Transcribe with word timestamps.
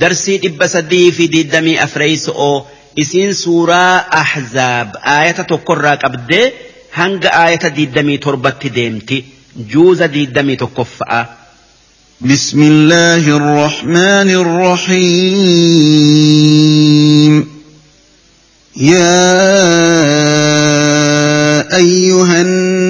درسي 0.00 0.36
دب 0.38 0.66
في 1.10 1.26
دي 1.26 1.42
دمي 1.42 1.84
أفريس 1.84 2.28
أو. 2.28 2.64
إسين 3.00 3.32
سورة 3.32 3.96
أحزاب. 3.96 4.96
آية 4.96 5.30
تقرى 5.32 5.88
قبدي 5.90 6.50
هنگ 6.94 7.26
آية 7.26 7.68
دي 7.68 7.86
دمي 7.86 8.16
تربت 8.16 8.66
ديمتي 8.66 9.24
جوز 9.56 10.02
دي 10.02 10.26
دمي 10.26 10.56
بسم 12.20 12.62
الله 12.62 13.36
الرحمن 13.36 14.30
الرحيم 14.30 15.60
يا 18.76 19.36
أيها 21.76 22.40
الناس 22.40 22.89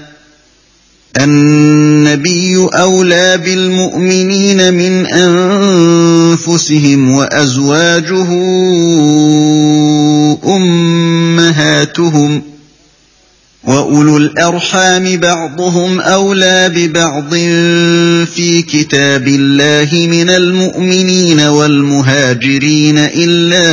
النبي 1.17 2.67
أولى 2.73 3.37
بالمؤمنين 3.37 4.73
من 4.73 5.05
أنفسهم 6.41 7.11
وأزواجه 7.11 8.27
أمهاتهم 10.45 12.41
وأولو 13.63 14.17
الأرحام 14.17 15.17
بعضهم 15.17 15.99
أولى 15.99 16.71
ببعض 16.75 17.33
في 18.25 18.61
كتاب 18.61 19.27
الله 19.27 20.07
من 20.07 20.29
المؤمنين 20.29 21.39
والمهاجرين 21.39 22.97
إلا 22.97 23.67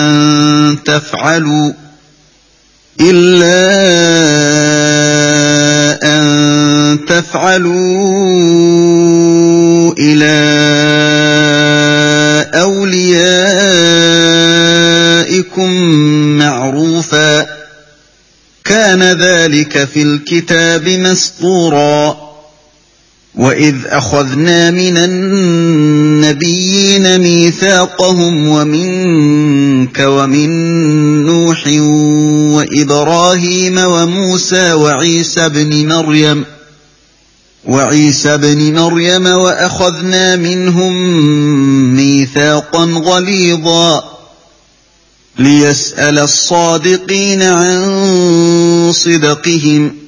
أن 0.00 0.78
تفعلوا 0.84 1.72
إلا 3.00 3.68
أن 6.02 6.98
تفعلوا 7.08 7.74
إلى 9.98 10.38
أوليائكم 12.54 13.30
معروفا. 16.38 17.46
كان 18.64 19.02
ذلك 19.02 19.84
في 19.84 20.02
الكتاب 20.02 20.88
مسطورا. 20.88 22.27
وإذ 23.38 23.74
أخذنا 23.86 24.70
من 24.70 24.96
النبيين 24.96 26.38
ميثاقهم 27.20 28.48
ومنك 28.48 29.98
ومن 30.00 30.50
نوح 31.26 31.66
وإبراهيم 32.56 33.78
وموسى 33.78 34.72
وعيسى 34.72 35.48
بن 35.48 35.88
مريم 35.88 36.44
وعيسى 37.64 38.36
بن 38.36 38.74
مريم 38.74 39.26
وأخذنا 39.26 40.36
منهم 40.36 40.94
ميثاقا 41.96 42.84
غليظا 42.84 44.18
ليسأل 45.38 46.18
الصادقين 46.18 47.42
عن 47.42 48.92
صدقهم 48.94 50.07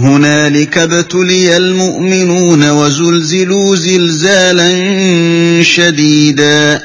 هنالك 0.00 0.78
ابتلي 0.78 1.56
المؤمنون 1.56 2.70
وزلزلوا 2.70 3.76
زلزالا 3.76 4.72
شديدا. 5.62 6.82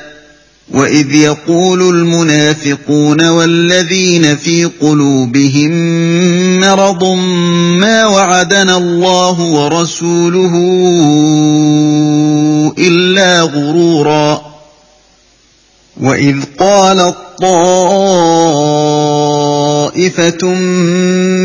وإذ 0.72 1.16
يقول 1.16 1.82
المنافقون 1.82 3.30
والذين 3.30 4.38
في 4.38 4.66
قلوبهم 4.66 5.72
مرض 6.60 7.04
ما 7.80 8.06
وعدنا 8.06 8.78
الله 8.78 9.40
ورسوله 9.40 10.54
إلا 12.78 13.42
غرورا. 13.42 14.42
وإذ 16.02 16.36
قالت 16.60 17.16
طائفة 19.94 20.54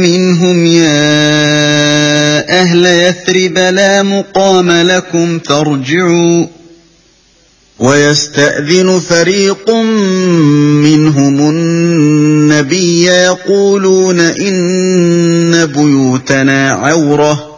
منهم 0.01 0.67
يا 0.67 2.61
أهل 2.61 2.87
يثرب 2.87 3.59
لا 3.59 4.03
مقام 4.03 4.71
لكم 4.71 5.39
فارجعوا. 5.39 6.47
ويستأذن 7.79 9.01
فريق 9.09 9.71
منهم 10.85 11.51
النبي 11.51 13.05
يقولون 13.05 14.21
إن 14.21 15.67
بيوتنا 15.67 16.71
عورة. 16.71 17.58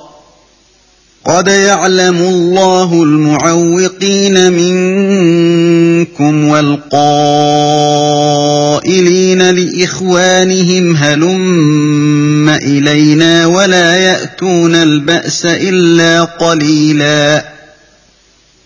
قد 1.25 1.47
يعلم 1.47 2.15
الله 2.15 3.03
المعوقين 3.03 4.53
منكم 4.53 6.47
والقائلين 6.47 7.91
لإخوانهم 9.51 10.95
هلم 10.95 12.49
إلينا 12.49 13.45
ولا 13.45 13.95
يأتون 13.95 14.75
البأس 14.75 15.45
إلا 15.45 16.23
قليلاً 16.23 17.50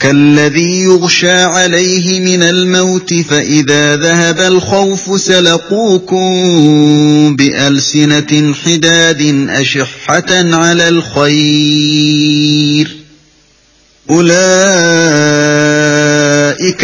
كالذي 0.00 0.82
يغشى 0.82 1.42
عليه 1.42 2.20
من 2.20 2.42
الموت 2.42 3.14
فإذا 3.14 3.96
ذهب 3.96 4.40
الخوف 4.40 5.20
سلقوكم 5.20 6.26
بألسنة 7.36 8.54
حداد 8.54 9.46
أشحة 9.50 10.54
على 10.54 10.88
الخير. 10.88 11.88
أولئك 14.10 14.34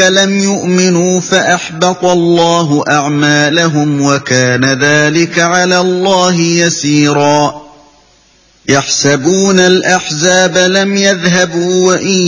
لم 0.00 0.38
يؤمنوا 0.38 1.20
فأحبط 1.20 2.04
الله 2.04 2.84
أعمالهم 2.90 4.00
وكان 4.02 4.64
ذلك 4.64 5.38
على 5.38 5.80
الله 5.80 6.40
يسيراً. 6.40 7.63
يحسبون 8.68 9.60
الأحزاب 9.60 10.58
لم 10.58 10.96
يذهبوا 10.96 11.86
وإن 11.86 12.26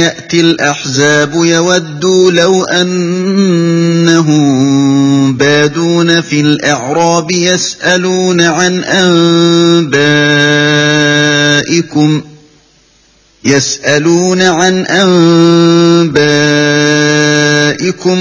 يأتي 0.00 0.40
الأحزاب 0.40 1.34
يودوا 1.34 2.30
لو 2.30 2.64
أنهم 2.64 4.34
بادون 5.36 6.20
في 6.20 6.40
الأعراب 6.40 7.30
يسألون 7.30 8.40
عن 8.40 8.84
أنبائكم 8.84 9.94
يسألون 13.44 14.42
عن 14.42 14.86
أنبائكم 14.86 16.28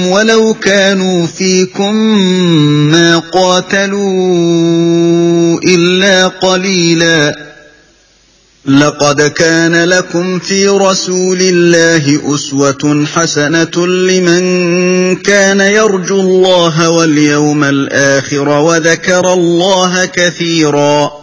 ولو 0.08 0.54
كانوا 0.54 1.28
فيكم 1.28 1.96
ما 2.92 3.20
قاتلوا 3.20 4.00
إلا 5.68 6.28
قليلا. 6.28 7.54
لقد 8.66 9.22
كان 9.22 9.84
لكم 9.84 10.40
في 10.40 10.68
رسول 10.68 11.38
الله 11.42 12.36
أسوة 12.36 13.06
حسنة 13.16 13.88
لمن 13.88 15.16
كان 15.16 15.60
يرجو 15.60 16.20
الله 16.22 16.90
واليوم 16.90 17.64
الآخر 17.64 18.50
وذكر 18.50 19.34
الله 19.34 20.06
كثيرا. 20.06 21.23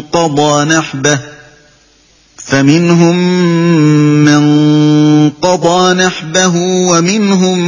قضى 0.00 0.64
نحبه 0.64 1.18
فمنهم 2.46 3.16
من 4.24 5.30
قضى 5.30 5.94
نحبه 5.94 6.56
ومنهم 6.56 7.58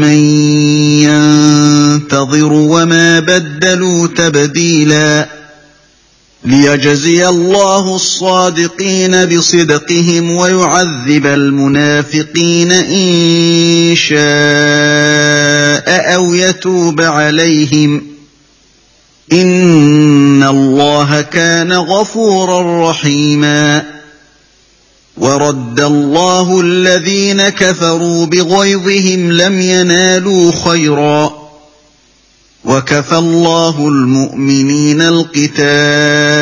من 0.00 0.18
ينتظر 1.02 2.52
وما 2.52 3.20
بدلوا 3.20 4.06
تبديلا. 4.06 5.28
ليجزي 6.44 7.28
الله 7.28 7.96
الصادقين 7.96 9.24
بصدقهم 9.26 10.30
ويعذب 10.30 11.26
المنافقين 11.26 12.72
إن 12.72 13.96
شاء 13.96 14.18
أو 16.14 16.34
يتوب 16.34 17.00
عليهم. 17.00 18.02
إن 19.32 20.17
الله 20.42 21.20
كان 21.20 21.72
غفورا 21.72 22.90
رحيما 22.90 23.84
ورد 25.16 25.80
الله 25.80 26.60
الذين 26.60 27.48
كفروا 27.48 28.26
بغيظهم 28.26 29.32
لم 29.32 29.60
ينالوا 29.60 30.52
خيرا 30.64 31.48
وكفى 32.64 33.18
الله 33.18 33.88
المؤمنين 33.88 35.02
القتال 35.02 36.38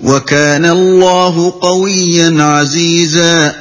وكان 0.00 0.66
الله 0.66 1.54
قويا 1.60 2.42
عزيزا 2.42 3.54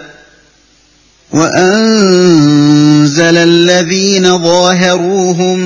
وأنزل 3.22 3.38
الذين 3.38 4.38
ظاهروهم 4.44 5.60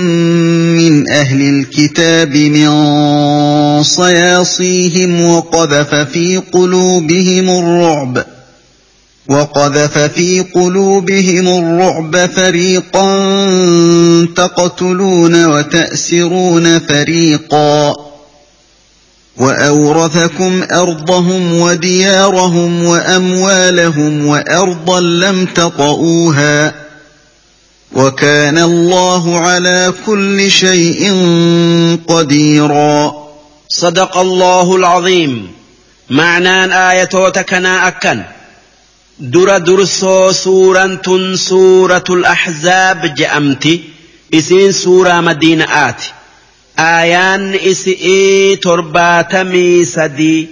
من 0.76 1.12
أهل 1.12 1.42
الكتاب 1.42 2.36
من 2.36 3.84
صياصيهم 3.84 5.26
وقذف 5.26 5.96
في 5.96 6.42
قلوبهم 6.54 7.50
الرعب 7.50 8.26
وقذف 9.30 9.98
في 9.98 10.46
قلوبهم 10.56 11.48
الرعب 11.48 12.30
فريقا 12.36 13.08
تقتلون 14.36 15.46
وتأسرون 15.46 16.80
فريقا 16.80 17.94
وأورثكم 19.38 20.64
أرضهم 20.72 21.60
وديارهم 21.60 22.84
وأموالهم 22.84 24.28
وأرضا 24.28 25.00
لم 25.00 25.46
تطئوها. 25.46 26.85
وكان 27.96 28.58
الله 28.58 29.40
على 29.40 29.94
كل 30.06 30.52
شيء 30.52 31.02
قديرا. 32.08 33.26
صدق 33.70 34.18
الله 34.18 34.76
العظيم. 34.76 35.52
معنى 36.10 36.90
آية 36.92 37.10
وتكنا 37.14 37.88
أكن. 37.88 38.24
در 39.20 39.58
درسو 39.58 40.32
سورة 40.32 41.36
سورة 41.36 42.04
الأحزاب 42.10 43.16
جأمتي. 43.16 43.82
إسين 44.34 44.72
سورة 44.72 45.22
مدينة 45.22 45.66
آتي. 45.90 46.12
aayaan 46.78 47.54
isi'ii 47.72 48.58
torbaatamii 48.58 49.86
sadii 49.86 50.50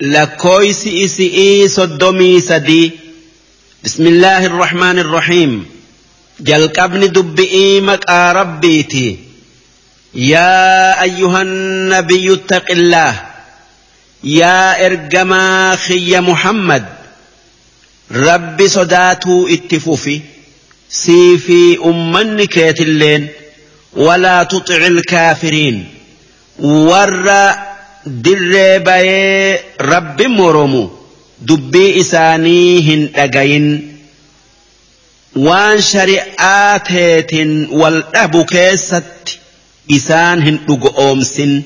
lakkooysi 0.00 0.90
isi'ii 1.04 1.68
soddomii 1.68 2.40
sadii 2.42 2.92
bismillaahi 3.84 4.46
irrahmaan 4.50 4.96
irrahiim 5.02 5.52
جلقبني 6.40 7.08
دبئي 7.08 7.80
مكا 7.80 8.12
آه 8.12 8.32
ربيتي 8.32 9.18
يا 10.14 11.02
أيها 11.02 11.42
النبي 11.42 12.32
اتق 12.32 12.70
الله. 12.70 13.14
يا 14.24 14.86
إرجما 14.86 15.76
خي 15.76 16.20
محمد. 16.20 16.84
ربي 18.12 18.68
صداتو 18.68 19.48
اتفوفي 19.48 20.20
سيفي 20.90 21.78
أمني 21.84 22.46
كيت 22.46 22.80
اللين 22.80 23.28
ولا 23.92 24.42
تطع 24.42 24.86
الكافرين. 24.86 25.84
ور 26.58 27.54
در 28.06 28.78
بي 28.78 29.58
ربي 29.80 30.26
مرمو 30.26 30.90
دبي 31.40 32.00
إساني 32.00 32.80
هن 32.80 33.08
أجين 33.16 33.96
رب 35.36 35.80
مرمو 35.80 35.80
دبي 35.80 35.80
إسانيهن 35.80 35.80
أجين 35.80 35.80
وان 35.80 35.80
شريعات 35.80 36.92
والأب 37.70 38.44
كيست 38.44 39.38
إسانهن 39.92 40.58
أمسن 40.98 41.62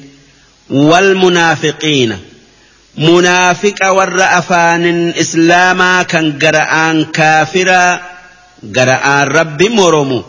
والمنافقين 0.71 2.19
منافق 2.99 3.91
ور 3.91 4.23
أفان 4.23 5.11
إسلاما 5.11 6.03
كان 6.03 6.39
قرآن 6.39 7.05
كافرا 7.05 8.01
قرآن 8.77 9.29
رب 9.29 9.63
مرمو 9.63 10.23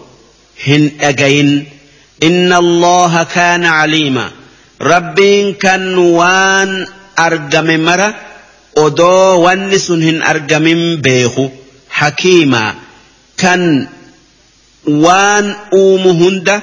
هن 0.67 0.91
أجين 1.01 1.65
إن 2.23 2.53
الله 2.53 3.23
كان 3.23 3.65
عليما 3.65 4.31
ربين 4.81 5.53
كان 5.53 5.97
وان 5.97 6.87
أرجم 7.19 7.79
مرة 7.85 8.15
odoo 8.77 9.39
wanni 9.41 9.79
sun 9.79 10.01
hin 10.01 10.21
argamin 10.21 10.97
beeku. 11.01 11.51
Hakiima 11.89 12.75
kan 13.37 13.87
waan 14.85 15.55
uumu 15.73 16.13
hunda 16.13 16.61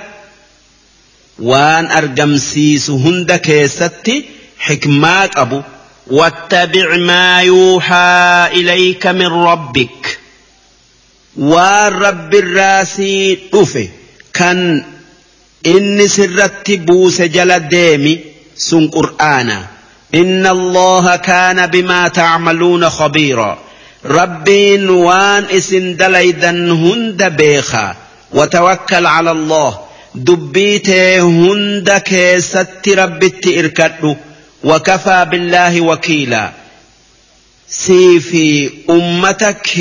waan 1.39 1.87
argamsiisu 1.91 2.91
هندا 2.91 3.37
كيستي 3.37 4.25
حكمات 4.59 5.37
أبو 5.37 5.63
واتبع 6.07 6.97
ما 6.97 7.41
يوحى 7.41 8.49
إليك 8.53 9.07
من 9.07 9.27
ربك. 9.27 10.19
ورب 11.37 12.35
الراسي 12.35 13.39
أفه 13.55 13.89
كان 14.33 14.85
إن 15.67 16.09
سرت 16.09 16.71
بوس 16.71 17.21
جل 17.21 17.69
ديمي 17.69 18.21
سن 18.57 18.89
قرآنا 18.89 19.67
إن 20.15 20.47
الله 20.47 21.17
كان 21.17 21.67
بما 21.67 22.09
تعملون 22.09 22.91
خبيرا. 22.91 23.59
ربين 24.07 24.91
وان 24.91 25.45
اسن 25.45 25.97
دليدا 25.97 26.51
هند 26.51 27.25
بيخا. 27.25 27.97
وتوكل 28.33 29.07
على 29.07 29.31
الله. 29.31 29.81
دبيته 30.15 31.21
هند 31.21 31.91
كيست 31.91 32.89
ربت 32.89 33.47
إركدو. 33.47 34.17
وكفى 34.65 35.27
بالله 35.31 35.81
وكيلا. 35.81 36.53
سيفي 37.69 38.71
أمتك 38.91 39.81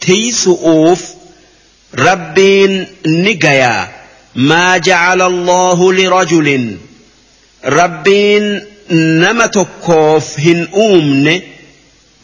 تيسؤوف 0.00 1.04
ربين 1.98 2.86
نقيا. 3.06 3.88
ما 4.34 4.78
جعل 4.78 5.22
الله 5.22 5.92
لرجل. 5.92 6.76
ربين 7.64 8.64
نمتكوف 8.90 10.40
هن 10.40 10.68
أمني 10.76 11.42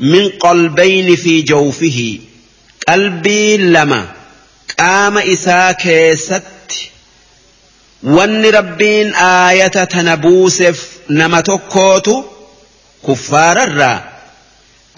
من 0.05 0.29
قلبين 0.29 1.17
في 1.17 1.43
جوفه 1.43 2.19
قلبي 2.89 3.57
لما 3.57 4.07
قام 4.79 5.19
إساك 5.19 6.15
ست 6.15 6.73
وان 8.03 8.47
ربين 8.47 9.15
آية 9.15 9.67
تنبوسف 9.85 10.89
نما 11.11 11.41
تكوت 11.41 12.09
كفار 13.09 13.63
الرا. 13.63 14.05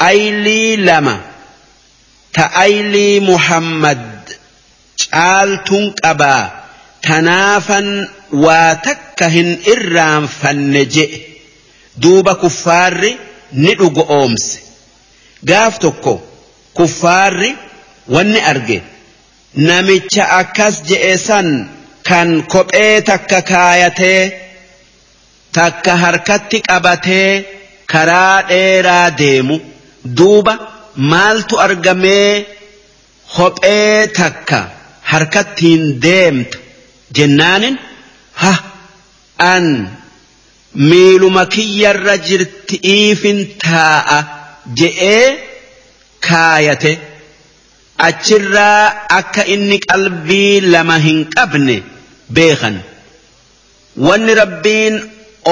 أيلي 0.03 0.77
لما 0.77 1.21
تأيلي 2.33 3.21
محمد 3.21 4.17
caaltuun 5.05 5.93
qabaa 6.03 6.45
tanaafan 7.07 7.89
waa 8.45 8.75
takka 8.87 9.29
hin 9.37 9.51
irraanfanne 9.75 10.83
je'e 10.97 11.19
duuba 12.05 12.35
kuffaarri 12.45 13.13
ni 13.65 13.77
gaaf 15.49 15.75
tokko 15.85 16.15
kuffaarri 16.76 17.50
wanni 18.15 18.41
arge 18.50 18.79
namicha 19.69 20.25
akkas 20.41 20.75
je'e 20.88 21.15
san 21.26 21.49
kan 22.09 22.31
kophee 22.53 23.00
takka 23.09 23.38
kaayatee 23.50 24.23
takka 25.57 25.93
harkatti 26.03 26.59
qabatee 26.69 27.31
karaa 27.93 28.37
dheeraa 28.49 29.11
deemu. 29.21 29.57
Duuba 30.19 30.55
maaltu 31.11 31.55
argamee 31.67 32.47
kophee 33.37 34.07
takka 34.19 34.59
harkattiin 35.11 35.85
deemta 36.05 36.59
jennaanin 37.17 37.76
ha 38.43 38.53
an 39.53 39.67
miiluma 40.91 41.43
kiyyarra 41.55 42.15
jirti'iifin 42.29 43.38
taa'a 43.65 44.19
je'ee 44.75 45.38
kaayate. 46.28 46.92
Achirraa 48.08 49.08
akka 49.18 49.42
inni 49.54 49.78
qalbii 49.88 50.61
lama 50.73 50.96
hin 51.06 51.20
qabne 51.37 51.76
beekan 52.38 52.76
wanni 54.06 54.35
rabbiin 54.40 54.94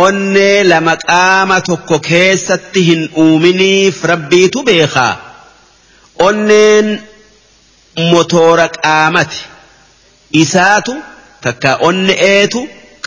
onnee 0.04 0.64
lama 0.72 0.94
qaama 1.06 1.60
tokko 1.68 1.98
keessatti 2.08 2.80
hin 2.88 3.02
uuminiif 3.24 4.02
rabbiitu 4.12 4.62
beekaa. 4.68 5.14
Onneen 6.26 6.88
motoora 8.10 8.68
qaamati. 8.68 9.40
Isaatu 10.42 10.94
takka 11.46 11.70
onne'eetu 11.88 12.60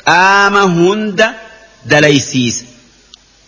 qaama 0.03 0.61
hunda 0.77 1.27
dalaysiisa 1.91 2.65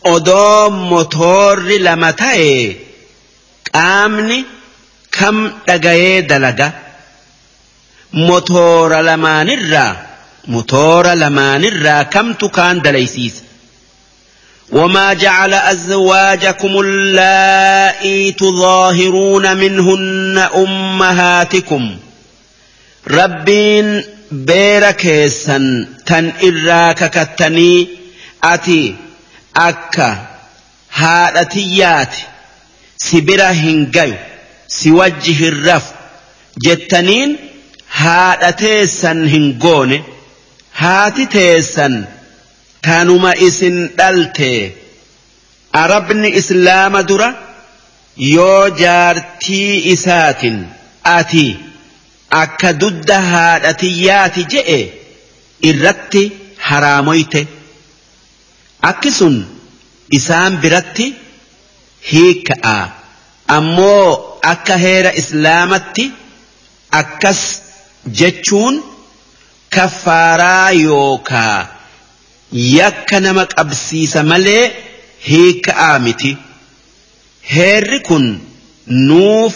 odoo 0.04 0.70
motoorri 0.70 1.80
lama 1.80 2.12
ta'e 2.14 2.78
qaamni 3.72 4.46
kam 5.18 5.38
dhagayee 5.68 6.22
dalaga 6.30 6.68
motoora 8.28 9.02
lamaanirraa 9.10 9.96
motoora 10.48 11.16
lamaanirraa 11.24 12.04
kamtu 12.16 12.50
kaan 12.50 12.82
dalaysiisa 12.84 13.44
وما 14.72 15.14
جعل 15.14 15.54
أزواجكم 15.54 16.80
اللائي 16.80 18.32
تظاهرون 18.32 19.58
منهن 19.58 20.38
أمهاتكم 20.56 21.98
ربين 23.08 24.04
بيركيسا 24.32 25.58
تن 26.06 26.32
إراك 26.44 27.10
كتني 27.10 27.88
أتي 28.44 28.96
akka 29.68 30.08
haadha 30.08 30.28
haadhatiyyaati 31.00 32.26
si 33.06 33.22
bira 33.30 33.50
hin 33.62 33.82
gayu 33.98 34.18
si 34.78 34.92
wajji 35.00 35.34
hin 35.42 35.60
rafu 35.66 35.94
jettaniin 36.68 37.36
haadha 38.00 38.52
teessan 38.64 39.22
hin 39.34 39.48
goone 39.66 40.00
haati 40.82 41.28
teessan 41.36 41.98
tanuma 42.88 43.34
isin 43.50 43.80
dhalte 44.02 44.52
arabni 45.84 46.36
islaama 46.42 47.04
dura 47.14 47.30
yoo 48.34 48.70
jaartii 48.84 49.82
isaatin 49.94 50.60
ati 51.18 51.46
akka 52.44 52.74
dudda 52.84 53.22
haadha 53.32 53.74
tiyyaati 53.84 54.50
je'e 54.56 54.82
irratti 55.72 56.24
haraamoyte. 56.70 57.48
Akki 58.82 59.12
sun 59.12 59.36
isaan 60.18 60.58
biratti 60.62 61.08
hiika'a 62.12 62.78
ammoo 63.58 64.40
akka 64.52 64.78
heera 64.86 65.12
islaamatti 65.22 66.06
akkas 67.02 67.42
jechuun 68.20 68.76
kaffaaraa 69.76 70.72
yookaa 70.72 71.58
yakka 72.52 73.20
nama 73.26 73.46
qabsiisa 73.46 74.24
malee 74.24 74.64
hiika'aa 75.30 76.00
miti. 76.00 76.38
Heerri 77.56 78.00
kun 78.08 78.26
nuuf 78.88 79.56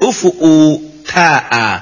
dhufu'uu 0.00 0.68
taa'a. 1.12 1.80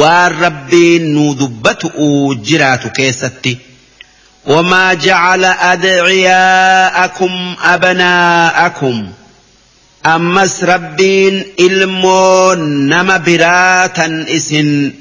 Waan 0.00 0.32
rabbiin 0.44 1.04
nuu 1.14 1.34
dubbatu'uu 1.40 2.34
jiraatu 2.46 2.88
keessatti. 2.96 3.52
وما 4.46 4.94
جعل 4.94 5.44
أدعياءكم 5.44 7.54
أبناءكم 7.62 9.08
أمس 10.06 10.64
ربين 10.64 11.44
إلمو 11.60 12.52
نما 12.54 13.16
براتا 13.16 14.26
إسن 14.28 14.92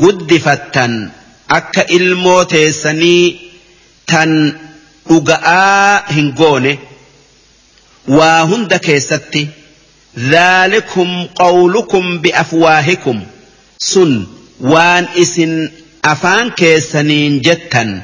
قدفتا 0.00 1.10
أك 1.50 1.90
إلمو 1.90 2.42
تيسني 2.42 3.36
تن 4.06 4.56
أقاء 5.10 6.04
هنقونه 6.12 6.78
وهند 8.08 8.74
كيستي 8.74 9.48
ذلكم 10.18 11.26
قولكم 11.34 12.18
بأفواهكم 12.18 13.22
سن 13.78 14.26
وان 14.60 15.06
إسن 15.16 15.70
أفان 16.04 16.50
كيسنين 16.50 17.40
جتاً 17.40 18.02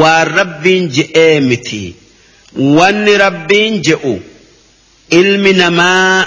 waan 0.00 0.28
rabbiin 0.38 0.84
je'ee 0.96 1.40
miti 1.48 1.82
wanni 2.78 3.14
rabbiin 3.24 3.74
je'u 3.88 4.14
ilmi 5.20 5.52
namaa 5.52 6.26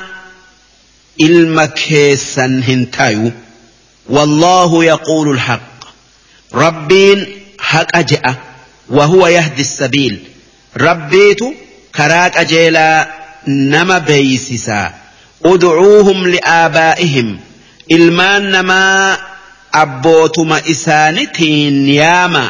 ilma 1.28 1.68
keessan 1.68 2.62
hin 2.70 2.86
tayu 3.00 3.32
والله 4.10 4.84
يقول 4.86 5.30
الحق 5.30 5.80
ربين 6.54 7.26
حق 7.60 8.00
جاء 8.00 8.36
وهو 8.90 9.28
يهدي 9.28 9.62
السبيل 9.62 10.20
ربيت 10.78 11.40
كراك 11.96 12.38
أجيلا 12.38 13.08
نما 13.48 13.98
بيسسا 13.98 14.94
ادعوهم 15.46 16.28
لآبائهم 16.28 17.40
ilmaan 17.90 18.44
namaa 18.52 19.18
abbootuma 19.72 20.58
isaanitiin 20.74 21.90
yaama 21.90 22.44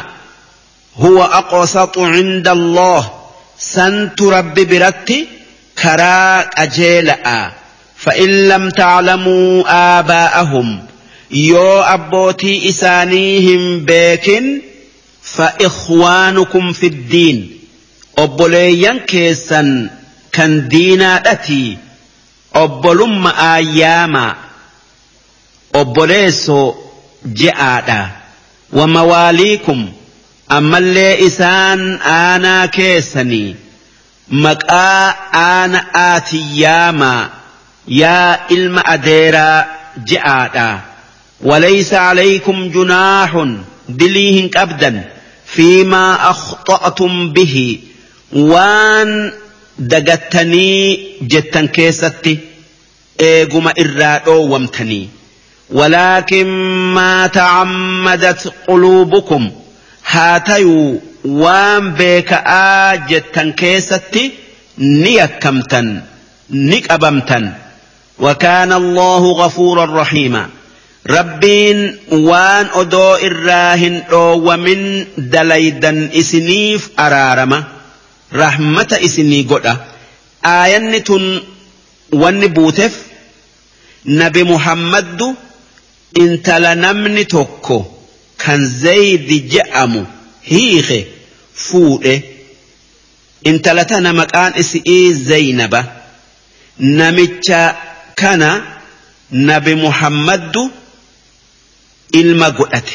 هو 0.98 1.22
أقسط 1.22 1.98
عند 1.98 2.48
الله. 2.48 3.10
سنت 3.58 4.22
رب 4.22 4.54
برتي 4.54 5.28
كراك 5.82 6.50
أجيلأ. 6.58 7.50
فإن 7.96 8.48
لم 8.48 8.70
تعلموا 8.70 9.64
آباءهم 9.98 10.86
يو 11.30 11.80
أبوتي 11.80 12.68
إسانيهم 12.68 13.84
بيكن 13.84 14.60
فإخوانكم 15.22 16.72
في 16.72 16.86
الدين. 16.86 17.58
أبوليان 18.18 18.98
كيسا 18.98 19.90
كان 20.32 20.68
دينا 20.68 21.30
أتي 21.32 21.78
أبولم 22.54 23.26
آياما. 23.26 24.34
أبوليسو 25.74 26.74
جاء 27.26 28.08
ومواليكم. 28.72 29.92
Ammallee 30.48 31.14
isaan 31.26 31.80
aanaa 32.16 32.68
keessanii 32.76 33.56
maqaa 34.44 35.14
aana 35.40 35.80
aatiyyaamaa 36.02 37.30
yaa 38.00 38.38
ilma 38.56 38.82
adeeraa 38.94 39.64
je'aadha 40.10 40.68
walaysa 41.50 41.96
calaykum 42.06 42.58
junaahun 42.76 43.50
dilii 44.02 44.32
hin 44.38 44.50
qabdan 44.58 44.96
fiimaa 45.56 46.12
akhta'tum 46.30 47.12
bihi 47.34 47.66
waan 48.52 49.12
dagattanii 49.94 50.80
jettan 51.34 51.68
keessatti 51.80 52.34
eeguma 53.32 53.72
irraa 53.86 54.16
dhoowwamtanii 54.30 55.04
ولكن 55.70 56.46
ما 56.94 57.26
تعمدت 57.26 58.52
قلوبكم 58.68 59.50
haa 60.12 60.40
tayuu 60.48 61.02
waan 61.42 61.84
beeka'aa 62.00 62.96
jettan 63.12 63.48
keessatti 63.60 64.24
ni 65.02 65.12
yakkamtan 65.20 65.86
ni 66.70 66.78
qabamtan. 66.88 67.44
وكان 68.18 68.72
الله 68.72 69.32
غفورا 69.32 70.00
رحيما 70.02 70.48
ربين 71.10 71.96
وان 72.12 72.66
أدو 72.74 73.14
إراهن 73.14 74.02
ومن 74.12 75.06
دليدا 75.18 76.10
إسنيف 76.14 76.90
أرارما 76.98 77.64
رحمة 78.32 78.98
إسني 79.04 79.42
قد 79.42 79.76
آية 80.44 80.98
تن 80.98 81.40
وان 82.12 82.46
بوتف 82.46 83.02
نبي 84.06 84.42
محمد 84.44 85.34
انت 86.20 86.50
لنمني 86.50 87.24
توكو 87.24 87.84
kan 88.46 88.62
zaydi 88.82 89.36
je'amu 89.52 90.06
hiike 90.50 90.98
fuudhe 91.66 92.14
intala 93.50 93.84
tana 93.90 94.10
maqaan 94.20 94.52
isii 94.62 95.12
zaynaba 95.30 95.80
namicha 96.98 97.60
kana 98.20 98.50
nabi 99.48 99.74
muhammaddu 99.84 100.62
ilma 102.20 102.48
godhate 102.58 102.94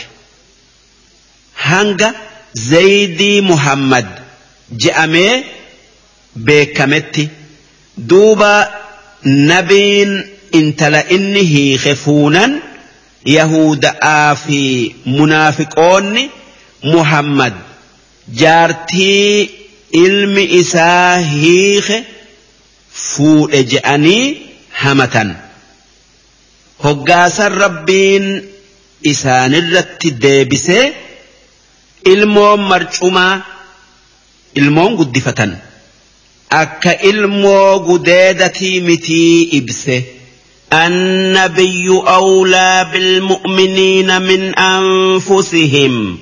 hanga 1.67 2.09
zaydii 2.71 3.41
muhammad 3.51 4.07
je'amee 4.83 5.35
beekametti 6.47 7.29
duuba 8.09 8.51
nabiin 9.51 10.11
intala 10.59 11.01
inni 11.15 11.43
hiike 11.53 11.95
fuunan 12.03 12.51
yahuda'aa 13.25 14.35
fi 14.35 14.59
munaafiqoonni 15.05 16.23
muhammad. 16.83 17.53
Jaartii 18.41 19.49
ilmi 20.03 20.43
isaa 20.61 21.17
hiike 21.17 22.03
fuudhe 23.05 23.63
je'anii 23.63 24.25
hamatan. 24.81 25.35
Hoggaasan 26.83 27.53
rabbiin 27.63 28.25
isaanirratti 29.11 30.09
deebisee 30.21 30.85
ilmoon 32.13 32.59
marcumaa 32.71 33.41
ilmoon 34.55 34.95
guddifatan. 34.95 35.51
Akka 36.49 36.91
ilmoo 37.09 37.79
gudeedatii 37.79 38.81
mitii 38.81 39.41
ibse. 39.59 39.95
النبي 40.72 41.88
أولى 41.88 42.86
بالمؤمنين 42.92 44.22
من 44.22 44.54
أنفسهم 44.58 46.18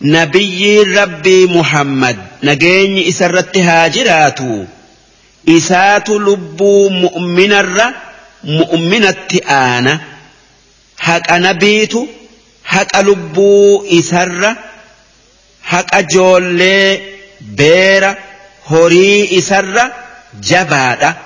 نبي 0.00 0.82
ربي 0.82 1.46
محمد 1.46 2.18
نجيني 2.42 3.08
إسرت 3.08 3.58
هاجرات 3.58 4.38
إسات 5.48 6.10
لبو 6.10 6.88
مؤمن 6.88 7.52
الر 7.52 7.92
مؤمنة 8.44 9.40
آنا 9.50 10.00
حق 10.98 11.32
نبيت 11.32 11.94
حق 12.64 13.00
لبو 13.00 13.84
إسر 13.98 14.54
حق 15.62 16.00
جولي 16.00 17.00
بير 17.40 18.14
هوري 18.66 19.38
إسر 19.38 19.90
جبادة 20.40 21.16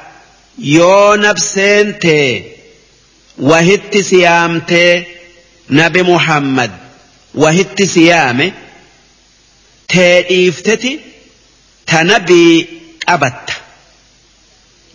yoo 0.57 1.17
nabseen 1.17 1.93
tee 1.99 2.57
wahitti 3.49 4.03
siyaamtee 4.03 5.07
nabi 5.69 6.03
muhammad 6.03 6.71
wahitti 7.43 7.87
siyaame 7.87 8.53
tee 9.93 10.15
dhiifteti 10.29 10.91
ta 11.91 12.03
nabii 12.03 12.55
qabatta 13.05 13.53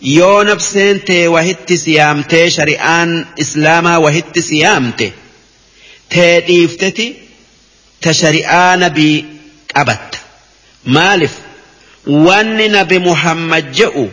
yoo 0.00 0.44
nafseen 0.44 1.00
tee 1.00 1.28
wahitti 1.28 1.78
siyaamtee 1.78 2.50
shari'aan 2.56 3.10
islaamaa 3.44 3.98
wahitti 4.06 4.42
siyaamte 4.42 5.12
tee 6.14 6.40
dhiifteti 6.48 7.06
ta 8.00 8.12
shari'aa 8.20 8.76
nabii 8.84 9.16
qabatta 9.74 10.18
maalif 10.84 11.32
wanni 12.28 12.68
nabi 12.68 12.98
muhammad 13.08 13.64
je'u 13.80 14.04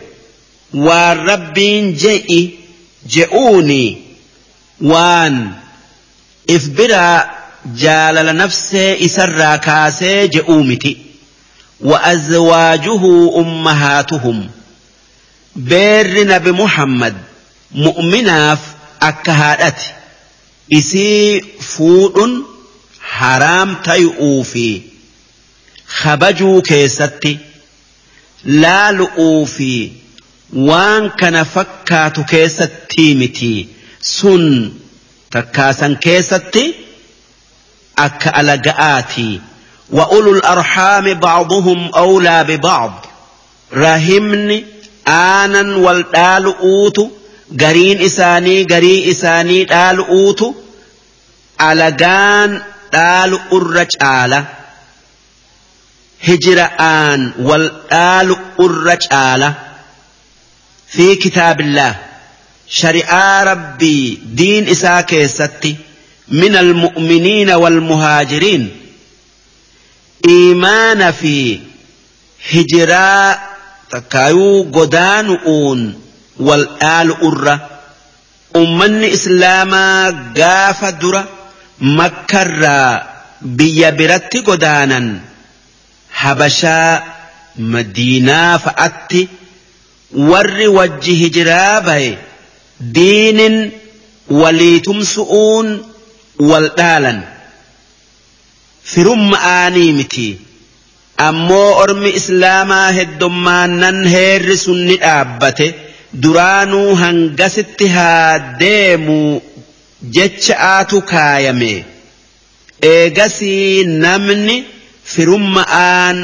waan 0.74 1.18
rabbiin 1.28 1.94
je'i 2.04 2.42
je'uuni 3.16 3.84
waan 4.92 5.36
if 6.56 6.64
biraa 6.78 7.18
jaalala 7.84 8.34
nafsee 8.34 8.92
isarraa 9.08 9.58
kaasee 9.58 10.28
je'uu 10.28 10.64
miti 10.64 10.94
وأزواجه 11.84 13.04
أمهاتهم 13.42 14.48
beerri 15.56 16.24
nabi 16.26 16.52
muhammad 16.52 17.14
mu'minaaf 17.86 18.60
akka 19.00 19.34
haadhati 19.34 19.90
isii 20.80 21.42
fuudhun 21.72 22.32
haraam 23.18 23.76
tayu'uu 23.88 24.44
fi 24.52 24.66
kabajuu 26.02 26.62
keessatti 26.70 27.34
laalu'uu 28.64 29.46
fi 29.56 29.72
waan 30.70 31.10
kana 31.20 31.46
fakkaatu 31.56 32.22
keessatti 32.34 33.08
miti 33.22 33.54
sun 34.18 34.44
takkaasan 35.30 35.98
keessatti 36.06 36.66
akka 38.06 38.30
alaga'aati 38.42 39.32
وأولو 39.94 40.32
الأرحام 40.32 41.13
بعضهم 41.13 41.92
أولى 41.96 42.44
ببعض 42.44 43.06
رحمني 43.74 44.66
aanan 45.06 45.84
wal 45.84 46.04
dhaalu'uutu 46.16 47.12
gariin 47.62 48.00
isaanii 48.08 48.66
garii 48.66 49.00
isaanii 49.13 49.66
dhaalu'uutu 49.72 50.48
alagaan 51.70 52.52
dhaalu'urra 52.96 53.86
caala 53.96 54.39
hijra'aan 56.28 57.22
wal 57.48 57.68
dhaalu'urra 57.92 58.96
في 60.93 61.15
كتاب 61.15 61.62
الله. 61.62 61.95
شرعا 62.67 63.43
ربي 63.43 64.19
دين 64.25 64.69
إساك 64.69 65.06
كيستي 65.06 65.75
من 66.27 66.56
المؤمنين 66.56 67.49
والمهاجرين. 67.49 68.69
إيمان 70.27 71.12
في 71.12 71.60
هجراء 72.51 73.58
تكايو 73.91 74.71
قدان 74.73 75.38
أون 75.45 76.01
والآل 76.39 77.12
أرى 77.12 77.60
أمني 78.56 79.13
إسلاما 79.13 80.10
قاف 80.38 80.86
درى 80.86 81.25
مكرا 81.79 83.08
بيا 83.41 83.89
برت 83.89 84.38
قدانا. 84.38 85.19
حبشا 86.12 87.03
مدينة 87.56 88.58
فأتي. 88.58 89.27
Warri 90.32 90.67
wajji 90.78 91.13
hijiraa 91.21 91.82
baye 91.82 92.17
diinin 92.97 93.56
waliitumsu'uun 94.41 95.67
wal 96.49 96.69
dhaalan 96.80 97.21
firumma 98.91 99.38
aanii 99.58 99.91
miti. 99.99 100.28
ammoo 101.28 101.71
ormi 101.84 102.10
islaamaa 102.19 102.91
heddummaannan 102.97 103.97
heerri 104.13 104.58
sun 104.63 104.80
ni 104.88 104.95
dhaabbate 105.04 105.67
duraanuu 106.23 106.95
hangasitti 107.02 107.88
haa 107.97 108.39
deemu 108.63 109.17
jecha'aatu 110.15 111.02
kaayame 111.12 111.71
eegasii 112.93 113.84
namni 114.06 114.58
firumma'aan 115.13 116.17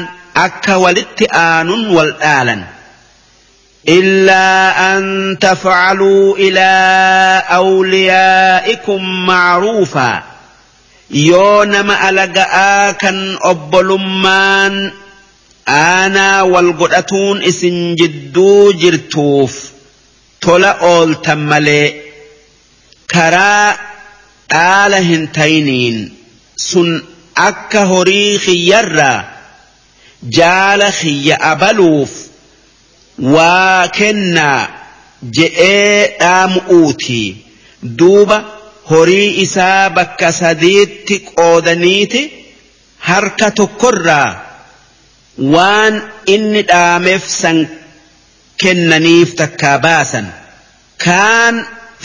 akka 0.46 0.74
walitti 0.84 1.24
aanun 1.44 1.82
wal 1.96 2.12
dhaalan. 2.24 2.60
إلا 3.88 4.96
أن 4.96 5.36
تفعلوا 5.40 6.36
إلى 6.36 7.42
أوليائكم 7.50 9.26
معروفا. 9.26 10.22
يونم 11.10 11.90
ألقا 11.90 12.92
كان 12.92 13.38
أبلمان. 13.42 14.92
أنا 15.68 16.42
والقرأتون 16.42 17.42
إسن 17.42 17.94
جدو 17.94 18.72
جرتوف. 18.72 19.70
تولا 20.40 20.70
أول 20.70 21.22
تملي. 21.22 22.10
كراء 23.10 23.78
آلهن 24.52 25.32
تينين 25.32 26.14
سن 26.56 27.02
أكا 27.36 27.82
هريخ 27.82 28.48
يرى 28.48 29.24
جال 30.22 30.92
خي 30.92 31.32
أبلوف 31.32 32.10
waa 33.34 33.88
kennaa 33.98 34.62
je'ee 35.36 36.16
dhaamu'uuti 36.20 37.20
duuba. 37.98 38.38
horii 38.90 39.30
isaa 39.42 39.90
bakka 39.96 40.28
sadiitti 40.40 41.16
qoodaniiti 41.26 42.20
harka 43.08 43.48
tokkorraa 43.58 44.30
waan 45.54 45.94
inni 46.34 46.62
dhaameef 46.70 47.24
san 47.40 47.58
kennaniif 48.62 49.30
takkaa 49.40 49.76
baasan 49.84 50.26
kaan 51.04 51.56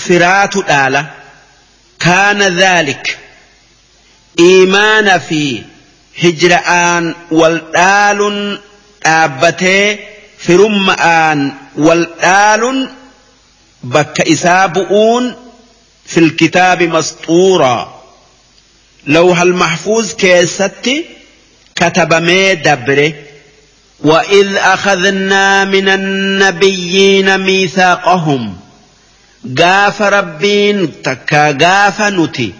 firaatu 0.04 0.60
dhaala 0.70 1.02
kaana 2.06 2.48
dhaalik 2.60 3.06
iimaana 4.50 5.16
fi 5.30 5.42
hijra'aan 6.24 7.06
wal 7.40 7.58
dhaaluun 7.78 8.40
dhaabbatee 9.06 9.88
firumma'aan 10.46 11.40
wal 11.86 12.04
dhaaluun 12.22 12.80
bakka 13.96 14.24
isaa 14.36 14.68
bu'uun 14.76 15.26
في 16.06 16.20
الكتاب 16.20 16.84
مسطورا 16.84 18.02
لوح 19.08 19.42
المحفوظ 19.42 20.14
كيستي 20.14 21.06
كتب 21.76 22.14
مي 22.14 22.56
دبره 22.56 23.14
وإذ 24.04 24.56
أخذنا 24.58 25.66
من 25.66 25.90
النبيين 25.90 27.38
ميثاقهم 27.40 28.58
قاف 29.60 30.02
ربين 30.02 31.02
تكا 31.02 31.52
قاف 31.52 32.02
نتي 32.02 32.54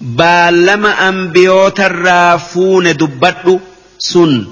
بالما 0.00 1.08
أنبيوت 1.08 1.80
الرافون 1.80 2.92
دبتو 2.96 3.58
سن 3.98 4.46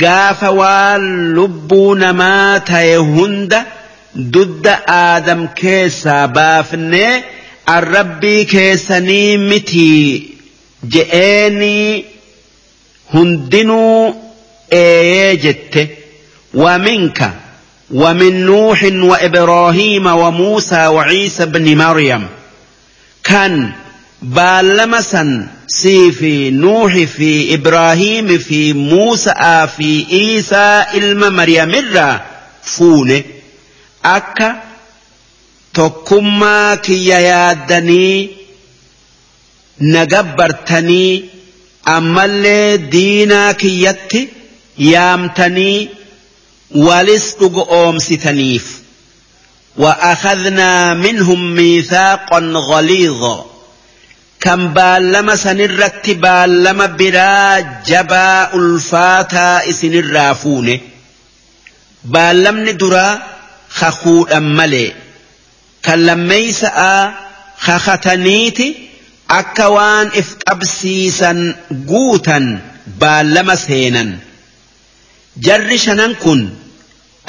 قاف 0.00 0.42
واللبون 0.42 2.10
ما 2.10 2.58
تيهند 2.58 3.62
ضد 4.18 4.74
آدم 4.88 5.46
كيسا 5.46 6.26
بافني 6.26 7.06
arrabbii 7.66 8.44
keessanii 8.52 9.38
miti 9.38 9.88
je'eenii 10.94 12.04
hundinuu 13.12 14.14
eeyee 14.78 15.36
jette. 15.44 16.02
ومنك 16.54 17.32
ومن 17.90 18.46
نوح 18.46 18.84
وإبراهيم 18.84 20.06
وموسى 20.06 20.86
وعيسى 20.86 21.46
بن 21.46 21.78
مريم 21.78 22.26
كان 23.24 23.72
بالمسا 24.22 25.48
سي 25.68 26.12
في 26.12 26.50
نوح 26.50 26.94
في 26.98 27.54
إبراهيم 27.54 28.38
في 28.38 28.72
موسى 28.72 29.68
في 29.76 30.06
عيسى 30.10 30.84
إلما 30.94 31.28
مريم 31.28 31.70
الرا 31.74 32.20
فونه 32.62 33.22
أكا 34.04 34.62
tokkummaa 35.78 36.76
kiyya 36.76 37.18
yaaddanii 37.20 38.30
na 39.92 40.06
gabbartanii 40.06 41.24
ammallee 41.94 42.78
diinaa 42.94 43.54
kiyyatti 43.62 44.20
yaamtanii 44.78 45.88
walis 46.74 47.36
dhugo 47.40 47.66
oomsitaniif 47.70 48.62
وأخذنا 49.76 50.94
منهم 50.94 51.54
ميثاقا 51.54 52.38
غليظا 52.70 53.51
كم 54.42 54.68
بالما 54.74 55.36
سنرت 55.36 56.10
بالما 56.10 56.86
برا 56.86 57.60
جبا 57.86 58.54
الفاتا 58.54 59.70
اسن 59.70 59.94
الرافون 59.94 60.80
بالمن 62.04 62.76
درا 62.76 63.22
خخود 63.70 64.32
أملي 64.32 64.92
kan 65.82 65.98
lammeeysa'a 66.06 66.94
kakataniiti 67.66 68.66
akka 69.26 69.66
waan 69.74 70.14
if 70.14 70.28
qabsiisan 70.46 71.38
guutan 71.90 72.62
baallama 73.00 73.56
seenan 73.66 74.10
jarri 75.46 75.78
shanan 75.84 76.14
kun 76.22 76.40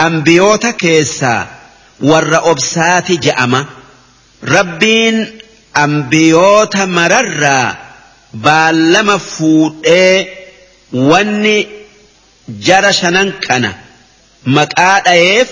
ambiyoota 0.08 0.72
keessaa 0.84 1.42
warra 2.10 2.40
obsaati 2.52 3.18
je'ama 3.26 3.62
rabbiin 4.56 5.18
ambiyoota 5.74 6.88
mararraa 6.88 7.76
baallama 8.46 9.20
fuudhee 9.20 10.28
wanni 11.12 11.56
jara 12.68 12.94
shanan 13.00 13.30
kana 13.48 13.72
maqaa 14.58 15.00
dhayeef 15.08 15.50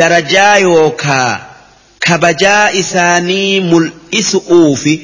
darajaa 0.00 0.56
yookaa 0.66 1.40
kabajaa 2.08 2.70
isaanii 2.82 3.60
mul'isu'uufi 3.70 4.96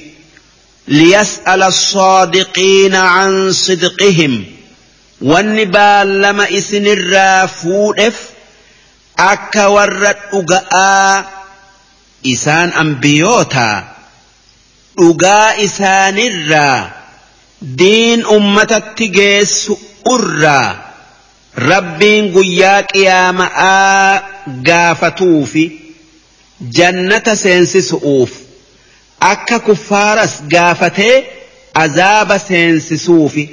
ليسأل 0.88 1.62
الصادقين 1.62 2.94
عن 2.94 3.53
صدقهم 3.53 4.44
wanni 5.31 5.66
baallama 5.66 6.44
isinirraa 6.59 7.49
fuudheef 7.49 8.14
akka 9.16 9.64
warra 9.75 10.12
dhuga'aa 10.31 11.25
isaan 12.33 12.73
ambiyootaa 12.83 13.77
dhugaa 15.01 15.51
isaanirraa 15.67 16.81
diin 17.79 18.27
ummatatti 18.37 19.09
geessu 19.19 19.75
irraa 20.15 20.71
rabbiin 21.71 22.25
guyyaa 22.37 22.81
qiyaama'aa 22.93 24.23
gaafatuufi 24.71 25.65
jannata 26.79 27.37
seensisu'uuf 27.45 28.33
akka 29.33 29.59
kuffaaras 29.69 30.35
gaafatee 30.57 31.17
azaaba 31.85 32.37
seensisuufi 32.49 33.45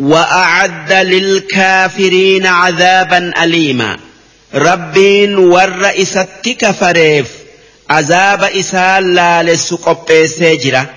وأعد 0.00 0.92
للكافرين 0.92 2.46
عذابا 2.46 3.32
أليما 3.44 3.98
ربين 4.54 5.34
والرئيسة 5.38 6.26
كفريف 6.58 7.26
عذاب 7.26 7.37
إسال 7.90 9.14
لا 9.14 9.42
لسقب 9.42 10.26
سجرة 10.26 10.90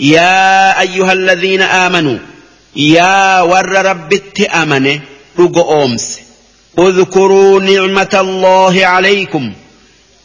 يا 0.00 0.80
أيها 0.80 1.12
الذين 1.12 1.62
آمنوا 1.62 2.18
يا 2.76 3.40
ور 3.40 3.68
ربت 3.68 4.40
أمنة 4.40 5.00
رقو 5.38 5.84
أمس 5.84 6.18
اذكروا 6.78 7.60
نعمة 7.60 8.18
الله 8.20 8.86
عليكم. 8.86 9.52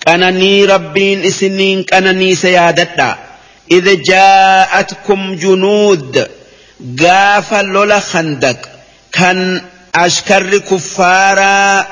كانني 0.05 0.65
ربين 0.65 1.23
إسنين 1.23 1.83
كانني 1.83 2.35
سيادتا 2.35 3.17
إذ 3.71 4.01
جاءتكم 4.03 5.35
جنود 5.35 6.27
gaafa 6.81 7.63
lola 7.63 8.01
khandaq 8.01 8.57
kan 9.11 9.61
ashkarri 9.93 10.59
kuffaaraa 10.69 11.85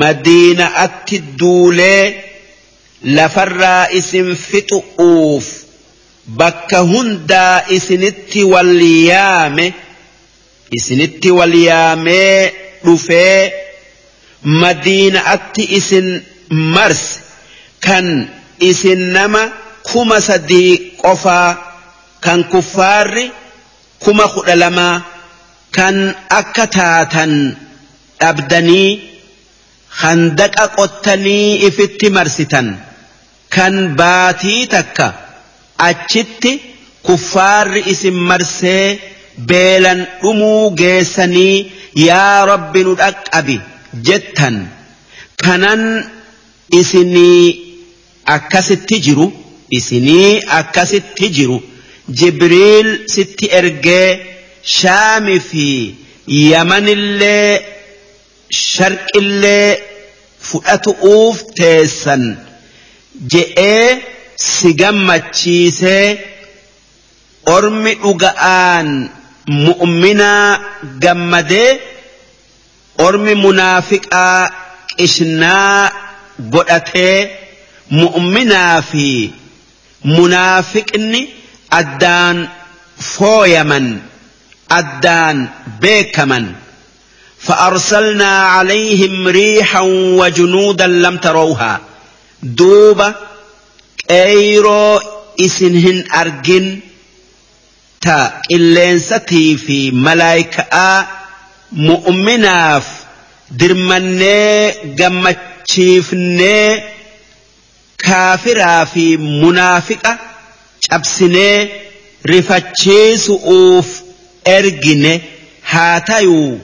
madiina'atti 0.00 1.18
duulee 1.40 2.29
lafarraa 3.02 3.88
isin 3.92 4.36
fixu'uuf 4.36 5.46
bakka 6.36 6.80
hundaa 6.92 7.62
isinitti 7.76 8.44
wal 8.44 8.80
yaame 9.10 9.74
isinitti 10.78 11.30
wal 11.38 11.54
yaamee 11.54 12.52
dhufee 12.84 13.52
madiina'atti 14.42 15.62
isin 15.78 16.08
marse 16.50 17.20
kan 17.86 18.06
isin 18.60 19.12
nama 19.12 19.42
kuma 19.82 20.20
sadii 20.20 20.92
qofaa 21.02 21.48
kan 22.20 22.44
kuffaarri 22.44 23.32
kuma 24.04 24.28
kudha 24.28 24.56
lamaa 24.56 25.02
kan 25.76 25.96
akka 26.28 26.66
taatan 26.66 27.32
dhabdanii 28.20 28.90
handaqa 30.02 30.64
qottanii 30.76 31.64
ifitti 31.68 32.10
marsitan 32.10 32.89
kan 33.54 33.74
baatii 34.00 34.62
takka 34.74 35.06
achitti 35.88 36.52
kuffaarri 37.06 37.80
isin 37.92 38.18
marsee 38.30 38.86
beelan 39.48 40.00
dhumuu 40.22 40.64
geessanii 40.80 41.56
yaa 42.08 42.36
rabbi 42.52 42.80
nu 42.86 42.92
dhaqqabi 43.02 43.56
jettan 44.08 44.56
kanan 45.44 45.82
isinii 46.80 47.44
akkasitti 48.36 48.96
jiru 49.06 49.26
isinii 49.78 50.40
akkasitti 50.60 51.26
jiru. 51.38 51.58
jibriil 52.18 52.88
sitti 53.14 53.46
ergee 53.58 54.08
shaami 54.76 55.36
fi 55.48 55.66
yamanillee 56.50 57.50
sharqillee 58.68 59.68
fudhatu'uuf 60.48 61.36
teessan 61.58 62.24
je'ee 63.33 63.89
si 64.47 64.69
gammachiisee 64.81 66.07
ormi 67.55 67.91
dhuga'aan 68.03 68.87
mu'minaa 69.67 70.49
gammadee 71.03 71.71
ormi 73.07 73.33
munaafiqaa 73.45 74.41
qishnaa 74.97 75.91
godhatee 76.53 77.17
mu'minaa 78.01 78.75
fi 78.91 79.07
munaafiqni 80.17 81.21
addaan 81.79 82.37
fooyaman 83.13 83.87
addaan 84.79 85.37
beekaman 85.81 86.45
فأرسلنا 87.45 88.31
عليهم 88.55 89.27
ريحا 89.27 89.81
وجنودا 90.19 90.87
لم 90.87 91.17
تروها 91.17 91.81
duuba 92.42 93.08
qeeyroo 94.08 95.00
isin 95.46 95.74
hin 95.86 95.98
argin 96.20 96.66
ta 98.04 98.16
qilleensatii 98.48 99.50
fi 99.64 99.78
malaayika'aa 100.06 100.98
mu'minaaf 101.88 102.86
dirmannee 103.60 104.94
gammachiifnee 105.00 106.68
kaafiraa 108.04 108.86
fi 108.92 109.04
munaafiqa 109.40 110.12
cabsinee 110.88 111.56
rifachiisuuf 112.32 113.88
ergine 114.56 115.12
haa 115.72 116.00
tayuu 116.08 116.60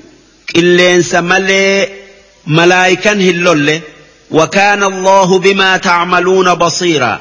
qilleensa 0.52 1.22
malee 1.22 1.76
malaayikan 2.56 3.20
hin 3.26 3.44
lolle. 3.44 3.76
وكان 4.30 4.82
الله 4.82 5.38
بما 5.38 5.76
تعملون 5.76 6.54
بصيرا. 6.54 7.20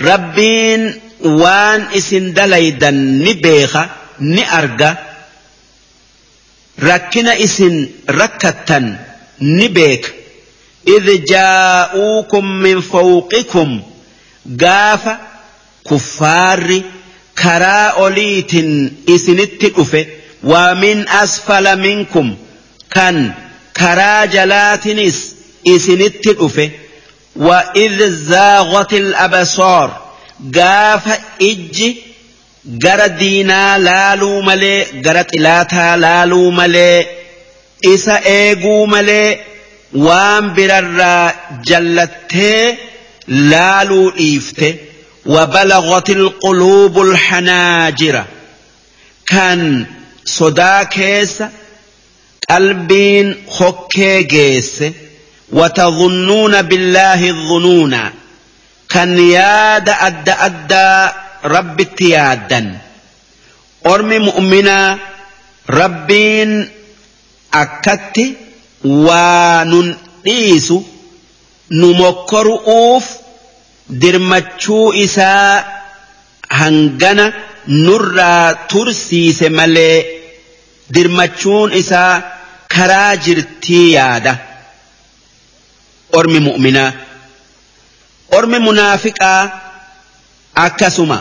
ربين 0.00 1.00
وان 1.20 1.86
اسن 1.96 2.32
دليدا 2.32 2.90
نبيخا 2.90 3.90
نأرجا 4.20 4.96
ركنا 6.82 7.44
اسن 7.44 7.88
ركتا 8.10 8.98
نبيك 9.40 10.14
إذ 10.88 11.24
جاءوكم 11.24 12.44
من 12.44 12.80
فوقكم 12.80 13.82
kuffaarri 15.88 16.84
karaa 17.42 17.92
oliitin 18.04 18.70
isinitti 19.06 19.68
dhufe 19.76 20.00
waa 20.50 20.74
min 20.74 21.04
asfala 21.22 21.76
minkum 21.76 22.36
kan 22.94 23.18
karaa 23.80 24.26
jalaatinis 24.34 25.18
isinitti 25.74 26.32
dhufe 26.40 26.66
idh 27.84 28.00
zaaqati 28.30 28.96
al-absaar 29.06 29.90
gaafa 30.56 31.16
ijji 31.50 31.88
gara 32.84 33.08
diinaa 33.20 33.78
laaluu 33.88 34.42
malee 34.48 34.78
gara 35.06 35.24
xilaataa 35.30 35.96
laaluu 36.04 36.50
malee 36.60 36.98
isa 37.94 38.14
eeguu 38.36 38.86
malee 38.94 39.28
waan 40.06 40.44
birarraa 40.56 41.32
jallattee 41.68 42.78
laaluu 43.52 44.06
dhiifte 44.20 44.70
وبلغت 45.26 46.10
القلوب 46.10 47.00
الحناجر 47.02 48.24
كان 49.26 49.86
صدا 50.24 50.82
كيس 50.82 51.42
قلبين 52.50 53.34
خكي 53.48 54.22
جيس 54.22 54.82
وتظنون 55.52 56.62
بالله 56.62 57.30
الظنون 57.30 58.10
كان 58.88 59.18
ياد 59.18 59.88
أدى 59.88 60.32
أدى 60.32 61.12
رب 61.44 61.80
اتيادا 61.80 62.78
أرمي 63.86 64.18
مؤمنا 64.18 64.98
ربين 65.70 66.70
أكت 67.54 68.16
وننقيس 68.84 70.72
نمكرؤوف 71.70 73.04
dirmachuu 74.02 74.92
isaa 74.94 75.64
hangana 76.48 77.32
nurraa 77.66 78.54
tursiise 78.70 79.48
malee 79.58 80.04
dirmachuun 80.94 81.72
isaa 81.80 82.22
karaa 82.74 83.16
jirtii 83.24 83.92
yaada 83.92 84.32
ormi 86.18 86.40
mu'minaa 86.48 86.92
ormi 88.38 88.58
munaafiqaa 88.66 89.42
akkasuma 90.66 91.18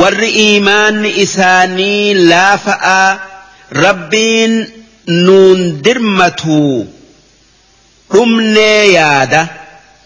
warri 0.00 0.30
iimaanni 0.44 1.10
isaanii 1.24 2.14
laafa'aa 2.30 3.18
rabbiin 3.84 4.54
nuun 5.26 5.60
dirmatuu 5.84 6.86
dhumnee 8.12 8.82
yaada 8.92 9.42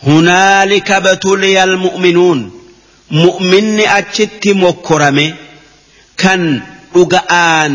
hunaalika 0.07 1.01
batuliya 1.07 1.63
almu'minuun 1.69 2.41
mu'minni 3.23 3.85
achitti 3.99 4.51
mokkorame 4.63 5.27
kan 6.23 6.43
dhuga'aan 6.95 7.73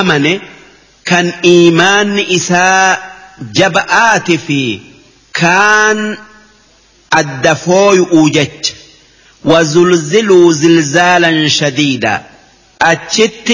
amane 0.00 0.32
kan 1.08 1.26
iimaanni 1.52 2.22
isaa 2.38 2.98
jaba'aati 3.58 4.36
fi 4.46 4.60
adda 7.10 7.54
fooyu'uu 7.54 8.30
jecha 8.30 8.86
وزلزلوا 9.44 10.52
زلزالا 10.52 11.48
شديدا. 11.48 12.22
أتشت 12.82 13.52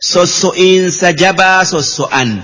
سوسوئنس 0.00 1.04
جبا 1.04 1.64
سوسوأن 1.64 2.40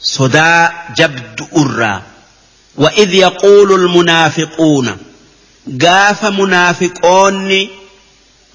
صدا 0.00 0.72
جبد 0.96 1.46
أرى. 1.56 2.02
وإذ 2.76 3.14
يقول 3.14 3.72
المنافقون 3.72 4.96
قاف 5.82 6.24
منافقون 6.24 7.68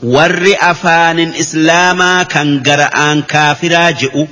ور 0.03 0.55
أفان 0.59 1.19
إسلاما 1.19 2.23
كان 2.23 2.63
قرآن 2.63 3.21
كافرا 3.21 3.89
جئوا. 3.89 4.25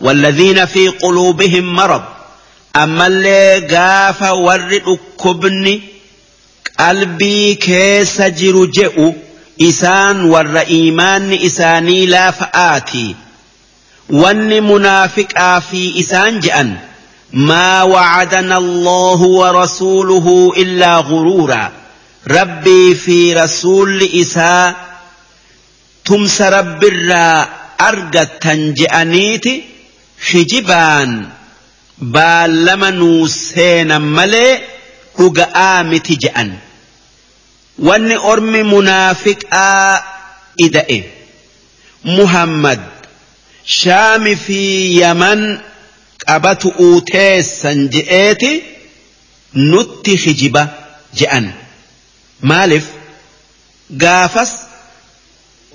والذين 0.00 0.66
في 0.66 0.88
قلوبهم 0.88 1.74
مرض. 1.74 2.17
اللي 2.84 3.58
قاف 3.76 4.22
ور 4.22 4.80
أكبني 4.86 5.80
qalbii 6.78 7.58
keessa 7.66 8.30
jiru 8.40 8.66
je'u 8.76 9.06
isaan 9.68 10.18
warra 10.32 10.62
iimaanni 10.76 11.36
isaanii 11.48 12.06
laafa'aati 12.14 13.06
wanni 14.22 14.58
munaafiqaa 14.70 15.56
fi 15.70 15.80
isaan 16.02 16.38
je'an 16.44 16.70
maa 17.48 17.82
wacadana 17.94 18.56
allahu 18.62 19.26
wa 19.40 19.48
rasuuluhu 19.60 20.34
illaa 20.64 21.02
guruura 21.10 21.62
rabbii 22.36 22.94
fi 23.04 23.18
rasuulli 23.40 24.06
isaa 24.22 24.74
tumsa 26.06 26.50
rabbirraa 26.58 27.48
argattan 27.88 28.60
je'aniiti 28.82 29.54
hijibaan 30.30 31.10
baallama 32.00 32.90
nuu 32.90 33.28
seenan 33.28 34.02
malee 34.02 34.60
dhuga'aa 35.18 35.84
miti 35.84 36.16
je'an. 36.24 36.50
Wanni 37.78 38.16
ormi 38.32 38.62
munaafiqaa 38.62 40.02
ida'e. 40.66 40.98
Muhammad 42.04 42.80
shaami 43.64 44.36
fi 44.36 44.60
yaman 45.00 45.40
qabatu 46.26 46.68
uuteessan 46.86 47.88
je'eeti 47.94 48.52
nutti 49.54 50.16
hijiba 50.24 50.62
je'an. 51.18 51.46
Maaliif? 52.40 52.86
Gaafas 54.02 54.52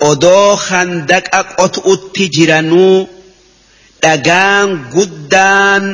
odoo 0.00 0.56
handaqa 0.68 1.40
qotu'utti 1.58 2.28
jiranuu 2.36 3.08
dhagaan 4.02 4.68
guddaan 4.94 5.84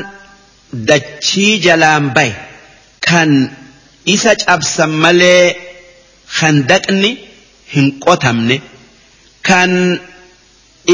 dachii 0.73 1.59
jalaan 1.67 2.07
baye 2.17 2.35
kan 3.09 3.31
isa 4.15 4.33
cabsan 4.45 4.91
malee 5.05 5.57
handaqni 6.39 7.11
hin 7.75 7.87
qotamne 8.05 8.57
kan 9.49 9.73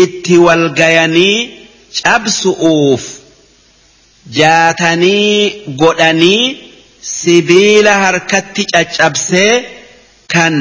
itti 0.03 0.37
walgayanii 0.47 1.39
cabsu'uuf 2.01 3.05
jaatanii 4.39 5.65
godhanii 5.83 6.45
sibiila 7.15 7.95
harkatti 8.05 8.63
caccabsee 8.73 9.53
kan 10.35 10.55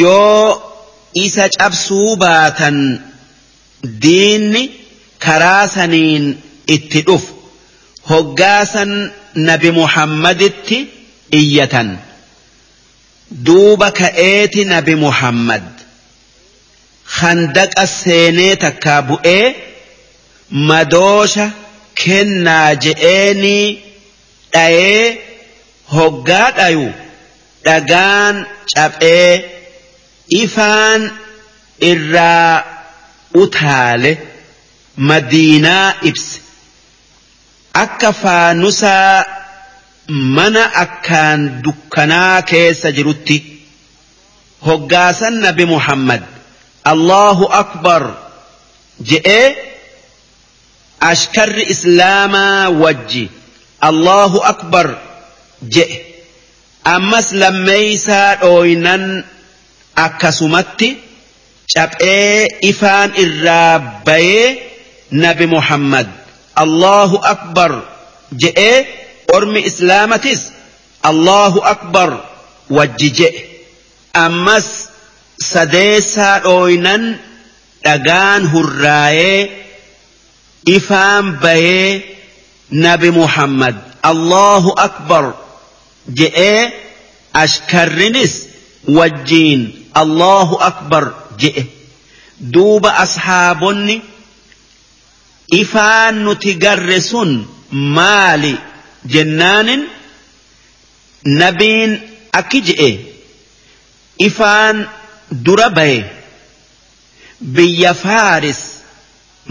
yoo 0.00 0.48
isa 1.26 1.44
cabsuu 1.58 2.16
baatan 2.24 2.78
diinni 4.02 4.62
karaa 5.24 5.64
saniin 5.76 6.24
itti 6.76 7.00
dhufu 7.08 7.33
hoggaasan 8.10 8.90
nabi 9.48 9.70
muhammaditti 9.80 10.78
iyyatan. 11.40 11.88
Duuba 13.46 13.88
ka'eeti 14.00 14.62
nabi 14.74 14.94
muhammad. 15.04 15.64
Handaqa 17.18 17.84
seenee 18.00 18.54
takkaa 18.64 19.00
bu'ee 19.08 19.46
madoosha 20.68 21.46
kennaa 22.02 22.70
je'eenii 22.84 23.66
dhayee 24.52 25.06
hoggaa 25.94 26.48
dhayu 26.58 26.86
dhagaan 27.66 28.36
caphee 28.74 29.32
ifaan 30.42 31.02
irraa 31.90 32.54
utaale 33.42 34.12
madiinaa 35.08 35.88
ibse 36.10 36.38
akka 37.74 38.12
faanusaa 38.12 39.24
mana 40.08 40.64
akkaan 40.84 41.62
dukkanaa 41.64 42.42
keessa 42.42 42.90
jirutti 42.96 43.36
hoggaasan 44.66 45.34
nabi 45.44 45.64
muhammad 45.74 46.22
allahu 46.92 47.44
akbar 47.62 48.02
je'ee 49.10 49.48
ashkarri 51.10 51.64
islaamaa 51.74 52.68
wajji 52.82 53.24
allahu 53.88 54.38
akbar 54.52 54.86
je'e 55.76 55.98
ammas 56.96 57.32
lammeeysaa 57.42 58.34
dhooynan 58.42 59.04
akkasumatti 60.06 60.88
caphee 61.74 62.48
ifaan 62.70 63.10
irraa 63.24 63.78
bayee 64.06 64.48
nabi 65.24 65.46
muhammad 65.56 66.08
allahu 66.62 67.16
akbar 67.34 67.72
je'ee 68.42 68.86
ormi 69.36 69.60
islaamatis 69.70 70.40
allahu 71.10 71.60
akbar 71.74 72.10
wajji 72.76 73.10
je'e 73.18 73.42
ammas 74.26 74.68
sadeessaa 75.52 76.38
dhooynan 76.46 77.02
dhagaan 77.84 78.42
hurraayee 78.54 79.40
ifaan 80.76 81.26
bayee 81.42 82.02
nabi 82.86 83.10
muhammad 83.20 83.76
allahu 84.10 84.70
akbar 84.88 85.24
je'ee 86.20 86.72
ashkarrinis 87.44 88.34
wajjiin 88.98 89.62
allahu 90.02 90.54
akbar 90.70 91.04
je'e 91.42 91.64
duuba 92.54 92.90
ashaabonni 93.04 93.96
ifaan 95.60 96.14
nuti 96.24 96.52
garre 96.64 96.98
sun 97.10 97.30
maali 97.96 98.54
jennaanin 99.12 99.82
nabiin 101.40 101.92
akki 102.40 102.60
je'e 102.66 102.90
ifaan 104.28 104.76
dura 105.44 105.68
baye 105.76 106.00
biyya 107.56 107.92
faaris 108.04 108.60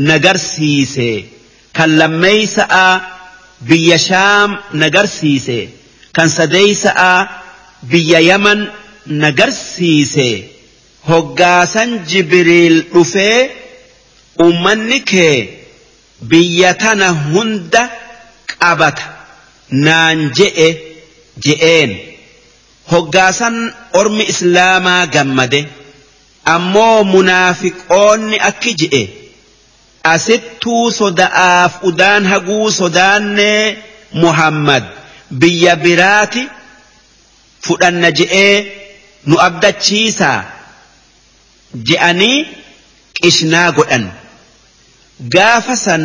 nagarsiise 0.10 1.10
kan 1.78 1.90
lammeeysa'a 2.00 2.88
biyya 3.70 3.98
shaam 4.10 4.52
nagarsiise 4.82 5.60
kan 6.16 6.30
sadeeysa'a 6.38 7.14
biyya 7.92 8.20
yaman 8.30 8.60
nagarsiise 9.24 10.30
hoggaasan 11.10 11.90
jibriil 12.12 12.76
dhufee 12.94 13.40
ummanni 14.46 15.00
kee 15.12 15.63
biyya 16.30 16.72
tana 16.82 17.08
hunda 17.32 17.84
qabata. 18.60 19.04
Naan 19.86 20.20
je'e 20.38 20.68
je'een. 21.44 21.92
Hoggaasan 22.92 23.56
ormi 24.00 24.24
islaamaa 24.34 25.06
gammade. 25.16 25.62
Ammoo 26.56 27.04
munaafiqoonni 27.14 28.38
akki 28.50 28.72
je'e. 28.82 29.04
Asittuu 30.14 30.92
soda'aaf 31.00 31.74
udaan 31.90 32.24
haguu 32.32 32.72
sodaannee 32.80 33.78
muhammad 34.24 34.84
biyya 35.42 35.74
biraati 35.84 36.44
fudhanna 37.66 38.10
je'ee 38.20 38.56
nu 39.28 39.36
abdachiisaa. 39.48 40.40
Je'anii 41.88 42.38
qishnaa 43.22 43.70
godhan 43.78 44.06
gaafa 45.36 45.76
san 45.78 46.04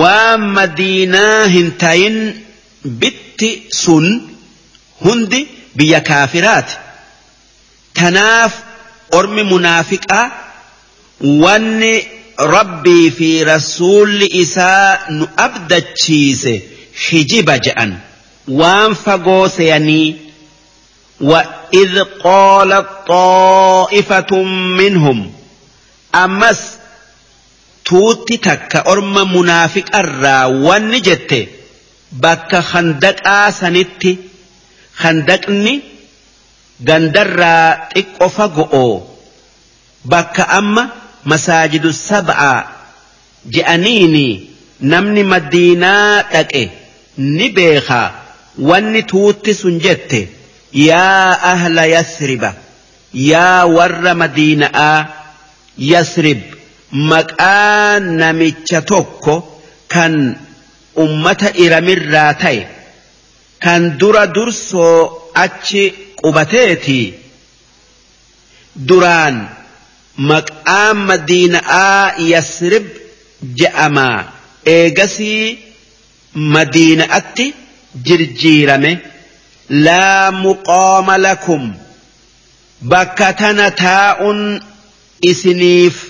waan 0.00 0.40
madiinaa 0.58 1.44
hin 1.56 1.72
tayin 1.84 2.16
biyyitti 2.84 3.50
sun 3.82 4.06
hundi 5.04 5.40
biyya 5.76 6.00
kaafiraati 6.00 6.76
tanaaf 8.00 8.52
ormi 9.18 9.42
munaafiqaa 9.52 10.30
wanni 11.44 11.92
rabbii 12.54 13.10
fi 13.10 13.44
rasuulli 13.44 14.26
isaa 14.42 14.98
nu 15.18 15.28
abdachiise 15.46 16.54
hijiba 17.10 17.58
je'an 17.68 17.92
waan 18.48 18.94
fagoo 19.04 19.48
seyanii 19.48 20.08
وإذ 21.20 21.98
قالت 22.24 22.86
طائفة 23.08 24.42
منهم 24.80 25.32
أمس 26.14 26.60
توتي 27.90 28.36
تك 28.36 28.76
أرم 28.76 29.36
منافق 29.36 29.96
الرا 29.96 30.44
ونجت 30.44 31.48
بك 32.12 32.56
خندق 32.56 33.28
آسنت 33.28 34.16
خندقني 34.96 35.80
غندر 36.88 37.40
تك 37.94 38.06
أفقؤ 38.20 39.00
بك 40.04 40.40
أما 40.40 40.88
مساجد 41.26 41.84
السبعة 41.84 42.68
جأنيني 43.46 44.44
نمني 44.80 45.22
مدينة 45.22 46.20
تك 46.20 46.70
نبيخا 47.18 48.14
وني 48.58 49.02
توتي 49.02 49.52
سنجت 49.52 50.28
يا 50.72 51.32
أهل 51.52 51.78
يثرب 51.78 52.54
يا 53.18 53.64
maqaa 56.92 58.00
namicha 58.00 58.82
tokko 58.82 59.34
kan 59.88 60.14
ummata 60.96 61.48
iramirraa 61.64 62.32
ta'e 62.42 62.66
kan 63.64 63.98
dura 63.98 64.26
dursoo 64.26 65.30
achi 65.34 65.82
qubateeti. 66.22 67.00
Duraan 68.88 69.36
maqaa 70.30 70.94
madiina'aa 70.94 72.14
yasrib 72.32 72.86
je'amaa 73.58 74.18
eegasii 74.76 75.58
madiina'atti 76.34 77.46
jirjiirame. 78.06 78.92
Laa 79.86 80.30
muqooma 80.42 81.18
lakum. 81.26 81.62
Bakka 82.90 83.32
tana 83.40 83.70
taa'uun 83.70 84.40
isiniif 85.30 86.09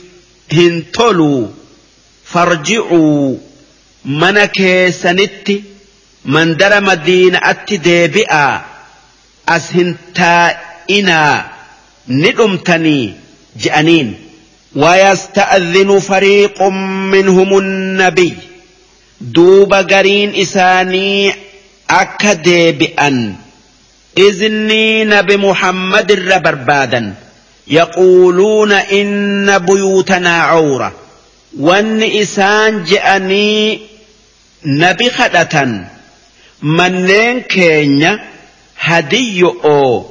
تاء 0.49 0.57
إسنيف 0.57 0.73
هنتلوا 0.73 1.47
فارجعوا 2.25 3.36
من 4.05 4.45
كيسنت 4.45 5.51
من 6.25 6.57
در 6.57 6.81
مدينة 6.81 7.39
أتدابئا 7.43 8.61
أسهنتا 9.49 10.57
إنا 10.91 11.45
ندمتني 12.07 13.13
جأنين 13.57 14.13
ويستأذن 14.75 15.99
فريق 15.99 16.61
منهم 17.11 17.57
النبي 17.57 18.33
دوب 19.21 19.73
قرين 19.73 20.36
إساني 20.36 21.33
أكدابئا 21.89 23.36
إذني 24.17 25.03
نبي 25.03 25.38
محمد 25.38 26.11
الربربادا 26.11 27.13
يقولون 27.70 28.72
إن 28.72 29.58
بيوتنا 29.58 30.42
عورة. 30.42 30.92
وان 31.58 32.02
إسان 32.02 32.84
جأني 32.84 33.80
نبي 34.64 35.10
خدة 35.10 35.84
منين 36.62 37.40
كينيا؟ 37.40 38.20
هدي 38.80 39.42
أو. 39.44 40.06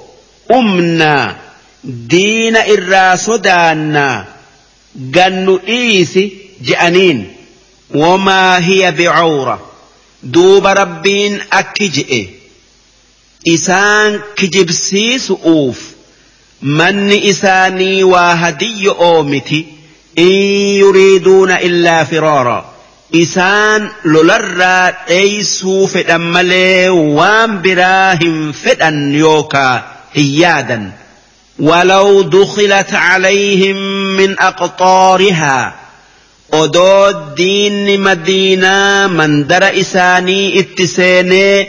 أمنا. 0.51 1.36
دين 1.84 2.57
الراس 2.57 3.30
دانا. 3.30 4.26
قنو 5.16 5.60
إيسي 5.68 6.32
جأنين 6.62 7.34
وما 7.95 8.66
هي 8.66 8.91
بعورة. 8.91 9.70
duuba 10.24 10.74
rabbiin 10.74 11.39
akki 11.49 11.88
je'e 11.95 12.22
isaan 13.45 14.24
kijibsiisu'uuf 14.36 15.78
manni 16.62 17.18
isaanii 17.32 18.03
waa 18.03 18.36
hadiyyo 18.36 18.95
oomiti 18.99 19.60
in 20.16 20.80
yuriiduuna 20.80 21.60
illaa 21.68 22.05
firaara 22.05 22.57
isaan 23.24 23.89
lolarraa 24.03 24.91
dheeysuu 25.10 25.88
fedhan 25.93 26.22
malee 26.36 26.89
waan 27.20 27.60
biraa 27.68 28.16
hin 28.24 28.53
fedhan 28.64 29.16
yookaa 29.26 29.76
hin 30.18 30.34
yaadan 30.41 30.91
ولو 31.60 32.22
دخلت 32.22 32.93
عليهم 32.93 33.76
من 34.18 34.36
أقطارها 34.39 35.74
odoo 36.51 37.14
diinni 37.38 37.97
madiinaa 37.97 39.07
mandara 39.07 39.70
isaanii 39.82 40.45
itti 40.62 40.88
seenee 40.88 41.68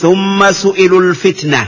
thumma 0.00 0.52
su'ilul 0.52 1.14
fitna 1.22 1.60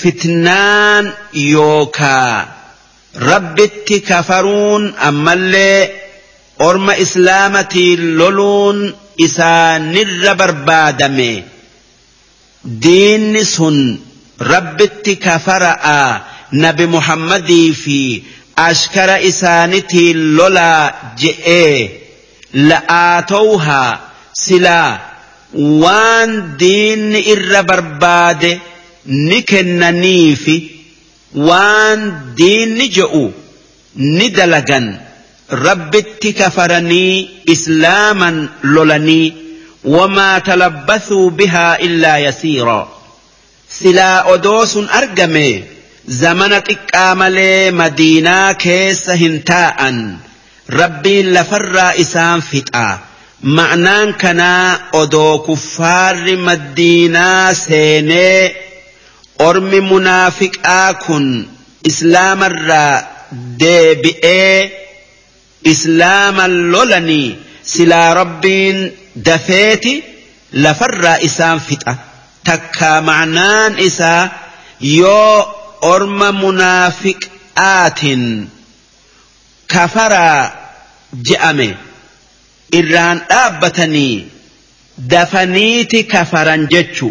fitnaan 0.00 1.04
yookaa 1.52 2.36
rabbitti 3.28 4.00
kafaruun 4.00 4.94
ammallee 5.08 5.78
orma 6.58 6.94
islaamatiin 7.04 8.02
loluun 8.18 8.78
isaanirra 9.26 10.34
barbaadame 10.40 11.32
diinni 12.82 13.44
sun 13.44 13.78
rabbitti 14.52 15.16
kafara'a 15.26 16.00
nabi 16.64 16.86
muhammadii 16.94 17.72
fi 17.82 17.98
ashkara 18.68 19.16
isaanitiin 19.30 20.18
lolaa 20.36 20.82
je'ee 21.22 21.78
la'aatowhaa 22.68 23.90
silaa 24.44 24.90
waan 25.82 26.30
diinni 26.60 27.20
irra 27.34 27.62
barbaade 27.70 28.52
ni 29.06 29.42
kennaniifi 29.42 30.56
waan 31.48 32.00
diinni 32.36 32.88
je'u 32.96 33.24
ni 33.96 34.28
dalagan. 34.30 34.86
Rabbitti 35.66 36.32
kafaranii 36.32 37.28
islaaman 37.54 38.48
lolanii 38.62 39.34
wamaa 39.84 40.40
talabbathuu 40.40 41.30
bihaa 41.30 41.76
illaa 41.86 42.18
yasiiraa 42.26 42.86
silaa 43.78 44.22
odoo 44.34 44.66
sun 44.66 44.88
argame 45.00 45.46
zamana 46.20 46.58
xiqqaa 46.68 47.14
malee 47.22 47.70
madiinaa 47.80 48.54
keessa 48.64 49.14
hin 49.22 49.42
taa'an. 49.52 49.98
Rabbiin 50.80 51.34
lafarraa 51.34 51.92
isaan 52.04 52.42
fixaa 52.50 52.98
ma'naan 53.56 54.14
kanaa 54.22 54.78
odoo 55.02 55.38
kuffaarri 55.46 56.36
madiinaa 56.48 57.54
seenee 57.54 58.71
ormi 59.48 59.80
munaafiqaa 59.92 60.90
kun 61.06 61.26
islaamarraa 61.90 62.94
deebi'ee 63.62 64.58
islaaman 65.72 66.52
lolanii 66.72 67.28
silaa 67.72 68.08
rabbiin 68.20 68.78
dafeeti 69.28 69.94
lafarraa 70.64 71.16
isaan 71.28 71.60
fixa 71.68 71.94
takkaa 72.48 72.98
ma'naan 73.10 73.72
isaa 73.88 74.22
yoo 74.98 75.36
orma 75.92 76.28
munaafiqaatin 76.42 78.22
kafaraa 79.74 80.40
je'ame 81.28 81.68
irraan 82.80 83.18
dhaabbatanii 83.30 84.14
dafaniiti 85.14 86.00
kafaran 86.14 86.62
jechu 86.74 87.08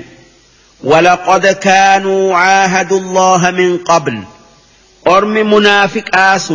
ولقد 0.84 1.48
كانوا 1.48 2.36
عاهدوا 2.36 3.00
الله 3.00 3.52
من 3.52 3.78
قبل. 3.78 4.20
أرم 5.08 5.54
منافق 5.54 6.16
آس 6.16 6.54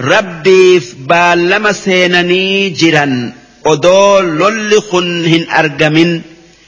ربي 0.00 0.82
بالما 0.98 1.72
سينني 1.72 2.70
جرا 2.70 3.32
أدول 3.66 4.38
للخن 4.70 5.46
أرجمن 5.58 6.20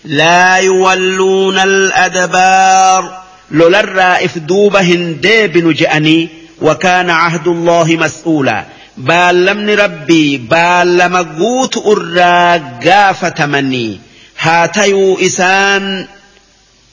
لا 0.04 0.56
يولون 0.56 1.58
الأدبار. 1.58 3.22
لولرا 3.50 4.24
إفدوبهن 4.24 5.20
ديبن 5.20 5.72
جأني 5.72 6.28
وكان 6.62 7.10
عهد 7.10 7.48
الله 7.48 7.84
مسؤولا. 7.84 8.64
بالمن 8.96 9.70
ربي 9.70 10.36
بالما 10.36 11.26
قوت 11.38 11.76
أرى 11.86 12.62
قافة 12.84 13.46
مني. 13.46 14.00
هاتيو 14.40 15.18
إسان. 15.18 16.06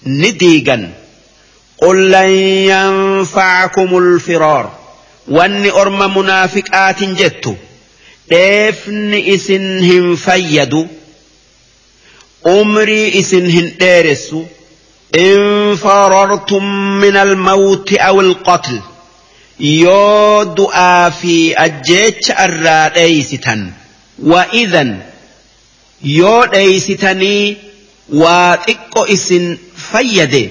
نديغن 0.05 0.91
قل 1.81 2.11
لن 2.11 2.29
ينفعكم 2.69 3.97
الفرار. 3.97 4.71
واني 5.27 5.71
ارم 5.71 6.17
منافقات 6.17 7.03
جت. 7.03 7.55
افن 8.31 9.13
اسنهم 9.13 10.15
فيد. 10.15 10.87
امري 12.47 13.19
اسنهم 13.19 13.71
ارس 13.81 14.35
ان 15.15 15.75
فررتم 15.75 16.63
من 17.01 17.17
الموت 17.17 17.93
أو 17.93 18.21
القتل. 18.21 18.81
يود 19.59 20.67
افي 20.71 21.53
اجيت 21.53 22.29
الراد 22.39 22.97
ايستا 22.97 23.71
واذا 24.23 24.97
يود 26.03 26.55
ايستني 26.55 27.57
واتق 28.13 28.99
اسن 28.99 29.57
fayyade 29.91 30.43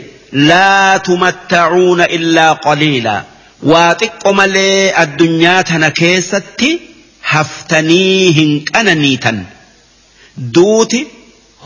laa 0.51 0.99
tumattacuuna 1.09 2.05
illaa 2.19 2.53
qaliila 2.67 3.15
waa 3.73 3.91
xiqqo 4.01 4.31
malee 4.41 4.93
addunyaa 5.03 5.61
tana 5.71 5.91
keessatti 6.01 6.71
haftanii 7.33 8.33
hin 8.39 8.53
qananiitan 8.73 9.39
duuti 10.57 11.01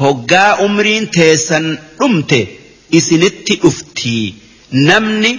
hoggaa 0.00 0.50
umriin 0.66 1.06
teessan 1.18 1.66
dhumte 2.00 2.40
isinitti 2.98 3.54
dhuftii 3.62 4.24
namni 4.90 5.32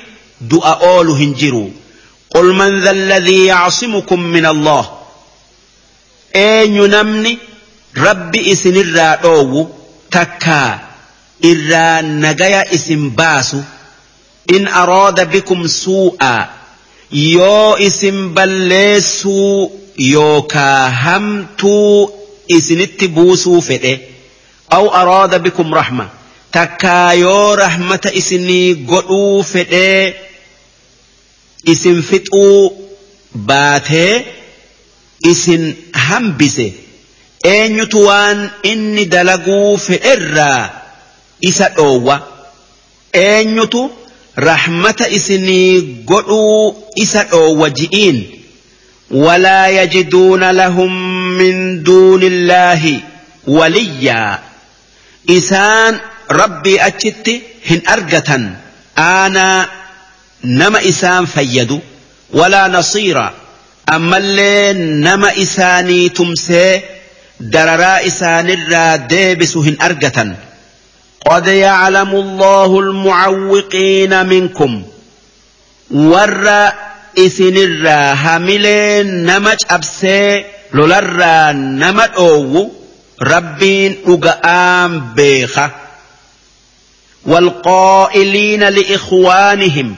du'a 0.54 0.74
oolu 0.94 1.16
hin 1.22 1.34
jiru 1.44 1.66
قل 2.36 2.54
من 2.54 2.80
ذا 2.80 2.92
الذي 2.92 3.46
يعصمكم 3.46 4.20
من 4.36 4.46
الله 4.46 4.84
eenyu 6.34 6.88
namni 6.88 7.32
rabbi 8.06 8.40
isinirraa 8.54 9.16
dhoowwu 9.24 9.62
takkaa 10.16 10.80
irraa 11.42 12.02
nagaya 12.02 12.72
isin 12.74 13.10
baasu 13.16 13.64
in 14.56 14.68
araada 14.68 15.26
bikum 15.26 15.68
suu'aa 15.68 16.48
yoo 17.12 17.78
isin 17.88 18.30
balleessuu 18.34 19.72
yookaa 20.14 20.90
hamtuu 20.90 22.12
isinitti 22.48 23.08
buusuu 23.08 23.62
fedhe 23.62 23.94
aw 24.78 24.86
araada 25.02 25.40
bikum 25.40 25.74
rahma 25.74 26.10
takkaa 26.52 27.14
yoo 27.14 27.56
rahmata 27.56 28.10
isinii 28.22 28.76
godhuu 28.92 29.44
fedhee 29.44 30.16
isin 31.66 32.02
fixuu 32.04 32.90
baatee 33.36 34.26
isin 35.32 35.78
hambise. 35.94 36.74
Eenyutu 37.44 38.06
waan 38.06 38.52
inni 38.64 39.06
dalaguu 39.06 39.78
fedherraa 39.78 40.79
isa 41.42 41.70
dhoowwa. 41.70 42.22
Eenyutu 43.14 43.92
rahmata 44.36 45.08
isinii 45.10 45.82
godhuu 46.06 46.76
isa 46.96 47.24
dhoowwa 47.24 47.70
ji'iin? 47.70 48.40
يجدون 49.12 50.52
لهم 50.52 50.92
من 51.38 51.84
دون 51.84 52.24
الله 52.24 53.00
وليا 53.48 54.40
إسان 55.30 56.00
ربي 56.32 56.82
أجت 56.82 57.42
هن 57.70 57.82
أرجة 57.90 58.52
أنا 58.98 59.68
نما 60.44 60.90
إسان 60.90 61.26
فيدو 61.26 61.80
ولا 62.34 62.68
نصيرا 62.68 63.34
أما 63.90 64.18
اللي 64.18 64.74
نما 64.74 65.42
إساني 65.42 66.10
تمسي 66.10 66.82
دررا 67.40 68.08
إسان 68.08 68.50
الرادبس 68.50 69.58
هن 69.58 69.78
أرجة 69.82 70.36
قد 71.26 71.48
يعلم 71.48 72.10
الله 72.10 72.80
المعوقين 72.80 74.26
منكم. 74.26 74.84
ور 75.92 76.50
إسن 77.18 77.58
الراهملين 77.58 79.26
نمج 79.26 79.58
أبسي 79.70 80.46
لولر 80.74 81.52
نمج 81.52 82.10
أوو 82.18 82.72
ربين 83.22 83.98
أقآم 84.08 85.14
بيخة 85.16 85.72
والقائلين 87.26 88.64
لإخوانهم 88.64 89.96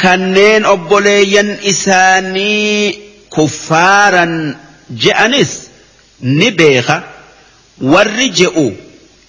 كنين 0.00 0.64
أبولي 0.64 1.58
إساني 1.68 2.98
كفارا 3.36 4.56
جأنس 4.90 5.62
نبيخة 6.22 7.02
ورجئوا 7.80 8.70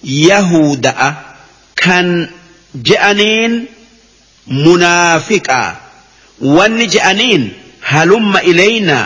yahuda'a 0.08 1.08
kan 1.84 2.28
je'aniin 2.88 3.68
munaafiqaa 4.64 5.76
wanni 6.56 6.86
je'aniin 6.94 7.44
halumma 7.92 8.40
ilayna 8.42 8.98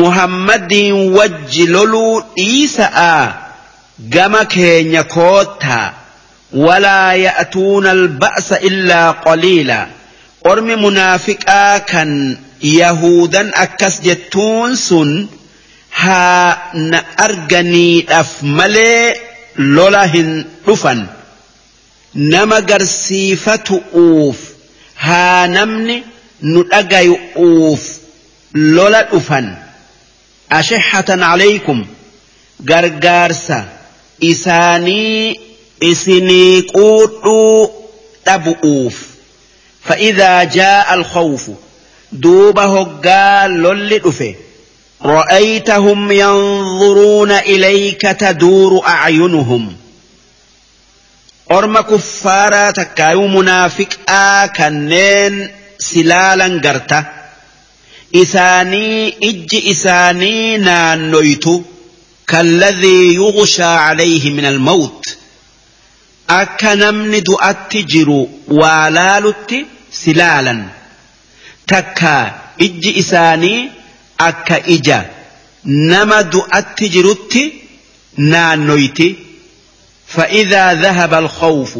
muhammadiin 0.00 1.12
wajji 1.16 1.66
loluu 1.66 2.20
dhiisa'a 2.36 3.12
gama 4.14 4.44
keenya 4.44 5.04
koottaa 5.04 5.94
walaa 6.66 7.14
ya'tuuna 7.14 7.90
alba'sa 7.90 8.56
illaa 8.68 9.12
qaliila 9.24 9.80
ormi 10.50 10.76
munaafiqaa 10.84 11.80
kan 11.92 12.10
yahudan 12.62 13.48
akkas 13.64 14.00
jettuun 14.06 14.76
sun 14.76 15.28
haa 16.02 16.56
na 16.90 16.98
arganiidhaaf 17.26 18.32
malee 18.42 19.29
lola 19.76 20.06
hin 20.14 20.30
dhufan 20.66 21.00
nama 22.14 22.60
garsiifatu'uuf 22.70 24.38
haa 25.06 25.46
namni 25.56 25.96
nu 26.52 26.62
dhagayu'uuf 26.72 27.82
lola 28.76 29.02
dhufan 29.12 29.46
ashihatan 30.60 31.20
calaykum 31.28 31.80
gargaarsa 32.72 33.58
isaanii 34.32 35.40
isinii 35.92 36.62
quudhuu 36.62 37.70
dhabu'uuf 38.26 38.96
فإذا 39.84 40.44
جاء 40.44 40.94
الخوف 40.94 41.50
دوب 42.12 42.58
هقا 42.58 43.46
لول 43.48 43.98
دفه 43.98 44.34
رأيتهم 45.04 46.12
ينظرون 46.12 47.30
إليك 47.32 48.00
تدور 48.00 48.86
أعينهم. 48.86 49.76
أرم 51.52 51.80
كفارا 51.80 52.70
تكايو 52.70 53.26
منافق 53.28 53.88
آكنين 54.08 55.50
سلالا 55.78 56.60
قرتا 56.70 57.04
إساني 58.14 59.14
إج 59.22 59.70
إساني 59.70 60.56
نانويت 60.56 61.44
كالذي 62.28 63.14
يغشى 63.14 63.62
عليه 63.62 64.30
من 64.30 64.44
الموت. 64.44 65.06
du'atti 67.28 67.82
jiru 67.92 68.18
waa 68.60 68.90
laalutti 68.90 69.66
silaalan 70.02 70.60
takka 71.66 72.14
ijji 72.66 72.90
isaanii 73.02 73.79
akka 74.28 74.56
ija 74.76 74.98
nama 75.64 76.18
du'atti 76.32 76.86
jirutti 76.94 77.42
naannoyti 78.32 79.08
فإذا 80.10 80.74
ذهب 80.74 81.14
الخوف 81.14 81.78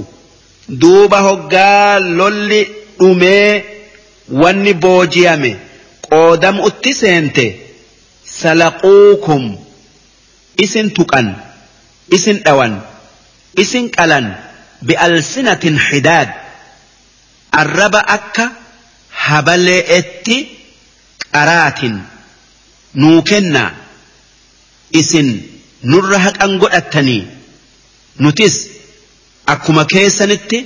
دوب 0.68 1.14
هقا 1.14 1.99
لولي 1.99 2.66
أمي 3.03 3.62
واني 4.32 4.72
بوجيامي 4.72 5.57
قودم 6.11 6.61
اتسنت 6.61 7.38
سلقوكم 8.26 9.57
اسن 10.64 10.93
تقن 10.93 11.34
اسن 12.14 12.36
اوان 12.49 12.80
isin 13.59 13.91
qalan 13.91 14.26
bi'alsinatin 14.86 15.74
hidaad 15.91 16.28
arraba 17.62 18.01
akka 18.16 18.47
habalee'etti 19.26 20.36
qaraatin 21.34 21.95
nuu 22.95 23.22
kennaa 23.22 23.70
isin 25.01 25.28
nurra 25.93 26.18
haqan 26.26 26.59
godhattanii 26.62 27.22
nutis 28.18 28.57
akkuma 29.53 29.84
keessanitti 29.93 30.59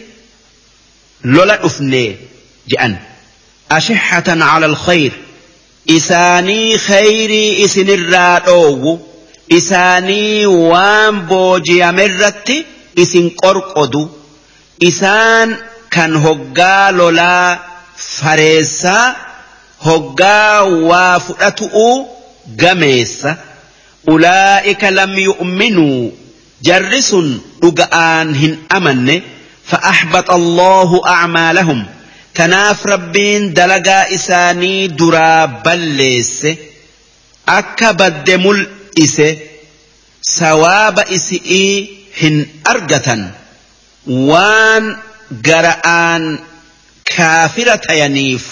lola 1.34 1.56
dhufnee 1.62 2.08
je'an 2.72 2.94
ashihatan 3.78 4.40
cala 4.50 4.66
alkhayr 4.72 5.12
isaanii 5.96 6.78
khayrii 6.86 7.50
isinirraa 7.64 8.40
dhoowwu 8.46 8.92
isaanii 9.58 10.46
waan 10.70 11.20
booji'amerratti 11.30 12.56
isin 13.04 13.26
qorqodu 13.42 14.02
isaan 14.90 15.50
kan 15.94 16.12
hoggaa 16.26 16.92
lolaa 17.00 17.48
fareessaa 17.96 19.23
hoggaa 19.86 20.62
waa 20.90 21.20
fudhatu'uu 21.26 22.06
gameessa 22.62 23.36
ulaa'ika 24.12 24.90
lam 24.98 25.12
yu'minuu 25.18 26.12
jarri 26.68 27.02
sun 27.02 27.28
dhuga'aan 27.62 28.34
hin 28.42 28.54
amanne 28.68 29.22
فأحبط 29.70 30.30
الله 30.30 31.02
أعمالهم 31.06 31.86
تناف 32.34 32.86
ربين 32.86 33.52
دلقا 33.54 34.14
إساني 34.14 34.86
درا 34.86 35.44
بلس 35.64 36.46
أكا 37.48 37.90
بد 37.92 38.30
ملئس 38.30 39.20
sawaaba 40.38 41.04
isi'ii 41.16 41.88
hin 42.20 42.36
argatan 42.72 43.22
waan 44.28 44.84
gara'aan 45.48 46.22
kaafira 47.16 47.76
tayaniif 47.86 48.44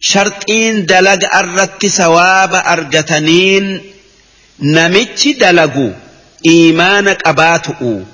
sharxiin 0.00 0.86
dalaga 0.86 1.28
irratti 1.40 1.90
sawaaba 1.90 2.64
argataniin 2.64 3.80
namichi 4.58 5.34
dalagu 5.34 5.94
iimaana 6.46 7.14
qabaatu'u. 7.14 8.06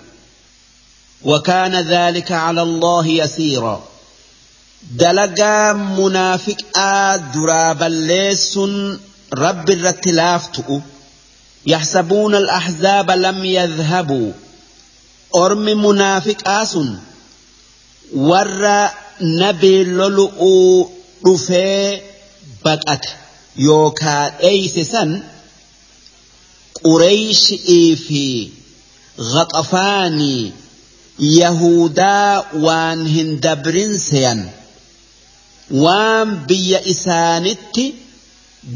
وكان 1.24 1.80
ذلك 1.80 2.32
على 2.32 2.62
الله 2.62 3.06
يسيرا. 3.06 3.88
دلقا 4.90 5.72
منافق 5.72 6.78
درابا 7.34 7.84
ليس 7.84 8.58
رب 9.34 9.70
الرتلافتؤ 9.70 10.80
يحسبون 11.66 12.34
الأحزاب 12.34 13.10
لم 13.10 13.44
يذهبوا. 13.44 14.32
أرم 15.36 15.86
منافق 15.86 16.48
آس 16.48 16.78
ور 18.14 18.88
نبي 19.20 19.84
للؤ 19.84 20.40
رفي 21.26 22.00
بقت 22.64 23.06
يوكا 23.56 24.40
أيسسا 24.44 25.22
قريش 26.84 27.52
إيفي 27.68 28.48
غطفاني 29.20 30.52
يهودا 31.18 32.44
وان 32.54 33.06
هندبرين 33.06 33.98
سيان 33.98 34.50
وان 35.70 36.34
بيا 36.34 36.90
إسانتي 36.90 37.94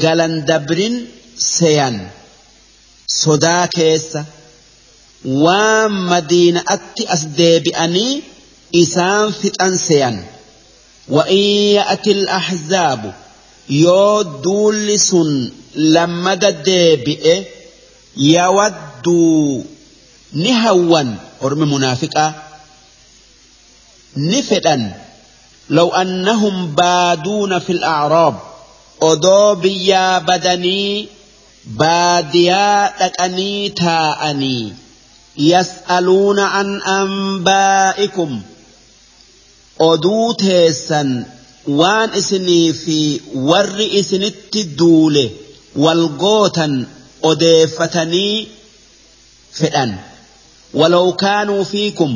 قلن 0.02 0.44
دبرين 0.44 1.06
سيان 1.38 2.08
sodaa 3.08 3.66
keessa 3.76 4.20
waan 5.44 5.92
madiina'atti 6.10 7.02
as 7.14 7.22
deebi'anii 7.38 8.12
isaan 8.82 9.32
fixan 9.40 9.74
seyan 9.86 10.16
وإن 11.10 11.36
يأتي 11.78 12.12
الأحزاب 12.12 13.14
يودول 13.70 15.00
سن 15.00 15.50
لما 15.74 16.34
ديبئ 16.34 17.44
يودوا 18.16 19.62
نهوا 20.32 21.14
أرم 21.42 21.74
منافقا 21.74 22.34
نفدا 24.16 25.02
لو 25.70 25.88
أنهم 25.88 26.74
بادون 26.74 27.58
في 27.58 27.72
الأعراب. 27.72 28.38
أدو 29.02 29.60
يا 29.64 30.18
بدني. 30.18 31.08
baadiyaa 31.76 32.90
dhaqanii 32.98 33.70
taa'anii 33.80 34.74
yas'aluuna 35.46 36.46
an 36.60 36.70
anbaa'ikum 36.92 38.30
oduu 39.78 40.34
teessan 40.42 41.10
waan 41.80 42.10
isinii 42.20 42.72
fi 42.82 42.98
warri 43.50 43.86
isinitti 44.00 44.64
duule 44.78 45.24
walgootan 45.84 46.74
odeeffatanii 47.30 48.48
fedhan 49.58 49.92
walaw 50.80 51.06
kaanuu 51.22 51.64
fiikum 51.72 52.12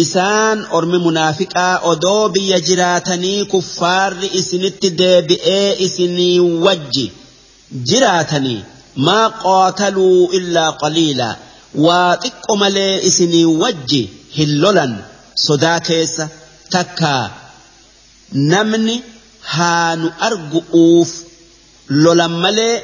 isaan 0.00 0.66
ormi 0.78 0.98
munaafiqaa 1.06 1.74
odoo 1.92 2.28
biyya 2.34 2.58
jiraatanii 2.68 3.44
kuffaarri 3.52 4.30
isinitti 4.40 4.90
deebi'ee 5.00 5.68
isinii 5.86 6.40
wajji 6.66 7.06
jiraatanii 7.90 8.60
maa 9.06 9.26
qaataluu 9.44 10.28
illaa 10.40 10.72
qaliila 10.82 11.28
waa 11.86 12.12
xiqqo 12.24 12.56
malee 12.62 12.94
isinii 13.10 13.44
wajji 13.62 14.02
hin 14.36 14.52
lolan 14.64 14.92
sodaa 15.46 15.80
keessa 15.88 16.28
takkaa 16.74 17.24
namni 18.52 18.96
haa 19.54 19.90
nu 20.02 20.08
argu'uuf 20.28 21.10
lolan 22.04 22.34
malee 22.44 22.76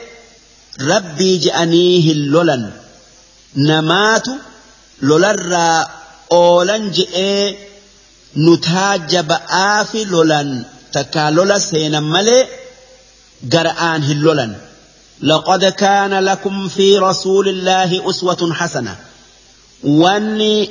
rabbii 0.91 1.37
je'anii 1.45 1.95
hin 2.07 2.21
lolan 2.35 2.65
namaatu 3.71 4.33
lolarraa 5.09 5.79
oolan 6.43 6.85
je'ee 6.99 7.47
nu 8.45 8.53
taajaba'aa 8.69 9.81
fi 9.91 10.01
lolan 10.15 10.49
takkaa 10.97 11.29
lola 11.39 11.57
seenan 11.71 12.07
malee 12.15 12.43
gara'aan 13.53 14.03
hin 14.11 14.21
lolan. 14.29 14.53
لقد 15.23 15.65
كان 15.65 16.15
لكم 16.25 16.69
في 16.69 16.99
رسول 16.99 17.49
الله 17.49 18.11
أسوة 18.11 18.53
حسنة 18.55 18.97
واني 19.85 20.71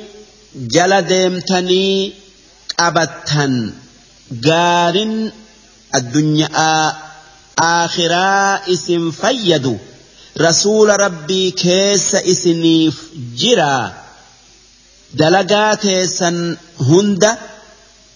جل 0.56 1.02
ديمتني 2.80 3.72
قبتا 3.72 3.72
قار 4.44 5.28
الدنيا 5.94 6.92
آخرا 7.58 8.60
اسم 8.72 9.10
فيدو. 9.10 9.76
رسول 10.40 11.00
ربي 11.00 11.50
كيس 11.50 12.14
اسنيف 12.14 13.02
جرا. 13.36 13.92
دلقات 15.14 16.04
سن 16.04 16.56
هند 16.80 17.36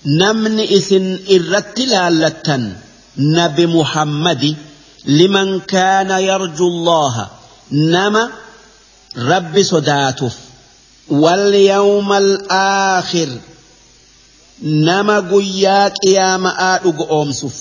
نمن 0.07 0.61
اسن 0.61 1.19
إرت 1.31 1.81
لالتا 1.81 2.73
نبي 3.19 3.67
محمد 3.67 4.57
لمن 5.07 5.61
كان 5.61 6.11
يرجو 6.11 6.69
الله. 6.69 7.29
نما 7.73 8.31
رب 9.19 9.63
صداتف. 9.63 10.37
واليوم 11.09 12.13
نما 14.63 15.21
قياك 15.21 16.05
يا 16.07 16.37
مآلق 16.37 17.13
أمسف 17.13 17.55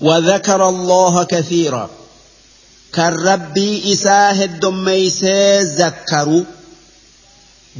وذكر 0.00 0.68
الله 0.68 1.24
كثيرا 1.24 1.90
كالربي 2.92 3.92
إساه 3.92 4.44
الدميسي 4.44 5.60
ذكروا 5.62 6.42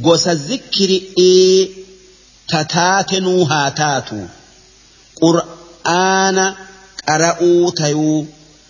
قوس 0.03 0.27
الذكر 0.27 0.99
تتاتنوا 2.49 3.45
هاتاتوا 3.45 4.27
قرآن 5.21 6.55
قرأوا 7.07 7.71
تيو 7.71 8.25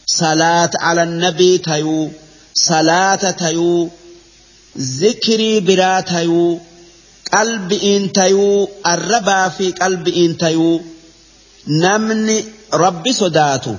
صلاة 0.07 0.69
على 0.75 1.03
النبي 1.03 1.57
تيو 1.57 2.11
صلاة 2.53 3.31
تيو 3.31 3.89
ذكري 4.77 5.59
برا 5.59 5.99
قلب 7.35 7.73
إن 10.07 10.37
تيو 10.37 10.81
نمني 11.67 12.43
ربي 12.73 13.13
صداتو 13.13 13.75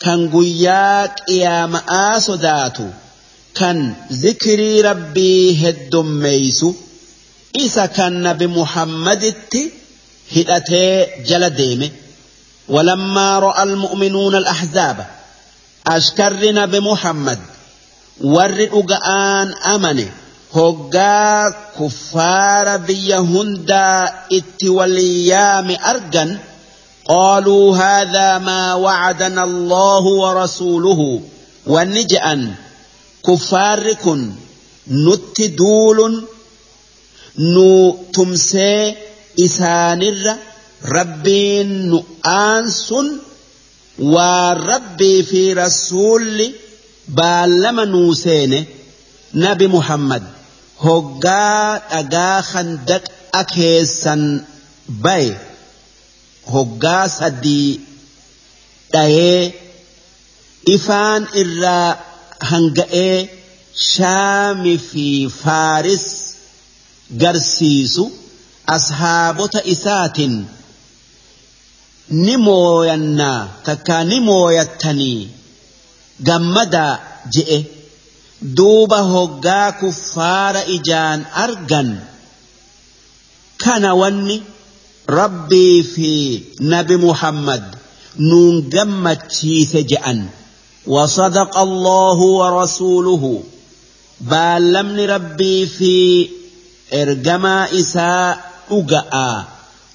كان 0.00 0.30
قياك 0.30 1.30
يا 1.30 1.66
مآ 1.66 2.18
صداتو 2.18 2.88
كان 3.54 3.94
ذكري 4.12 4.80
ربي 4.80 5.68
هدم 5.68 6.06
ميسو 6.06 6.74
إذا 7.56 7.86
كان 7.86 8.22
نبي 8.22 8.46
محمد 8.46 9.24
التي 9.24 9.70
هدأتي 10.36 11.06
جل 11.26 11.50
ديمه 11.50 11.90
ولما 12.68 13.38
رأى 13.38 13.62
المؤمنون 13.62 14.34
الأحزاب 14.34 15.06
ashkarri 15.86 16.50
nabi 16.50 16.82
muhammad 16.82 17.38
warri 18.18 18.66
dhuga'aan 18.66 19.54
amane 19.74 20.10
hoggaa 20.54 21.50
kuffaara 21.50 22.78
biyya 22.78 23.18
hundaa 23.18 24.12
itti 24.28 24.68
waliyyaame 24.68 25.76
argan 25.76 26.38
قالوا 27.08 27.76
هذا 27.76 28.38
ما 28.38 28.74
وعدنا 28.74 29.44
الله 29.44 30.04
ورسوله 30.04 31.20
والنجأن 31.66 32.54
كفارك 33.26 34.06
نت 34.90 35.40
دول 35.42 36.24
نو 37.38 37.96
تمسي 38.14 38.94
إسانر 39.44 40.36
ربين 40.84 41.90
نؤانس 41.90 42.92
waan 44.14 44.58
rabbii 44.70 45.22
fi 45.24 45.42
rasuulli 45.54 46.54
baallama 47.18 47.84
nuu 47.86 48.12
nabi 49.44 49.66
muhammad 49.68 50.22
hoggaa 50.84 51.78
dhagaa 51.90 52.36
handaqa 52.52 53.42
keessan 53.54 54.22
baye 55.04 55.30
hoggaa 56.54 57.04
sadii 57.18 57.70
dhayee 58.92 59.42
ifaan 60.74 61.22
irraa 61.42 61.88
hanga'ee 62.50 63.16
shaami 63.92 64.74
fi 64.88 65.06
faaris 65.42 66.06
garsiisu 67.22 68.04
ashaabota 68.76 69.60
isaatiin 69.74 70.36
ni 72.24 72.34
mooyannaa 72.46 73.40
takkaa 73.66 74.02
ni 74.10 74.18
mooyattanii 74.28 75.20
gammadaa 76.28 76.92
je'e 77.34 77.58
duuba 78.42 78.98
hoggaa 79.00 79.72
kuffaara 79.72 80.64
ijaan 80.76 81.26
argan 81.44 82.00
kana 83.56 83.94
wanni 83.94 84.42
rabbii 85.06 85.82
fi 85.82 86.10
nabi 86.60 86.96
muhammad 86.96 87.62
nuun 88.18 88.62
gammachiise 88.70 89.82
je'an 89.92 90.28
وصدق 90.86 91.58
الله 91.58 92.18
ورسوله 92.20 93.42
rabbii 95.06 95.66
fi 95.66 96.30
ergamaa 96.90 97.68
isaa 97.68 98.36
dhuga'a 98.70 99.44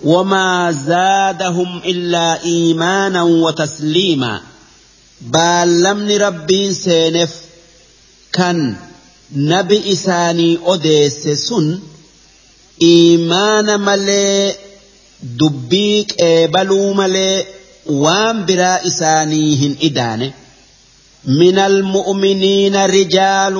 wamaa 0.03 0.71
zaadahum 0.71 1.81
illaa 1.83 2.37
iimaanan 2.45 3.41
wa 3.41 3.53
tasliima 3.53 4.41
baallamni 5.21 6.17
rabbiin 6.17 6.75
seeneef 6.75 7.31
kan 8.37 8.59
nabi 9.53 9.77
isaanii 9.93 10.59
odeesse 10.73 11.35
sun 11.47 11.67
iimaana 12.91 13.77
malee 13.87 14.55
dubbii 15.39 15.97
qeebaluu 16.13 16.93
malee 17.01 17.35
waan 18.03 18.37
biraa 18.51 18.77
isaanii 18.91 19.55
hin 19.63 19.75
idaane 19.89 20.29
من 21.25 21.59
المؤمنين 21.59 22.75
رجال 22.75 23.55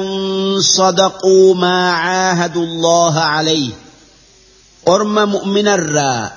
صدقوا 0.64 1.56
ما 1.56 1.92
عاهدوا 1.92 2.64
الله 2.66 3.20
عليه 3.20 3.70
أرم 4.88 5.30
مؤمن 5.30 5.68
الرا 5.68 6.32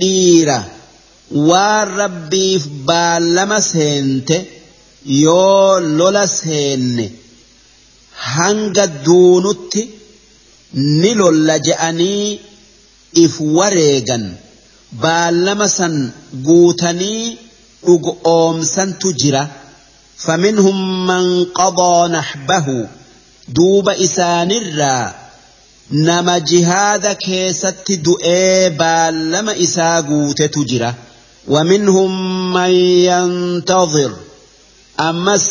ديرة 0.00 0.64
والربي 1.32 2.62
بالما 2.86 3.60
سنت 3.60 4.42
يو 5.06 5.78
لولا 5.78 6.26
سن 8.15 8.37
هنگ 8.37 8.79
دونت 9.05 9.73
نلول 10.73 11.61
جأني 11.61 12.39
if 13.13 13.39
wareegan 13.57 14.23
baallama 15.01 15.67
san 15.69 16.11
guutanii 16.47 17.37
dhugoomsantu 17.85 19.13
jira 19.13 19.49
فمنهم 20.21 21.07
من 21.07 21.45
قضى 21.45 22.07
نحبه 22.13 22.87
دوب 23.47 23.89
إسان 23.89 24.51
الرا 24.51 25.15
نما 25.91 26.37
جهاد 26.37 27.07
كيست 27.07 27.91
دؤي 27.91 28.69
بالما 28.69 29.63
إساقوت 29.63 30.41
تجرى 30.41 30.93
ومنهم 31.47 32.11
من 32.53 32.69
ينتظر 33.09 34.13
أمس 34.99 35.45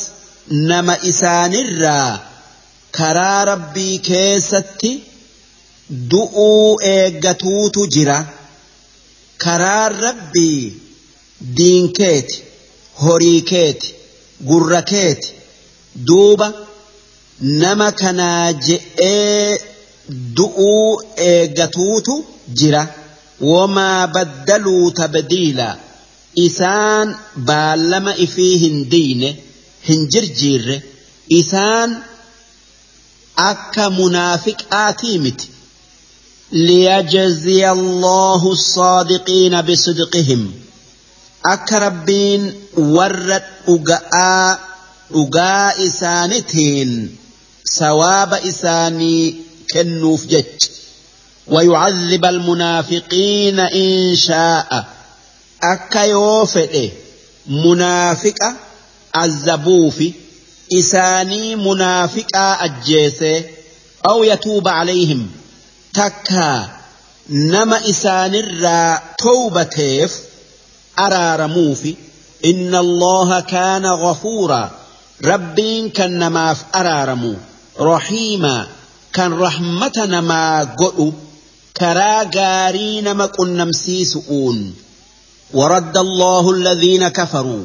نما 0.51 1.09
إسان 1.09 1.55
ربي 3.44 3.98
كيست 3.98 4.88
دؤو 5.90 6.80
إيقتو 6.80 7.68
تجرى 7.68 8.26
كرا 9.42 9.88
ربي 9.88 10.74
دين 11.42 11.88
كيت 11.88 12.32
هوري 12.98 13.42
كيت 13.42 13.84
gurra 14.50 14.82
keeti 14.92 15.30
duuba 16.08 16.48
nama 17.62 17.88
kanaa 18.02 18.48
je'ee 18.68 19.58
du'uu 20.38 20.90
eeggatuutu 21.28 22.16
jira 22.60 22.82
wamaa 23.52 24.08
baddaluu 24.16 24.92
tabdiila 25.00 25.68
isaan 26.48 27.08
baallama 27.50 28.14
ifii 28.26 28.56
hin 28.64 28.78
diine 28.94 29.30
hin 29.88 30.02
jirjiirre 30.16 30.78
isaan 31.40 31.96
akka 33.36 33.90
munaafiqaatii 33.90 35.18
miti 35.20 35.48
ليجزي 36.52 37.72
الله 37.72 38.52
الصادقين 38.52 39.62
بصدقهم 39.62 40.52
akka 41.54 41.80
rabbiin 41.80 42.44
warra 42.96 43.40
dhuga'aa 43.68 44.58
dhugaa 45.14 45.72
isaanitiin 45.88 46.92
sawaaba 47.78 48.38
isaanii 48.52 49.36
kennuuf 49.74 50.22
jecha 50.28 50.70
ويعذب 51.48 52.26
المنافقين 52.26 53.60
إن 53.60 54.16
شاء 54.16 54.86
أكا 55.64 56.00
يوفئ 56.04 56.90
منافق 57.48 58.40
عذبوف 59.16 60.04
منافق 61.56 62.36
أجيس 62.36 63.24
أو 64.10 64.24
يتوب 64.24 64.68
عليهم 64.68 65.28
تكا 65.94 66.70
نما 67.30 67.90
إسان 67.90 68.36
الرا 68.36 69.02
توبتيف 69.18 70.12
araaramuufi 70.96 71.98
inna 72.42 72.80
allaha 72.80 73.42
kaana 73.42 73.98
ghafuura 74.04 74.60
rabbiin 75.32 75.92
kan 75.98 76.12
namaaf 76.24 76.60
araaramu 76.80 77.32
rahiimaa 77.90 78.68
kan 79.18 79.38
rahmata 79.46 80.08
namaa 80.16 80.66
godhu 80.82 81.08
karaa 81.80 82.26
gaarii 82.40 83.02
nama 83.10 83.28
qunnamsiisu'uun 83.38 84.60
ورد 85.54 85.98
الله 85.98 86.52
الذين 86.52 87.08
كفروا 87.08 87.64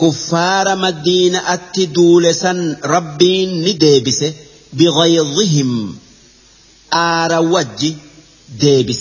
كفار 0.00 0.76
مدينة 0.76 1.42
أتدولسا 1.46 2.76
ربين 2.84 3.64
نديبس 3.64 4.24
بغيظهم. 4.72 5.98
آر 6.92 7.40
وجه 7.40 7.94
ديبس. 8.60 8.98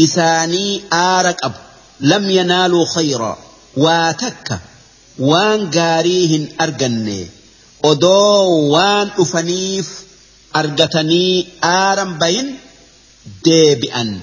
إساني 0.00 0.82
آرك 0.92 1.44
أب. 1.44 1.52
لم 2.00 2.30
ينالوا 2.30 2.86
خيرا. 2.86 3.38
واتك. 3.76 4.60
وان 5.18 5.70
غاريهن 5.74 6.48
أرجني. 6.60 7.26
أدو 7.84 8.50
وان 8.50 9.10
أفنيف. 9.18 9.88
أرجتني 10.56 11.46
آرم 11.64 12.18
بين 12.18 12.58
ديبئا 13.44 14.20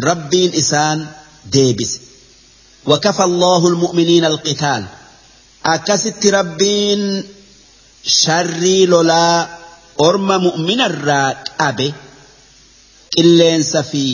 ربين 0.00 0.54
إسان 0.54 1.06
ديبس. 1.46 1.98
وكفى 2.86 3.24
الله 3.24 3.68
المؤمنين 3.68 4.24
القتال. 4.24 4.84
akkasitti 5.62 6.30
rabbiin 6.30 7.02
sharrii 8.02 8.86
lolaa 8.86 9.48
orma 9.98 10.38
mumina 10.38 10.56
mu'minarraa 10.56 11.34
qabe 11.58 11.88
qilleensa 13.14 13.82
fi 13.90 14.04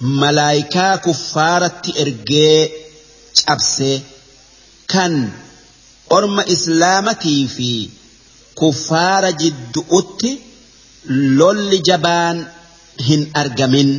malaayikaa 0.00 0.98
kuffaaratti 1.06 1.96
ergee 2.02 2.60
cabsee 3.40 3.98
kan 4.92 5.14
orma 6.10 6.42
islaamatii 6.54 7.42
fi 7.56 7.70
kuffaara 8.54 9.30
jiddu'utti 9.44 10.32
lolli 11.38 11.82
jabaan 11.90 12.44
hin 13.08 13.30
argamin 13.42 13.94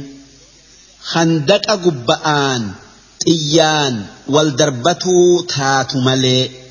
handaqa 1.14 1.78
gubba'aan 1.88 2.70
xiyyaan 3.24 4.06
wal 4.34 4.52
darbatuu 4.60 5.44
taatu 5.56 6.02
malee. 6.02 6.65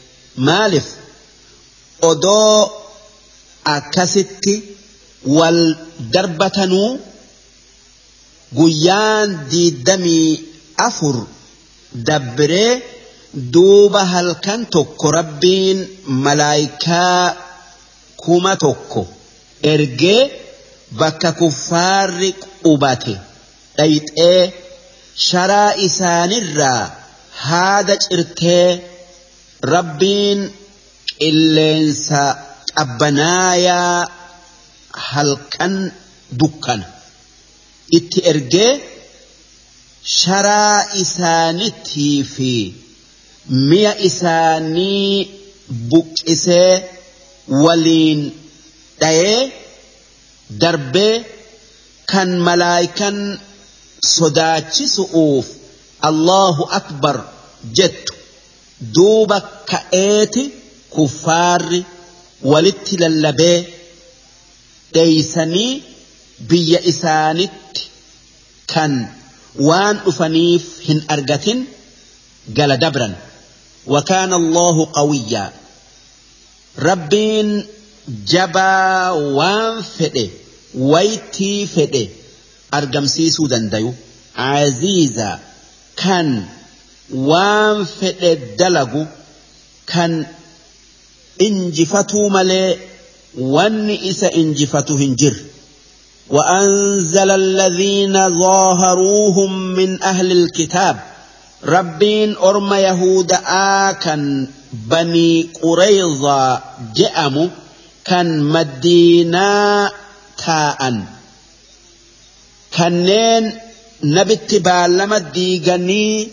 Maaliif 0.49 0.87
odoo 2.11 2.59
akkasitti 3.77 4.55
wal 5.37 5.59
darbatanuu 6.15 6.91
guyyaan 8.59 9.29
diiddamii 9.51 10.31
afur 10.89 11.17
dabbiree 12.09 12.73
duuba 13.55 14.03
halkan 14.15 14.61
tokko 14.75 15.07
rabbiin 15.19 15.79
malaayikaa 16.25 17.25
kuma 18.25 18.53
tokko 18.65 19.03
ergee 19.73 20.23
bakka 21.01 21.31
kuffaarri 21.41 22.31
qubate 22.65 23.15
dhayxee 23.77 24.43
sharaa 25.29 25.71
isaanirraa 25.87 26.83
haada 27.47 27.95
cirtee 28.05 28.69
rabbiin 29.73 30.41
qilleensa 31.21 32.23
qabbanaayaa 32.79 33.99
halkan 35.11 35.75
dukkana 36.41 36.87
itti 37.99 38.19
ergee 38.33 38.73
sharaa 40.19 40.79
isaanittii 41.03 42.19
fi 42.35 42.53
mi'a 43.71 43.93
isaanii 44.09 45.13
buqqisee 45.91 46.73
waliin 47.65 48.21
dhayee 49.01 49.43
darbee 50.63 51.15
kan 52.13 52.31
malaayikan 52.47 53.17
sodaachisu'uuf 54.17 55.47
Allahu 56.11 56.63
akbar 56.81 57.17
jettu 57.79 58.14
duuba 58.97 59.39
ka'eeti 59.71 60.45
kuffaarri 60.95 61.81
walitti 62.53 62.97
lallabee 63.03 63.59
dheeysanii 64.95 65.83
biyya 66.51 66.81
isaanitti 66.93 67.83
kan 68.73 68.93
waan 69.69 69.97
dhufaniif 70.07 70.65
hin 70.89 71.01
argatin 71.17 71.61
gala 72.59 72.77
dabran 72.87 73.15
وكان 73.87 74.33
الله 74.33 74.77
قويا 74.93 75.53
ربين 76.79 77.67
جبا 78.09 79.11
وان 79.11 79.83
فده 79.83 80.29
ويتي 80.75 81.67
فده 81.67 82.09
أرقمسيسو 82.75 83.47
دنديو 83.47 83.95
عزيزا 84.37 85.41
وان 87.13 87.85
فده 87.85 88.35
دلقو 88.59 89.05
كان 89.87 90.27
انجفتو 91.41 92.29
ملي 92.29 92.77
وان 93.39 93.91
إسا 93.91 94.35
انجفتو 94.35 94.97
هنجر 94.97 95.35
وأنزل 96.31 97.31
الذين 97.31 98.41
ظاهروهم 98.41 99.53
من 99.53 100.03
أهل 100.03 100.33
الكتاب 100.33 101.01
ربين 101.65 102.37
أرم 102.37 102.75
يهود 102.75 103.33
آكن 103.47 104.49
بني 104.73 105.49
قريظة 105.63 106.63
جأموا 106.95 107.49
كان 108.05 108.43
مدينة 108.43 109.91
تاء 110.47 111.03
كنين 112.77 113.53
نبت 114.05 114.55
بالما 114.55 115.19
ديغني 115.19 116.29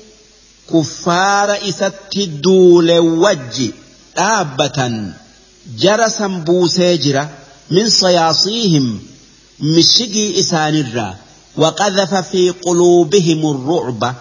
كفار 0.74 1.70
إسات 1.70 2.18
دول 2.18 2.92
وجي 3.00 3.72
دابة 4.18 5.12
جرسا 5.78 6.28
بوسيجرة 6.28 7.30
من 7.72 7.90
صياصيهم 7.90 9.00
مشقي 9.60 10.40
إسان 10.40 10.76
وقذف 11.58 12.14
في 12.16 12.50
قلوبهم 12.50 13.52
الرعب 13.52 14.16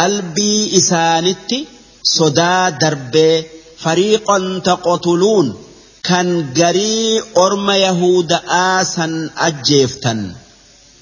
قلبي 0.00 0.78
إسانت 0.78 1.54
صدا 2.02 2.68
درب 2.68 3.44
فريقا 3.78 4.58
تقتلون 4.64 5.56
كان 6.02 6.52
قري 6.56 7.22
أرم 7.38 7.70
يهود 7.70 8.32
آسا 8.48 9.30
أجيفتا 9.38 10.34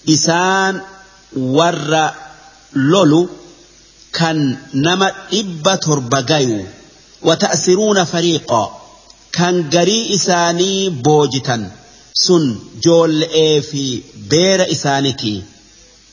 إسان 0.09 0.81
ور 1.37 2.11
لولو 2.75 3.29
كان 4.15 4.57
نما 4.75 5.13
إبا 5.33 5.75
تربقايو 5.75 6.67
وتأسرون 7.23 8.05
فريقا. 8.05 8.81
كان 9.33 9.71
قري 9.71 10.15
إساني 10.15 10.89
بوجتا. 10.89 11.71
sun 12.27 12.61
joolle'ee 12.81 13.63
fi 13.63 14.05
beera 14.31 14.67
isaanitii 14.69 15.43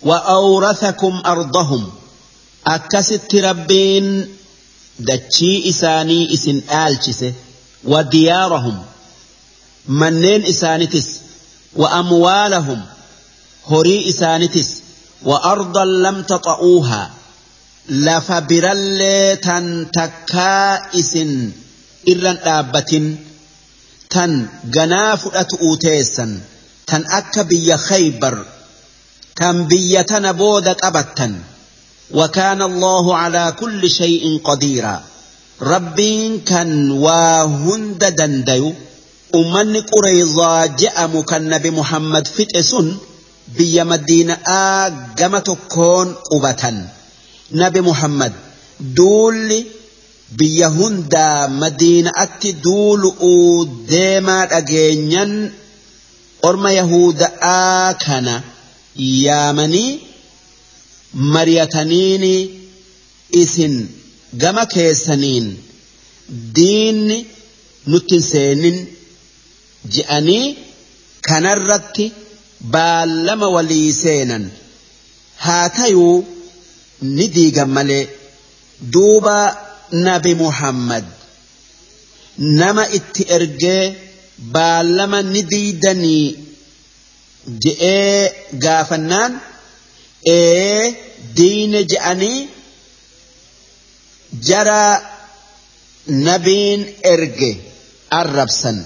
وأورثكم 0.01 1.21
أرضهم. 1.25 1.89
أكست 2.67 3.35
ربين 3.35 4.35
دتشي 4.99 5.69
إساني 5.69 6.33
إسن 6.33 6.61
آلشسه 6.71 7.33
وديارهم. 7.83 8.77
منين 9.87 10.45
إسانتس 10.45 11.07
وأموالهم. 11.75 12.81
هري 13.71 14.09
إسانتس 14.09 14.69
وأرضا 15.23 15.85
لم 15.85 16.21
إسن 16.21 17.20
إرن 22.07 22.37
آبة 22.37 23.15
tan 24.11 24.43
ganaa 24.67 25.15
fudhatu 25.15 25.55
uuteessan 25.63 26.35
tan 26.83 27.07
akka 27.07 27.47
biyya 27.47 27.79
khaybar 27.79 28.43
tan 29.39 29.71
biyya 29.71 30.03
tana 30.03 30.35
booda 30.35 30.75
qabattan. 30.75 31.39
وكان 32.13 32.61
الله 32.61 33.15
على 33.17 33.53
كل 33.59 33.89
شيء 33.89 34.41
قديرا 34.43 35.03
ربين 35.61 36.39
كان 36.39 36.91
وهند 36.91 38.03
دنديو 38.15 38.73
أمن 39.35 39.81
قريظا 39.81 40.65
جاء 40.65 41.21
كالنبي 41.21 41.71
محمد 41.71 42.27
فتسن 42.27 42.97
بيا 43.57 43.83
مدينة 43.83 44.33
آقمة 44.47 45.57
كون 45.69 46.15
قبة 46.31 46.63
nabi 47.53 47.81
Muhammad 47.89 48.33
duulli 48.97 49.59
biyya 50.37 50.69
hundaa 50.77 51.47
madiinaatti 51.61 52.49
duulu'uu 52.65 53.65
deemaa 53.91 54.45
dhageenyan 54.53 55.33
orma 56.49 56.71
yahuda'aa 56.79 57.93
kana 58.05 58.35
yaamanii 59.25 59.91
mariyataniin 61.35 62.25
isin 63.43 63.75
gama 64.43 64.65
keessaniin 64.75 65.47
diinni 66.55 67.17
nutti 67.91 68.15
hin 68.15 68.27
seenin 68.31 68.77
je'anii 69.95 70.45
kanarratti 71.29 72.05
baallama 72.75 73.47
walii 73.55 73.89
seenan 74.03 74.45
haa 75.45 75.65
tayuu. 75.79 76.40
Ni 77.01 77.25
diigan 77.35 77.69
malee 77.75 78.05
duuba 78.93 79.37
nabi 80.05 80.31
Muhammad 80.43 81.05
nama 82.59 82.83
itti 82.97 83.23
ergee 83.37 83.83
baallama 84.53 85.19
ni 85.33 85.41
diidanii 85.51 86.27
je'ee 87.63 88.21
gaafannaan 88.63 89.33
ee 90.35 90.81
diine 91.37 91.79
je'anii 91.91 92.39
jara 94.47 94.83
nabiin 96.27 96.81
erge 97.13 97.51
arrabsan 98.19 98.77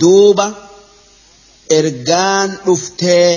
duuba 0.00 0.46
ergaan 1.78 2.50
dhuftee 2.66 3.30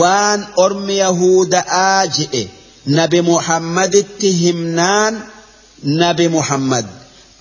waan 0.00 0.40
ormi 0.64 0.96
yahuda'aa 1.04 2.02
je'e 2.16 2.42
نبي 2.86 3.20
محمد 3.20 3.96
اتهمنان 3.96 5.20
نبي 5.84 6.28
محمد. 6.28 6.86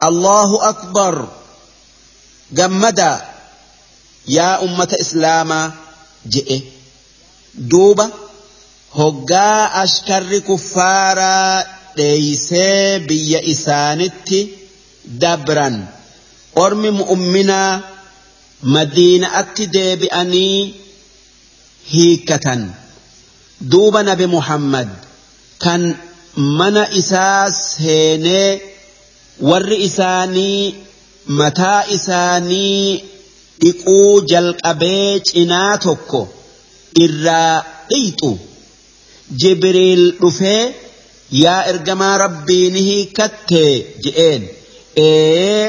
الله 0.03 0.69
أكبر. 0.69 1.27
جمدا. 2.51 3.21
يا 4.27 4.63
أمة 4.63 4.87
إسلام 5.01 5.71
جئ. 6.27 6.61
دوبة 7.55 8.09
هجا 8.95 9.83
أشكر 9.83 10.39
كفارا. 10.39 11.63
ليس 11.97 12.53
بي 13.07 13.51
إسانت. 13.51 14.29
دبرا. 15.05 15.85
أرمي 16.57 16.89
مؤمنا. 16.89 17.81
مدينة 18.63 19.39
أتدي 19.39 19.95
بأني 19.95 20.73
هيكة 21.89 22.67
دوبا 23.61 24.01
نبي 24.01 24.25
محمد. 24.25 24.89
Kan 25.63 25.83
mana 26.59 26.83
isaa 27.01 27.43
seenee 27.61 28.51
warri 29.49 29.77
isaanii 29.87 30.75
mataa 31.39 31.81
isaanii 31.97 32.87
dhiquu 33.61 33.97
jalqabee 34.31 35.09
cinaa 35.29 35.73
tokko 35.85 36.21
irraa 37.05 37.55
dhiixu. 37.89 38.31
Jibriil 39.41 40.03
dhufee 40.21 40.63
yaa 41.43 41.61
ergamaa 41.71 42.15
rabbii 42.23 42.65
ni 42.73 42.81
hiikattee 42.89 43.73
je'een. 44.03 44.43
Ee 45.05 45.67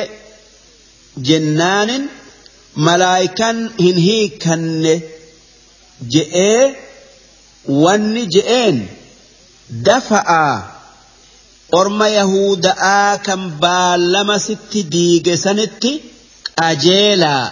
jennaanin 1.28 2.04
malaayikan 2.86 3.58
hin 3.84 3.98
hiikanne 4.06 4.94
je'ee 6.14 6.64
wanni 7.84 8.22
je'een 8.36 8.76
dafa'aa 9.68 10.62
orma 11.72 12.08
yahuda'aa 12.08 13.18
kan 13.26 13.42
baallama 13.64 14.38
sitti 14.46 14.82
diige 14.94 15.36
sanitti 15.44 15.92
qajeelaa 16.60 17.44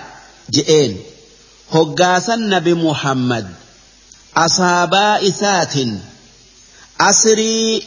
je'een 0.57 0.93
hoggaasan 1.75 2.41
nabi 2.55 2.75
muhammad 2.87 3.47
asaabaa 4.45 5.15
isaatiin 5.31 5.93
asrii 7.11 7.83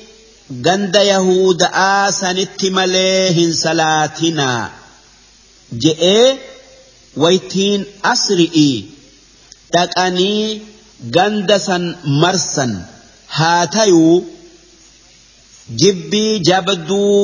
ganda 0.66 1.02
yahuda'aa 1.14 2.12
sanitti 2.22 2.70
malee 2.80 3.34
hin 3.38 3.54
salaatinaa 3.64 4.64
je'ee 5.86 6.28
waytiin 7.24 7.86
asri'ii 8.14 8.76
dhaqanii 9.74 10.62
ganda 11.16 11.60
san 11.68 11.84
marsan 12.24 12.74
haa 13.38 13.64
tayuu 13.76 14.16
jibbii 15.82 16.34
jabduu 16.50 17.20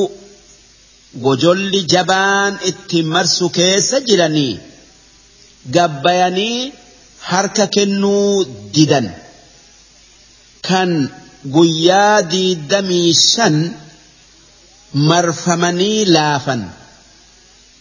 gojolli 1.24 1.80
jabaan 1.92 2.52
itti 2.70 2.98
marsu 3.14 3.46
keessa 3.58 4.00
jiranii 4.08 4.52
gabbayanii 5.76 6.58
harka 7.30 7.66
kennuu 7.76 8.44
didan 8.74 9.08
kan 10.68 10.90
guyyaa 11.54 12.16
diidamii 12.32 13.10
shan 13.30 13.56
marfamanii 15.10 16.00
laafan 16.16 16.62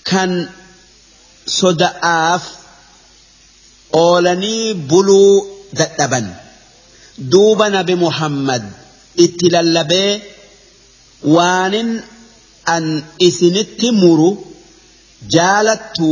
kan 0.10 0.32
soda'aaf 1.60 2.44
oolanii 4.04 4.74
buluu 4.90 5.34
dadhaban 5.80 6.28
duuba 7.30 7.69
nabi 7.69 7.95
muhammad 7.95 8.63
itti 9.26 9.49
lallabee 9.49 10.22
waanin 11.36 11.89
an 12.76 12.86
isinitti 13.28 13.91
muru 14.01 14.30
jaalattu 15.36 16.09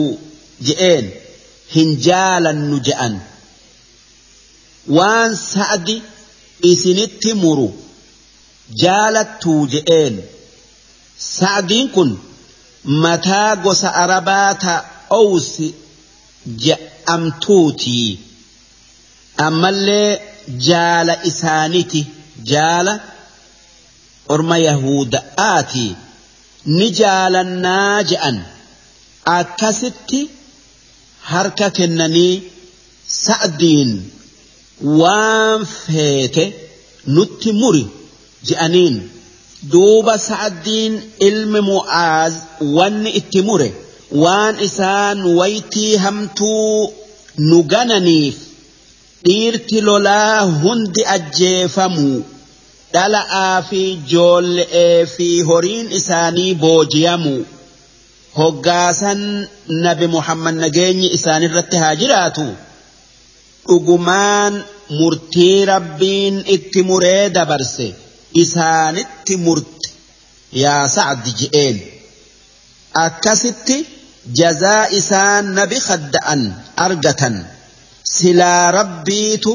je'een 0.67 1.05
hin 1.75 1.89
jaalannu 2.07 2.79
je'an 2.87 3.15
waan 4.97 5.35
sa'adi 5.35 5.95
isinitti 6.71 7.33
muru 7.43 7.67
jaalattuu 8.83 9.61
je'een 9.73 10.15
sa'adiin 11.33 11.89
kun 11.95 12.11
mataa 13.03 13.55
gosa 13.65 13.89
arabaa 14.03 14.53
ta 14.63 14.73
owsi 15.21 15.67
je'amtuutii 16.65 18.09
ammallee 19.47 20.09
jaala 20.67 21.13
isaaniti 21.29 22.01
jaala 22.51 22.93
orma 24.35 24.57
yahuda'aati 24.67 25.87
ni 26.77 26.87
jaalannaa 26.99 28.03
je'an 28.11 28.37
akkasitti 29.37 30.19
harka 31.31 31.67
kennanii 31.77 32.33
sa'diin 33.25 33.91
waan 35.01 35.65
feete 35.83 36.45
nutti 37.15 37.51
muri 37.61 37.83
je'aniin 38.49 38.97
duuba 39.71 40.13
sa'diin 40.29 40.93
ilmi 41.29 41.61
mu'aaz 41.71 42.33
wanni 42.77 43.09
itti 43.19 43.41
mure 43.49 43.69
waan 44.23 44.55
isaan 44.67 45.17
waytii 45.39 45.95
hamtuu 46.05 46.93
nu 47.49 47.57
gananiif 47.73 48.35
dhiirti 49.25 49.77
lolaa 49.87 50.37
hundi 50.63 51.01
ajjeefamuu 51.15 52.17
dhala'aa 52.93 53.55
fi 53.69 53.81
joolle'ee 54.11 55.05
fi 55.15 55.27
horiin 55.49 55.87
isaanii 55.99 56.51
booji'amuu 56.63 57.41
hoggaasan 58.39 59.21
nabi 59.85 60.07
muhammad 60.15 60.55
nageenyi 60.63 61.07
isaanirratti 61.17 61.77
haa 61.83 61.95
jiraatu. 62.01 62.45
Dhugumaan 63.69 64.53
murtii 64.99 65.65
rabbiin 65.71 66.35
itti 66.55 66.81
muree 66.89 67.23
dabarse. 67.37 67.87
Isaanitti 68.43 69.35
murte 69.45 69.89
yaa 70.63 70.83
sa'di 70.95 71.31
je'een 71.39 71.77
akkasitti 73.05 73.77
jazaa 74.39 74.83
isaan 74.99 75.45
nabi 75.59 75.77
kadda'an 75.87 76.41
argatan 76.85 77.35
silaa 78.17 78.71
rabbiitu 78.79 79.53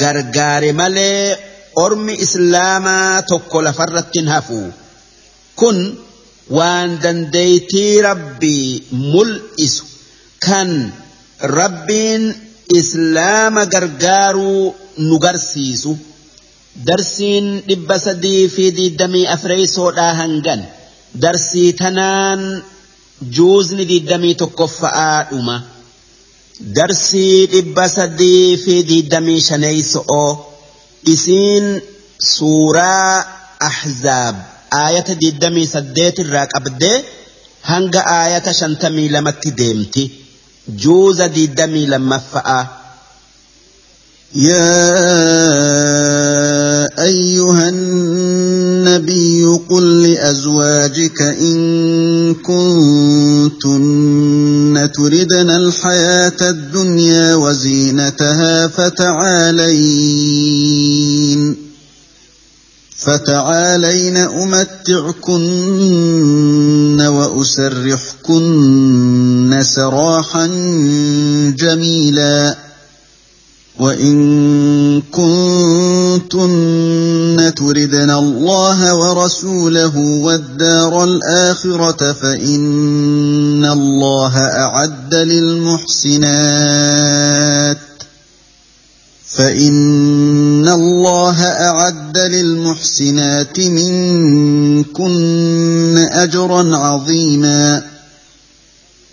gargaare 0.00 0.70
malee 0.80 1.36
ormi 1.84 2.14
islaamaa 2.24 3.22
tokko 3.30 3.62
lafarratti 3.66 4.18
hin 4.20 4.28
hafu. 4.34 4.60
Kun 5.60 5.78
waan 6.58 6.90
dandeeytii 7.02 8.02
rabbii 8.08 8.68
mul'isu. 9.12 9.84
Kan 10.46 10.70
rabbiin 11.58 12.24
islaama 12.80 13.64
gargaaruu 13.74 14.74
nu 15.08 15.18
garsiisu. 15.24 15.92
Darsiin 16.88 17.46
dhibba 17.68 17.96
sadii 18.06 18.48
fi 18.54 18.64
diddamii 18.78 19.26
afreeysoodhaa 19.34 20.12
hangan. 20.20 20.60
Darsii 21.22 21.72
tanaan 21.80 22.42
juuzni 23.36 23.84
diddamii 23.92 24.34
tokkoffa'aa 24.42 25.18
dhuma 25.30 25.56
darsii 26.60 27.46
dhibba 27.52 27.88
sadii 27.88 28.56
fi 28.64 28.74
diddamii 28.90 29.40
shaneeyso'oo 29.48 30.30
isiin 31.14 31.66
suuraa 32.34 33.12
ahzaab 33.68 34.36
aayata 34.80 35.14
diddamii 35.22 35.66
saddeet 35.74 36.18
irraa 36.24 36.46
qabdee 36.54 36.96
hanga 37.70 38.00
aayata 38.16 38.52
shantamii 38.60 39.08
lamatti 39.16 39.50
deemti 39.60 40.04
juuza 40.82 41.28
diddamii 41.36 41.86
lammaffa'a. 41.92 42.58
يا 44.34 44.88
أيها 47.04 47.68
النبي 47.68 49.44
قل 49.68 50.02
لأزواجك 50.02 51.22
إن 51.22 52.34
كنتن 52.34 53.78
تردن 54.94 55.50
الحياة 55.50 56.36
الدنيا 56.42 57.34
وزينتها 57.34 58.68
فتعالين 58.68 59.88
فتعالين 62.96 64.16
أمتعكن 64.16 65.40
وأسرحكن 67.00 68.38
سراحا 69.62 70.46
جميلا 71.58 72.67
وإن 73.78 75.02
كنتن 75.12 76.58
تردن 77.56 78.10
الله 78.10 78.94
ورسوله 78.94 79.96
والدار 79.98 81.04
الآخرة 81.04 82.12
فإن 82.12 83.64
الله 83.64 84.38
أعد 84.38 85.14
للمحسنات 85.14 86.28
فإن 89.28 90.68
الله 90.68 91.42
أعد 91.42 92.18
للمحسنات 92.18 93.60
منكن 93.60 95.08
أجرا 95.98 96.76
عظيما 96.76 97.82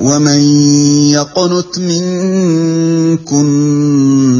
ومن 0.00 0.40
يقنت 1.10 1.78
منكن 1.78 3.34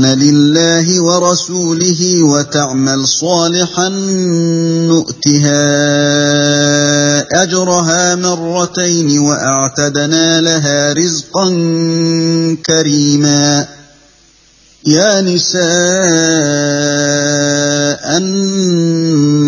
لله 0.03 1.01
ورسوله 1.03 2.23
وتعمل 2.23 3.09
صالحا 3.09 3.89
نؤتها 4.89 5.63
اجرها 7.43 8.15
مرتين 8.15 9.19
واعتدنا 9.19 10.41
لها 10.41 10.93
رزقا 10.93 11.47
كريما 12.67 13.67
يا 14.87 15.21
نساء 15.21 15.65
النبي 18.17 19.04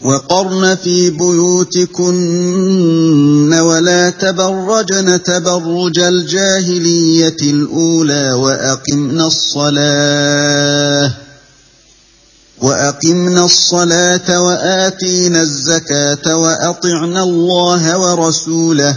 وقرن 0.00 0.74
في 0.74 1.10
بيوتكن 1.10 2.04
ولا 3.54 4.10
تبرجن 4.10 5.22
تبرج 5.22 5.98
الجاهلية 5.98 7.36
الأولى 7.42 8.32
وأقمن 8.32 9.20
الصلاة 9.20 11.12
وأقمنا 12.58 13.44
الصلاة 13.44 14.42
وآتينا 14.42 15.42
الزكاة 15.42 16.36
وأطعنا 16.36 17.22
الله 17.22 17.98
ورسوله 17.98 18.96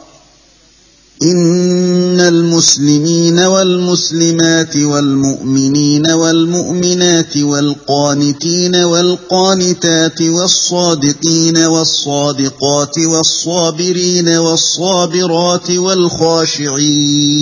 إن 1.23 2.19
المسلمين 2.19 3.39
والمسلمات 3.39 4.77
والمؤمنين 4.77 6.07
والمؤمنات 6.11 7.37
والقانتين 7.37 8.75
والقانتات 8.75 10.21
والصادقين 10.21 11.57
والصادقات 11.57 12.97
والصابرين 12.99 14.29
والصابرات 14.29 15.71
والخاشعين 15.71 17.41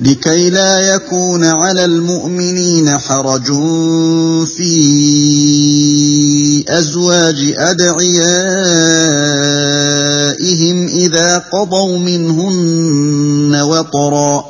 لكي 0.00 0.50
لا 0.50 0.80
يكون 0.94 1.44
على 1.44 1.84
المؤمنين 1.84 2.98
حرج 2.98 3.46
في 4.46 4.74
أزواج 6.68 7.54
أدعيائهم 7.58 8.46
إذا 10.88 11.38
قضوا 11.38 11.98
منهن 11.98 13.60
وطرا. 13.60 14.44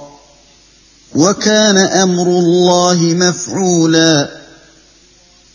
وكان 1.15 1.79
أمر 1.79 2.27
الله 2.27 2.99
مفعولا. 3.03 4.40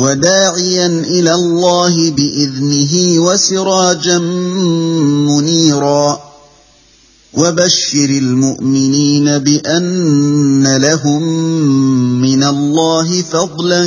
وداعيا 0.00 0.86
إلى 0.86 1.34
الله 1.34 2.10
بإذنه 2.10 3.20
وسراجا 3.20 4.18
منيرا. 5.28 6.20
وبشر 7.34 8.04
المؤمنين 8.04 9.38
بأن 9.38 10.76
لهم 10.76 11.22
من 12.20 12.44
الله 12.44 13.22
فضلا 13.22 13.86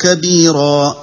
كبيرا. 0.00 0.96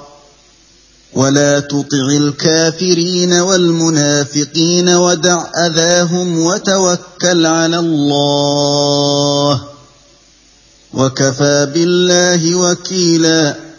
ولا 1.14 1.60
تطع 1.60 2.06
الكافرين 2.16 3.32
والمنافقين 3.32 4.88
ودع 4.88 5.46
أذاهم 5.66 6.38
وتوكل 6.38 7.46
على 7.46 7.78
الله. 7.78 9.60
وكفى 10.94 11.66
بالله 11.74 12.54
وكيلا. 12.54 13.69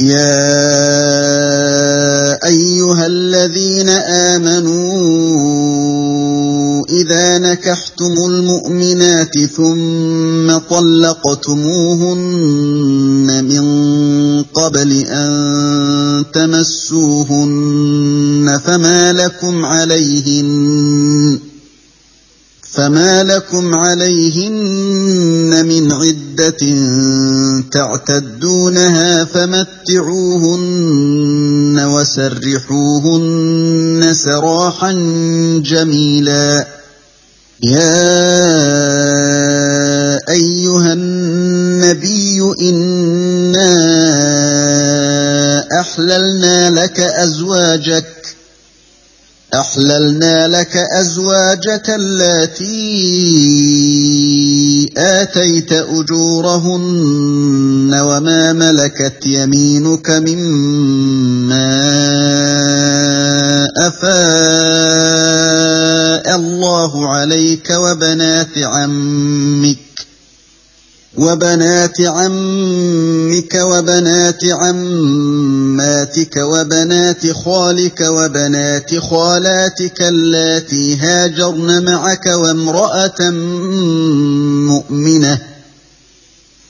يا 0.00 0.36
ايها 2.46 3.06
الذين 3.06 3.88
امنوا 3.88 4.96
إذا 6.88 7.38
نكحتم 7.38 8.14
المؤمنات 8.28 9.38
ثم 9.38 10.58
طلقتموهن 10.58 11.64
من 13.44 13.64
قبل 14.42 15.04
أن 15.08 16.24
تمسوهن 16.32 17.80
فما 18.64 19.12
لكم 19.12 19.64
عليهن 19.64 21.38
فما 22.76 23.22
لكم 23.22 23.74
عليهن 23.74 25.66
من 25.66 25.92
عدة 25.92 26.56
تعتدونها 27.72 29.24
فمتعوهن 29.24 30.76
وسرحوهن 31.94 33.34
سراحا 34.14 34.92
جميلا 35.64 36.66
يا 37.62 38.06
ايها 40.28 40.92
النبي 40.92 42.40
انا 42.60 43.76
احللنا 45.80 46.70
لك 46.70 47.00
ازواجك 47.00 48.04
أحللنا 49.54 50.48
لك 50.48 50.76
أزواجك 50.76 51.90
اللاتي 51.90 52.66
آتيت 54.96 55.72
أجورهن 55.72 56.80
وما 57.94 58.52
ملكت 58.52 59.26
يمينك 59.26 60.10
مما 60.10 61.76
أفاء 63.86 65.16
الله 66.36 67.08
عليك 67.14 67.70
وبنات 67.70 68.58
عمك 68.58 69.85
وبنات 71.18 72.00
عمك 72.00 73.54
وبنات 73.54 74.44
عماتك 74.44 76.36
وبنات 76.36 77.32
خالك 77.32 78.00
وبنات 78.00 78.98
خالاتك 78.98 80.02
اللاتي 80.02 80.96
هاجرن 80.96 81.84
معك 81.84 82.26
وامرأة 82.26 83.30
مؤمنة 84.70 85.55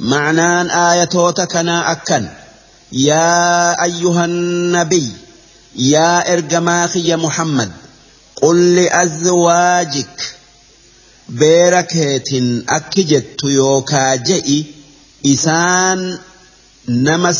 معنان 0.00 0.70
آياتوتك 0.70 1.52
كنا 1.52 1.92
أكن. 1.92 2.28
يا 2.92 3.84
أيها 3.84 4.24
النبي 4.24 5.12
يا 5.76 6.32
إرجماخي 6.32 7.08
يا 7.08 7.16
محمد 7.16 7.72
قل 8.42 8.74
لأزواجك 8.74 10.34
بيركت 11.28 12.42
أكجت 12.68 13.40
يوكا 13.44 14.14
جئي 14.14 14.66
إسان 15.26 16.18
نما 16.88 17.32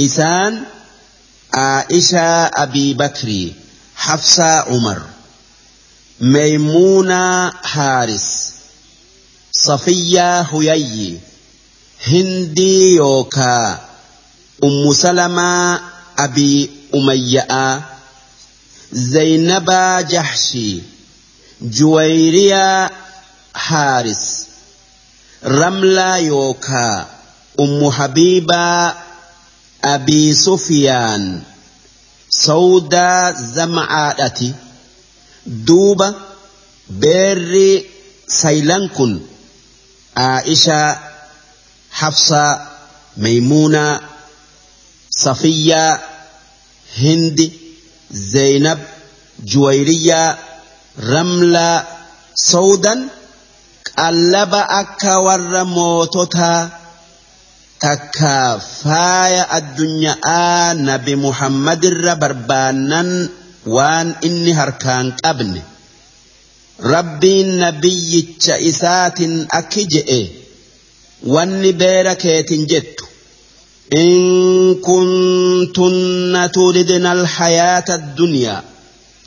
إسان 0.00 0.62
عائشة 1.54 2.46
أبي 2.46 2.94
بكري 2.94 3.54
حفصة 3.96 4.44
عمر 4.44 5.02
ميمونة 6.20 7.50
حارس 7.50 8.52
صفية 9.52 10.42
هيي 12.04 12.22
هندي 12.22 12.94
يوكا 12.94 13.80
أم 14.64 14.92
سلمة 14.92 15.80
أبي 16.18 16.70
أمية 16.94 17.82
زينب 18.92 19.70
جحشي 20.10 20.82
جويريا 21.62 22.90
حارس 23.54 24.46
رملة 25.44 26.16
يوكا 26.16 27.06
أم 27.60 27.90
حبيبة 27.90 28.94
أبي 29.84 30.34
سفيان 30.34 31.42
سودا 32.30 33.32
زمعاتي 33.32 34.54
دوبا 35.46 36.14
بيري 36.90 37.86
سيلانكن 38.28 39.20
عائشة 40.16 41.11
حفصة 41.92 42.44
ميمونة 43.16 44.00
صفية 45.10 46.00
هند 47.02 47.38
زينب 48.10 48.78
juwayriyaa 49.50 50.36
ramlaa 51.12 51.84
sawdan 52.50 53.00
qallaba 53.96 54.60
akka 54.80 55.12
warra 55.26 55.62
moototaa 55.76 56.70
takka 57.84 58.34
faaya 58.82 59.42
addunyaa 59.58 60.74
nabi 60.88 61.14
muhammadirra 61.24 62.14
barbaannan 62.22 63.10
waan 63.76 64.08
inni 64.28 64.52
harkaan 64.60 65.06
qabne 65.22 65.60
rabbiin 66.94 67.50
nabiyyicha 67.64 68.54
isaatin 68.70 69.34
akki 69.58 69.82
je'e 69.94 70.20
wanni 71.24 71.72
beera 71.72 72.14
keetin 72.14 72.66
jettu. 72.66 73.12
إن 73.92 74.74
كنتن 74.74 76.50
تردن 76.54 77.06
الحياة 77.06 77.84
الدنيا 77.88 78.62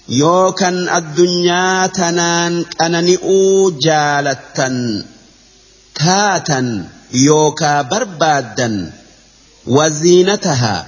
يوكن 0.09 0.89
الدنيا 0.89 1.87
تنان 1.87 2.65
أننئو 2.81 3.71
جالتا 3.71 5.03
تاتا 5.95 6.87
يوكا 7.13 7.81
بربادا 7.81 8.91
وزينتها 9.67 10.87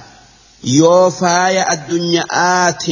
يوفايا 0.64 1.72
الدنيا 1.72 2.24
آت 2.68 2.84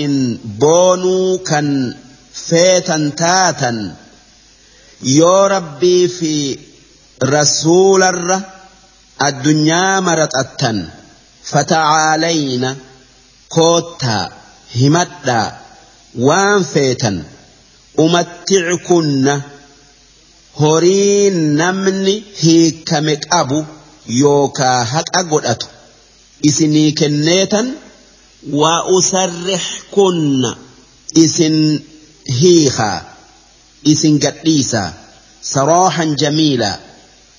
بونو 0.44 1.38
كان 1.38 1.94
فيتا 2.34 3.10
تاتا 3.16 3.94
يو 5.02 5.47
ربي 5.47 6.09
في 6.09 6.59
rasuularra 7.20 8.40
addunyaa 9.28 10.01
maraxattan 10.09 10.78
fata'aalayna 11.51 12.76
koottaa 13.56 14.24
himadhaa 14.78 15.47
waan 16.26 16.64
feetan 16.72 17.16
umatti'kunna 18.05 19.34
horii 20.60 21.30
namni 21.30 22.14
hiikame 22.43 23.16
qabu 23.16 23.59
yookaa 24.20 24.84
haqa 24.93 25.22
godhatu. 25.32 25.66
Isinii 26.48 26.93
kenneetan 26.93 27.66
waa 28.60 28.82
usarrixkunna 28.97 30.51
isin 31.24 31.56
hiikaa 32.40 32.98
isin 33.93 34.18
gadhiisaa 34.24 34.90
saroohan 35.52 36.16
jamiilaa 36.22 36.76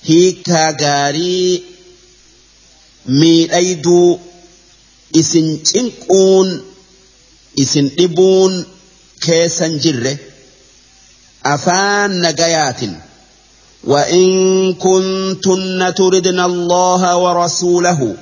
hiikaa 0.08 0.72
gaarii 0.72 1.64
miidhayduu 3.20 4.20
isin 5.20 5.48
cinquun 5.70 6.48
isin 7.62 7.86
dhibuun 7.98 8.54
keessan 9.26 9.74
jirre 9.82 10.14
afaan 11.54 12.20
nagayaatin 12.24 12.94
وإن 13.84 14.28
كنتن 14.74 15.94
تردن 15.94 16.40
الله 16.40 17.16
ورسوله 17.16 18.14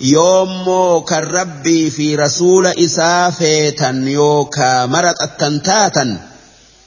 يوم 0.00 0.66
كالربي 1.08 1.90
في 1.90 2.16
رسول 2.16 2.66
إسافيتا 2.66 3.90
يوكا 4.06 4.86
مرت 4.86 5.22
التنتاتا 5.22 6.28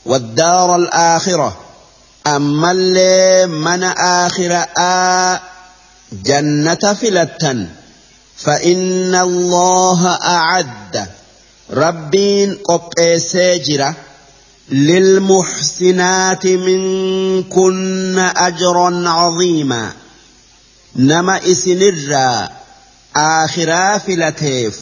والدار 0.05 0.75
الآخرة 0.75 1.57
من 3.47 3.83
آخر 3.97 4.65
آ 4.77 5.39
جنة 6.11 6.93
فلتا 6.93 7.67
فإن 8.37 9.15
الله 9.15 10.07
أعد 10.07 11.07
ربين 11.71 12.57
قب 12.69 13.17
ساجرة 13.17 13.95
للمحسنات 14.69 16.45
منكن 16.47 18.19
أجرا 18.37 19.09
عظيما. 19.09 19.91
نما 20.95 21.51
إسنرا 21.51 22.49
آخرا 23.15 23.97
فلتيف 23.97 24.79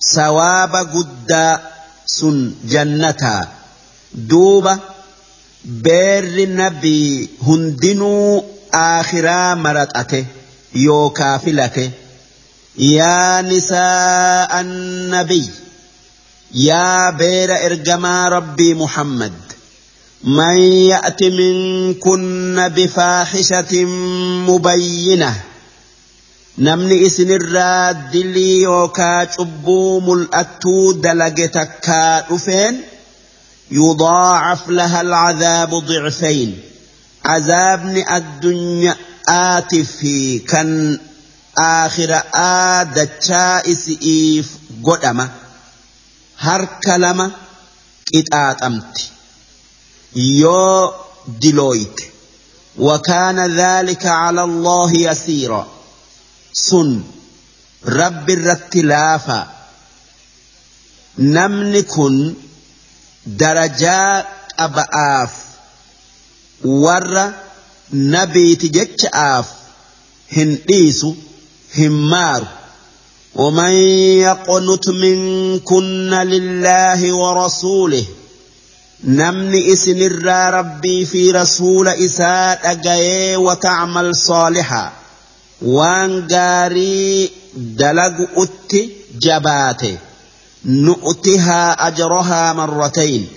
سواب 0.00 0.76
قد 0.76 1.60
سن 2.06 2.54
جنتا. 2.64 3.48
دوبة 4.14 4.78
بير 5.64 6.48
نبي 6.48 7.28
هندنو 7.46 8.44
آخرا 8.74 9.54
مرتأته 9.54 10.24
يو 10.74 11.10
كافلته 11.10 11.90
يا 12.78 13.42
نساء 13.42 14.60
النبي 14.60 15.50
يا 16.54 17.10
بير 17.10 17.66
إرجما 17.66 18.28
ربي 18.28 18.74
محمد 18.74 19.32
من 20.24 20.56
يأت 20.62 21.22
منكن 21.22 22.68
بفاحشة 22.68 23.84
مبينة 24.48 25.34
نمني 26.58 27.06
إسن 27.06 27.30
الراد 27.30 27.96
dilii 28.12 28.62
yookaa 28.62 29.26
cubbuu 29.26 30.00
mul'attuu 30.00 30.92
dalage 31.02 31.48
takkaa 31.48 32.20
dhufeen 32.28 32.74
يضاعف 33.74 34.68
لها 34.68 35.00
العذاب 35.00 35.74
ضعفين. 35.74 36.60
عذابني 37.24 38.16
الدنيا 38.16 38.96
آتفي 39.28 40.38
كان 40.38 40.98
آخر 41.58 42.22
آدتشا 42.34 43.72
إسئيف 43.72 44.48
قدما 44.84 45.28
هرك 46.38 46.88
لما 46.88 47.30
إتآت 48.14 48.62
أمت. 48.62 49.10
يو 50.16 50.92
دلويت. 51.28 52.00
وكان 52.78 53.56
ذلك 53.60 54.06
على 54.06 54.44
الله 54.44 54.92
يسيرا. 54.92 55.68
سن. 56.52 57.02
رب 57.86 58.30
الرتلافا. 58.30 59.46
نمن 61.18 61.82
كن 61.82 62.34
darajaa 63.26 64.24
qaba'aaf 64.56 65.32
warra 66.64 67.32
nabiiti 67.92 68.68
jecha'aaf 68.68 69.46
hin 70.36 70.58
dhiisu 70.68 71.16
hin 71.78 71.92
maaru. 71.92 72.46
ومن 73.34 73.70
يقنت 74.22 74.88
منكن 74.88 76.10
لله 76.10 77.12
ورسوله 77.12 78.04
نمني 79.04 79.72
اسن 79.72 80.26
ربي 80.26 81.04
في 81.04 81.30
رسول 81.30 81.88
إساء 81.88 82.60
أجاي 82.64 83.36
وتعمل 83.36 84.16
صالحا 84.16 84.92
وان 85.62 86.28
غاري 86.32 87.30
دلق 87.54 88.16
أت 88.36 88.72
جباته. 89.18 89.98
نؤتها 90.65 91.87
أجرها 91.87 92.53
مرتين 92.53 93.27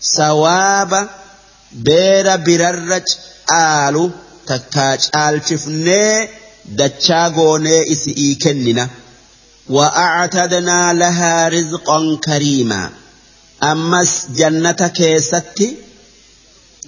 سواب 0.00 1.08
بير 1.72 2.36
بررج 2.36 3.02
آلو 3.52 4.10
تكاج 4.46 5.08
آلشفني 5.16 6.28
دتشاغوني 6.64 7.92
إسئي 7.92 8.34
كننا 8.34 8.88
وأعتدنا 9.68 10.92
لها 10.92 11.48
رزقا 11.48 12.18
كريما 12.24 12.90
أمس 13.62 14.26
جنة 14.36 14.72
كيستي 14.72 15.76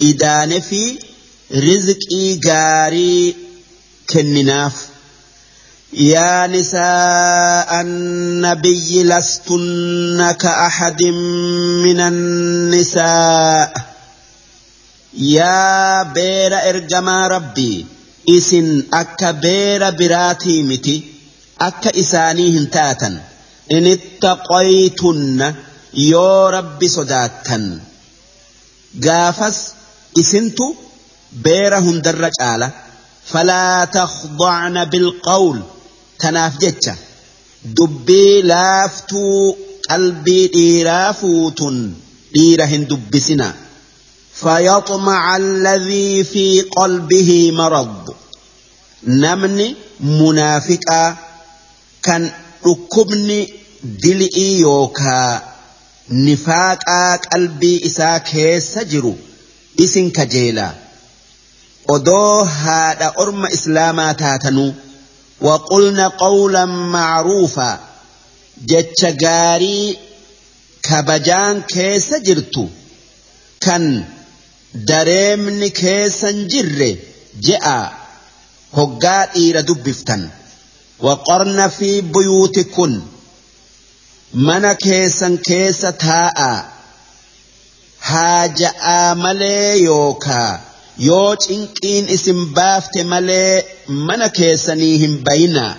إدان 0.01 0.59
في 0.59 0.99
رزقي 1.51 2.35
جاري 2.35 3.35
كنناف 4.09 4.87
يا 5.92 6.46
نساء 6.46 7.80
النبي 7.80 9.02
لستن 9.04 10.32
كأحد 10.32 11.02
من 11.84 12.00
النساء. 12.00 13.72
يا 15.14 16.02
بير 16.02 16.68
إرجما 16.68 17.28
ربي 17.28 17.86
إسن 18.28 18.82
أكا 18.94 19.30
بير 19.30 19.90
براتي 19.90 20.62
متي 20.62 21.04
أكا 21.60 22.00
إسانيهن 22.00 22.70
تاتا 22.70 23.20
إن 23.72 23.86
اتقيتن 23.86 25.54
يو 25.94 26.48
ربي 26.48 26.88
صداتا 26.88 27.80
قافس 29.04 29.72
إسنتو 30.18 30.74
بيرهن 31.32 32.02
درج 32.02 32.32
آلة 32.40 32.70
فلا 33.24 33.84
تخضعن 33.84 34.84
بالقول. 34.84 35.62
Tanaaf 36.22 36.54
jecha 36.64 36.94
dubbii 37.80 38.42
laaftuu 38.52 39.56
qalbii 39.88 40.44
dhiiraa 40.56 41.08
fuutun 41.20 41.76
dhiira 42.38 42.66
hin 42.74 42.84
dubbisina 42.94 43.48
فيطمع 44.42 45.36
الذي 45.36 46.24
في 46.24 46.60
قلبه 46.60 47.52
مرض 47.52 48.14
نمني 49.06 49.74
منافقا 50.00 51.16
كان 52.02 52.30
ركبني 52.66 53.48
دلئي 54.04 54.58
يوكا 54.60 55.42
nifaaqaa 56.26 57.18
qalbii 57.30 57.78
isaa 57.88 58.18
keessa 58.30 58.80
jiru 58.92 59.12
isin 59.84 60.08
kajeela 60.16 60.66
odoo 61.94 62.44
haadha 62.44 63.08
orma 63.22 63.48
islaamaa 63.56 64.14
taatanuu 64.22 64.70
وقلنا 65.41 66.07
قولا 66.07 66.65
معروفا 66.65 67.79
jecha 68.69 69.11
gaarii 69.23 69.99
kabajaan 70.87 71.57
keessa 71.73 72.17
jirtu 72.27 72.63
kan 73.65 73.83
dareemni 74.89 75.69
keessan 75.81 76.37
jirre 76.53 76.89
je'a 77.47 77.77
hoggaa 78.77 79.23
dhiira 79.33 79.61
dubbiftan 79.67 80.23
waqorna 81.05 81.65
fi 81.77 81.89
buyuuti 82.13 82.63
kun 82.75 82.93
mana 84.47 84.71
keessan 84.85 85.35
keessa 85.49 85.91
taa'a 86.05 86.51
haaja'aa 88.09 89.15
malee 89.23 89.71
yookaa 89.89 90.51
yoo 91.06 91.30
cinqiin 91.44 92.04
isin 92.16 92.40
baafte 92.56 93.00
malee 93.12 93.54
mana 94.08 94.26
keessanii 94.38 94.96
hin 95.06 95.14
bayinaa 95.30 95.74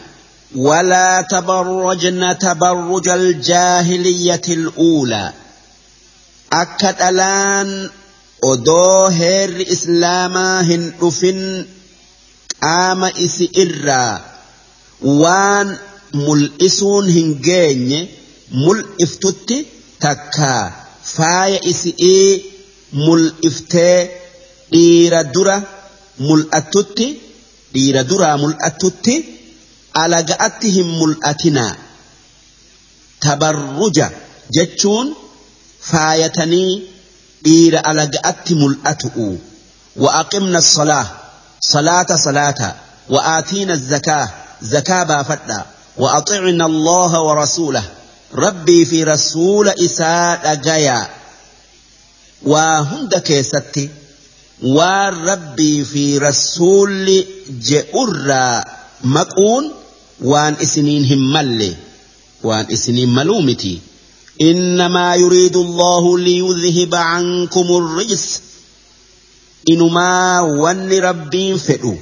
ولا 0.55 1.21
تبرجن 1.21 2.37
تبرج 2.37 3.07
الجاهلية 3.09 4.41
الأولى 4.47 5.33
أكد 6.53 7.01
الآن 7.01 7.89
odoo 8.51 9.09
heerri 9.19 9.65
islaamaa 9.75 10.61
hin 10.69 10.83
dhufin 11.01 11.39
qaama 12.63 13.09
isi 13.25 13.45
irraa 13.63 14.15
waan 15.21 15.69
mul'isuun 16.25 17.05
hin 17.17 17.29
geenye 17.47 17.99
mul'iftutti 18.63 19.57
takkaa 20.05 20.63
faaya 21.15 21.59
isi'ii 21.71 22.29
mul'iftee 23.05 23.97
dhiira 24.73 25.19
dura 25.35 25.55
mul'attutti 26.27 27.07
dhiira 27.73 28.01
duraa 28.11 28.35
mul'attutti 28.43 29.15
alaga'atti 30.03 30.67
hin 30.75 30.87
mul'atinaa 30.99 31.73
tabarruja 33.25 34.07
jechuun 34.55 35.07
faayatanii 35.91 36.71
dhiira 37.45 37.79
alaga'atti 37.91 38.53
mul'atu'u 38.63 39.29
وأقمنا 40.03 40.57
الصلاة 40.65 41.07
صلاة 41.61 42.09
صلاة 42.15 42.61
وآتينا 43.09 43.73
الزكاة 43.73 44.27
زكاة 44.61 45.03
بافدا 45.03 45.65
وأطعنا 45.97 46.65
الله 46.65 47.11
ورسوله 47.21 47.83
ربي 48.35 48.85
في 48.85 49.03
رسول 49.03 49.67
إساء 49.69 50.55
جايا 50.55 51.09
وهند 52.43 53.15
كيستي 53.17 53.89
والربي 54.61 55.83
في 55.85 56.17
رسول 56.17 57.25
جئر 57.61 58.61
مقون 59.03 59.71
وان 60.21 60.53
اسنين 60.61 61.05
همالي 61.05 61.73
وان 62.43 62.65
اسنين 62.71 63.09
ملومتي 63.09 63.79
إنما 64.41 65.15
يريد 65.15 65.55
الله 65.55 66.19
ليذهب 66.19 66.95
عنكم 66.95 67.67
الرجس 67.77 68.41
إنما 69.69 70.39
وان 70.39 70.93
ربين 70.93 71.57
فئو 71.57 71.95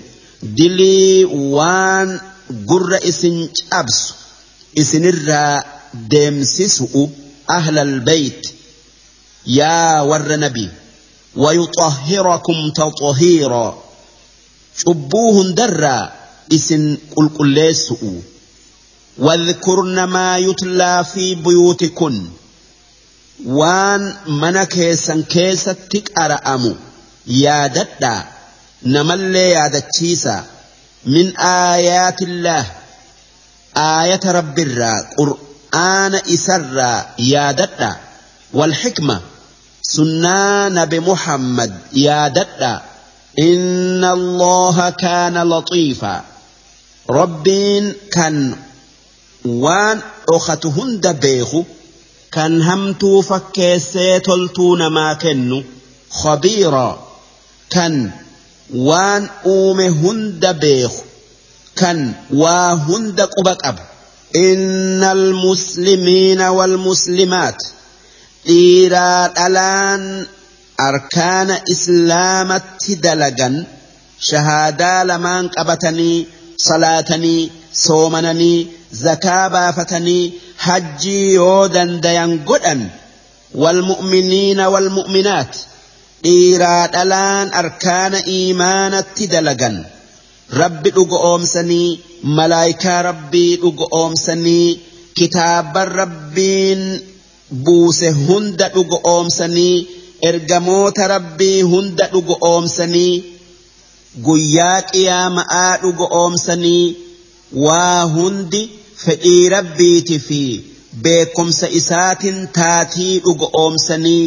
دلي 0.44 1.26
وان 1.26 2.19
قر 2.68 2.99
إسن 3.10 3.49
أبس 3.73 4.14
إسن 4.78 5.11
دمسسو 5.94 7.07
أهل 7.49 7.78
البيت 7.78 8.48
يا 9.48 10.02
ور 10.02 10.36
نبي 10.36 10.69
ويطهركم 11.36 12.72
تطهيرا. 12.76 13.84
شبوه 14.78 15.52
درا 15.52 16.12
إسن 16.53 16.98
قل 17.16 17.30
قل 17.40 17.53
واذكرن 19.18 20.03
ما 20.03 20.38
يتلى 20.38 21.06
في 21.14 21.36
بيوتكن. 21.36 22.30
وان 23.45 24.16
من 24.28 24.64
كيسا 24.64 25.24
كيسا 25.30 25.76
ددا 27.68 28.24
نملي 28.86 29.49
يا 29.49 29.68
دتشيسا 29.68 30.45
من 31.06 31.38
آيات 31.38 32.22
الله. 32.22 32.66
آية 33.78 34.20
رب 34.26 34.60
الرا 34.60 34.95
قرآن 35.18 36.16
إسرا 36.16 37.06
يا 37.20 37.52
ددا 37.52 37.95
والحكمة 38.53 39.22
سنة 39.95 40.68
نبي 40.69 40.99
محمد 40.99 41.72
يا 41.93 42.27
دتا 42.27 42.81
إن 43.39 44.03
الله 44.03 44.89
كان 44.89 45.49
لطيفا. 45.49 46.23
ربين 47.09 47.93
كان 48.11 48.55
وان 49.45 49.99
أختهن 50.30 50.99
دبيخ 50.99 51.55
كان 52.31 52.61
همتو 52.61 53.22
فكيسي 53.22 54.19
تلتون 54.19 54.88
ما 54.88 55.13
كنو. 55.13 55.63
خبيرا. 56.11 57.07
كان 57.69 58.11
وان 58.76 59.30
أومهن 59.45 60.39
دبيخ 60.39 60.91
كان 61.76 62.13
واهن 62.34 63.15
دقبك 63.15 63.65
أب. 63.65 63.80
إن 64.35 65.03
المسلمين 65.03 66.41
والمسلمات 66.41 67.63
dhiiraa 68.47 69.23
dhalaan 69.38 70.03
arkaana 70.89 71.55
islaamatti 71.73 72.93
dalagan 73.05 73.55
shahaadaa 74.30 74.99
lamaan 75.09 75.45
qabatanii 75.55 76.18
salaatanii 76.68 77.41
soomananii 77.85 78.59
zakaa 79.03 79.45
baafatanii 79.55 80.23
hajjii 80.65 81.27
yoo 81.39 81.61
dandayan 81.76 82.31
godhan 82.49 82.81
walmu'miniina 83.63 84.65
walmu'minaat 84.73 85.53
dhiiraa 86.23 86.84
dhalaan 86.95 87.47
arkaana 87.61 88.19
iimaanatti 88.38 89.26
dalagan 89.34 89.77
rabbi 90.61 90.89
dhugo 90.97 91.18
oomsanii 91.31 91.89
malaayikaa 92.38 92.99
rabbii 93.09 93.51
dhugo 93.63 93.85
oomsanii 94.01 94.68
kitaaban 95.19 95.89
rabbiin 96.01 96.81
buuse 97.52 98.10
hunda 98.10 98.69
dhugo 98.76 98.99
oomsanii 99.14 99.88
ergamoota 100.30 101.07
rabbii 101.14 101.61
hunda 101.72 102.07
dhugo 102.14 102.38
oomsanii 102.49 103.23
guyyaa 104.26 104.82
qiyaama'aa 104.91 105.78
dhugo 105.84 106.07
oomsanii 106.22 106.95
waa 107.65 108.02
hundi 108.18 108.61
fedhii 109.06 109.49
rabbiiti 109.56 110.19
fi 110.28 110.41
beekumsa 111.07 111.69
isaatin 111.82 112.48
taatii 112.60 113.19
dhugo 113.26 113.49
oomsanii 113.64 114.23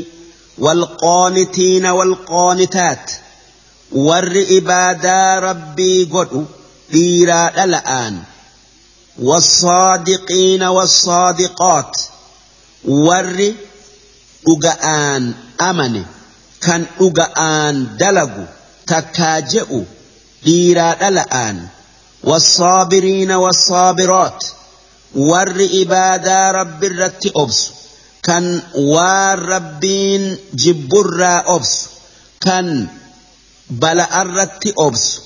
والقانتين 0.59 1.87
والقانتات 1.87 3.11
ور 3.93 4.45
إبادا 4.51 5.39
ربي 5.39 6.05
قدو 6.05 6.45
إيرا 6.95 7.65
الآن 7.65 8.19
والصادقين 9.23 10.63
والصادقات 10.63 11.97
ور 12.85 13.55
أجآن 14.49 15.35
أمن 15.61 16.05
كان 16.61 16.87
أجآن 17.01 17.97
دلقوا 17.97 18.47
تكاجئوا 18.87 19.85
إيرا 20.47 21.09
الآن 21.09 21.67
والصابرين 22.25 23.33
والصابرات 23.33 24.45
ور 25.15 25.69
إبادا 25.73 26.51
رب 26.51 26.85
الرت 26.85 27.33
أبس 27.37 27.71
كان 28.23 28.63
والربين 28.75 30.39
جبرا 30.55 31.57
أبس 31.57 31.87
كان 32.41 32.87
بلا 33.71 34.23
الرت 34.23 34.75
أبس 34.79 35.19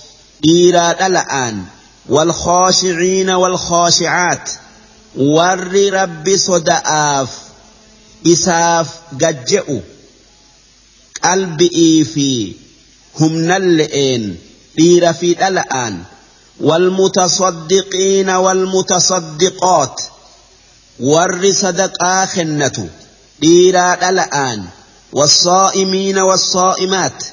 إيراد 0.48 1.02
الآن 1.02 1.64
والخاشعين 2.08 3.30
والخاشعات 3.30 4.50
ور 5.16 5.90
رب 5.92 6.36
صدآف 6.36 7.47
ججئوا 9.12 9.80
قلبي 11.24 12.04
في 12.04 12.52
هم 13.20 13.38
نلئين 13.38 14.38
إير 14.78 15.12
في 15.12 15.48
الآن 15.48 16.02
والمتصدقين 16.60 18.30
والمتصدقات 18.30 20.00
ور 21.00 21.52
صدقا 21.52 22.26
خنة 22.26 22.88
ديرا 23.40 24.08
الآن 24.08 24.64
والصائمين 25.12 26.18
والصائمات 26.18 27.24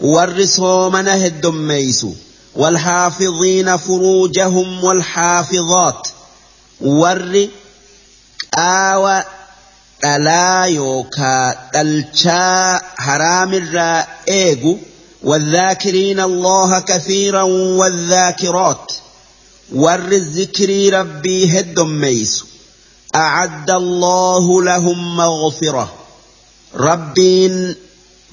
ور 0.00 0.46
صومنه 0.46 1.26
الدميس 1.26 2.06
والحافظين 2.54 3.76
فروجهم 3.76 4.84
والحافظات 4.84 6.08
ور 6.80 7.48
آوى 8.58 9.24
dhalaa 10.02 10.66
yookaa 10.66 11.54
dhalchaa 11.74 12.80
haraamirraa 13.08 14.06
eegu 14.38 14.78
والذاكرين 15.22 16.20
الله 16.20 16.80
كثيرا 16.80 17.42
والذاكرات 17.42 18.92
ور 19.72 20.00
ربي 20.92 21.60
هدم 21.60 21.88
ميس 21.88 22.44
أعد 23.14 23.70
الله 23.70 24.62
لهم 24.62 25.16
مغفرة 25.16 25.92
ربين 26.74 27.74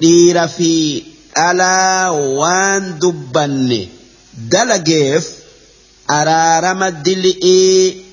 دير 0.01 0.47
في 0.47 1.03
ألا 1.37 2.09
وان 2.09 2.99
دبني 2.99 3.89
دلقيف 4.37 5.29
أرارم 6.09 6.83
الدلئي 6.83 8.03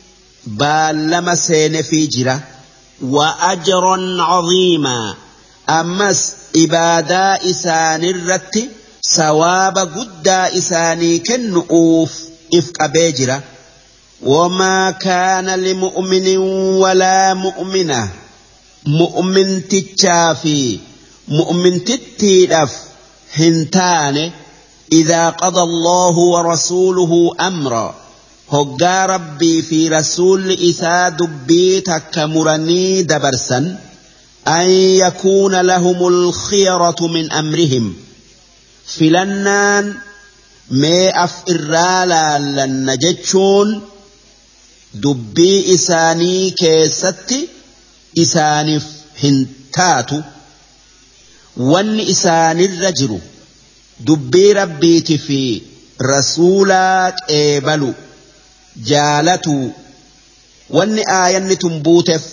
بالما 0.47 1.35
سين 1.35 1.83
في 1.83 2.07
جرة. 2.07 2.41
وأجرا 3.03 4.23
عظيما. 4.23 5.15
أمس 5.69 6.33
إبادا 6.57 7.51
إسان 7.51 8.05
الرت 8.05 8.69
سواب 9.03 9.79
قد 9.79 10.29
إساني 10.29 11.19
كنؤوف 11.19 12.13
إفك 12.55 12.91
بيجرة. 12.91 13.43
وما 14.23 14.91
كان 14.91 15.51
لمؤمن 15.51 16.37
ولا 16.77 17.35
مؤمنة. 17.35 18.11
مؤمن 18.87 19.69
تتشافي 19.69 20.79
مؤمن 21.29 21.85
تتيدف 21.85 22.73
هنتان 23.35 24.31
إذا 24.93 25.31
قضى 25.31 25.61
الله 25.61 26.19
ورسوله 26.19 27.33
أمرا. 27.41 28.06
هقا 28.53 29.07
ربي 29.07 29.63
في 29.63 29.89
رسول 29.89 30.51
إسا 30.71 31.09
دبي 31.09 31.81
تكمرني 31.81 33.03
دبرسا 33.03 33.79
أن 34.49 34.71
يكون 34.71 35.61
لهم 35.61 36.09
الخيرة 36.09 36.97
من 37.01 37.33
أمرهم 37.33 37.95
فلنان 38.87 39.95
ما 40.71 41.25
أفئرالا 41.25 42.39
لن 42.39 42.99
جتشون 42.99 43.83
دبي 44.95 45.75
إساني 45.75 46.51
كيستي 46.51 47.49
إسانف 48.19 48.85
هنتاتو 49.25 50.21
وان 51.57 52.01
إساني 52.01 52.65
الرجل 52.65 53.19
دبي 54.01 54.53
ربيتي 54.53 55.19
في 55.19 55.63
رسولات 56.03 57.15
إيبلو 58.79 58.85
جالتو 58.85 59.69
وان 60.71 60.99
آيان 60.99 61.59
تنبوتف 61.59 62.25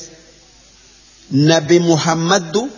نبي 1.31 1.79
محمد 1.79 2.69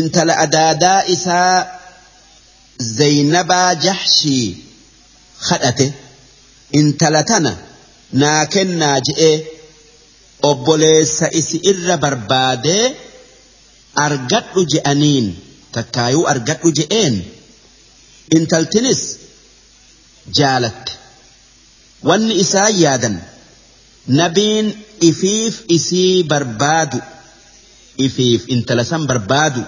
intala 0.00 0.34
adaadaa 0.44 1.04
isaa 1.14 1.66
zaynabaa 2.98 3.74
jahshii 3.74 4.46
kadhate 5.48 5.86
intala 6.80 7.20
tana 7.30 7.52
naa 8.22 8.46
kennaa 8.54 8.98
je'ee 9.08 9.36
obboleessa 10.50 11.26
isi 11.40 11.56
irra 11.72 11.96
barbaadee 12.04 12.86
argadhu 14.06 14.60
je'aniin 14.74 15.26
takkaayuu 15.76 16.24
argadhu 16.32 16.68
je'een 16.78 17.14
intaltinis 18.38 19.02
jaalatte 20.38 20.91
wanni 22.08 22.34
isaa 22.44 22.70
yaadan 22.82 23.16
nabiin 24.20 24.68
ifiif 25.08 25.54
isii 25.76 26.22
barbaadu 26.30 26.98
ifiif 28.06 28.40
intala 28.54 28.84
san 28.90 29.02
barbaadu 29.10 29.62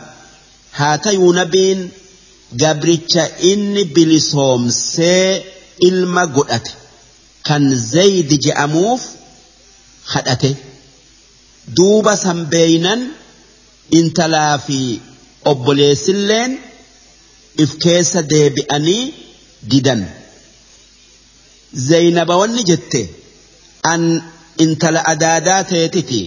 haa 0.78 0.97
tayuu 1.05 1.32
nabiin 1.40 1.81
gabricha 2.62 3.24
inni 3.51 3.82
bilisoomsee 3.94 5.28
ilma 5.89 6.24
godhate 6.36 6.73
kan 7.48 7.65
zaydi 7.93 8.36
je'amuuf 8.47 9.02
kadhate 10.12 10.51
duuba 11.77 12.12
sanbeeynan 12.24 13.01
intalaa 14.01 14.55
fi 14.66 14.78
obboleessilleen 15.52 16.52
if 17.62 17.70
keessa 17.85 18.20
deebi'anii 18.32 19.02
didan 19.70 20.02
zaynaba 21.88 22.36
wanni 22.36 22.62
jette 22.70 23.01
an 23.92 24.02
intala 24.64 25.01
adaadaa 25.12 25.62
teetiti 25.72 26.20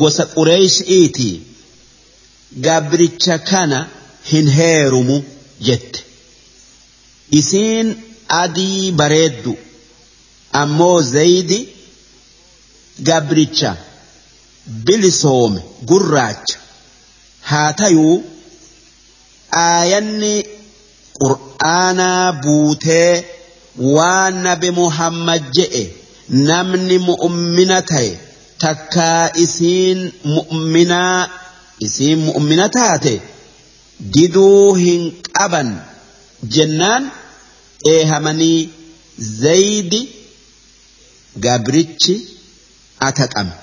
gosa 0.00 0.24
qureeshi'iiti 0.34 1.28
gabricha 2.66 3.38
kana 3.50 3.78
hin 4.30 4.46
heerumu 4.58 5.16
jette. 5.68 6.00
Isiin 7.40 7.88
adii 8.42 8.92
bareeddu 9.00 9.52
ammoo 10.62 10.98
zaydi 11.02 11.58
gabricha 13.08 13.70
bilisoome 14.84 15.60
gurraacha. 15.88 16.58
Haa 17.50 17.72
tayuu 17.72 18.16
aayanni 19.64 20.34
qur'aanaa 21.22 22.32
buutee 22.42 23.12
waan 23.78 24.34
nabi 24.42 24.70
muhammad 24.80 25.42
je'e 25.56 25.84
namni 26.50 26.98
mu'ummina 27.08 27.78
ta'e 27.90 28.10
takkaa 28.64 29.24
isiin 29.44 30.00
mu'minaa 30.36 31.28
isiin 31.86 32.18
mu'mina 32.28 32.66
taate 32.78 33.14
diduu 34.14 34.74
hin 34.82 35.02
qaban 35.38 35.68
jennaan 36.56 37.04
eehamanii 37.94 38.60
zaydi 39.42 40.00
gabrichi 41.46 42.14
ataqame 43.08 43.54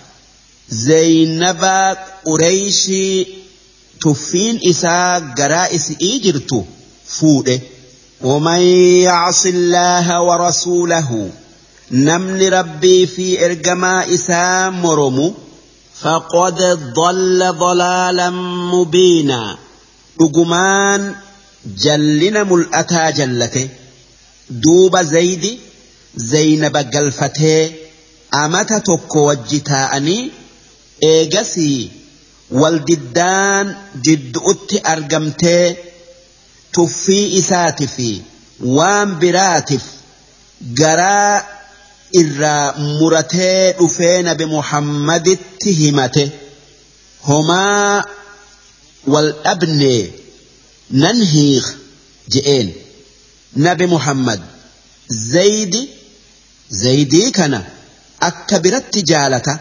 zaynabaa 0.88 1.90
qureeyshii 2.28 3.28
tuffiin 4.04 4.58
isaa 4.72 5.20
garaa 5.40 5.68
isi'ii 5.78 6.20
jirtu 6.26 6.60
fuudhe 7.16 7.56
ومن 8.24 8.60
يعص 9.04 9.46
الله 9.46 10.22
ورسوله 10.22 11.30
نمن 11.92 12.48
ربي 12.48 13.08
في 13.08 13.46
إرجما 13.46 14.14
إسا 14.14 14.70
مرمو 14.70 15.34
فقد 16.02 16.62
ضل 16.96 17.54
ضلالا 17.60 18.30
مبينا. 18.74 19.58
أجمان 20.22 21.16
جلنا 21.78 22.44
ملأتا 22.44 23.10
جلته 23.10 23.70
دوب 24.50 24.98
زيد 24.98 25.60
زينب 26.16 26.78
قلفته 26.78 27.72
أمت 28.34 28.74
تكو 28.74 29.30
وجتاءني 29.30 30.30
إيجسي 31.04 31.90
والددان 32.52 33.76
جد 34.06 34.38
أت 34.38 34.88
أرجمته 34.88 35.76
tuffii 36.76 37.26
isaati 37.40 37.88
fi 37.96 38.10
waan 38.78 39.10
biraatiif 39.22 39.86
garaa 40.80 41.36
irraa 42.22 42.66
muratee 43.00 43.62
dhufee 43.80 44.18
nabi 44.30 44.46
muhammaditti 44.56 45.72
himate 45.80 46.24
homaa 47.28 48.04
wal 49.14 49.30
dhabnee 49.46 50.02
nan 51.04 51.18
hiik 51.34 51.66
je'een 52.34 52.70
nabi 53.68 53.86
muhammad 53.96 54.42
zaydi 55.34 55.82
zaydii 56.84 57.30
kana 57.38 57.60
akka 58.30 58.60
biratti 58.66 59.02
jaalata 59.12 59.54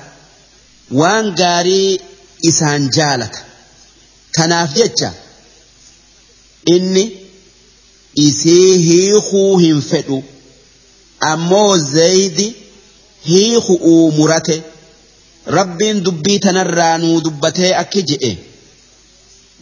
waan 1.00 1.26
gaarii 1.40 1.90
isaan 2.50 2.82
jaalata 2.96 3.40
kanaaf 4.36 4.70
jecha 4.80 5.10
inni 6.64 7.04
isii 8.14 8.78
hiikuu 8.78 9.58
hin 9.58 9.82
fedhu 9.82 10.22
ammoo 11.20 11.78
zaydi 11.78 12.54
hiikuu 13.26 14.12
murate 14.12 14.62
rabbiin 15.46 16.02
dubbii 16.04 16.38
tanarraa 16.38 16.98
nuu 16.98 17.20
dubbatee 17.20 17.74
akki 17.74 18.02
je'e 18.02 18.32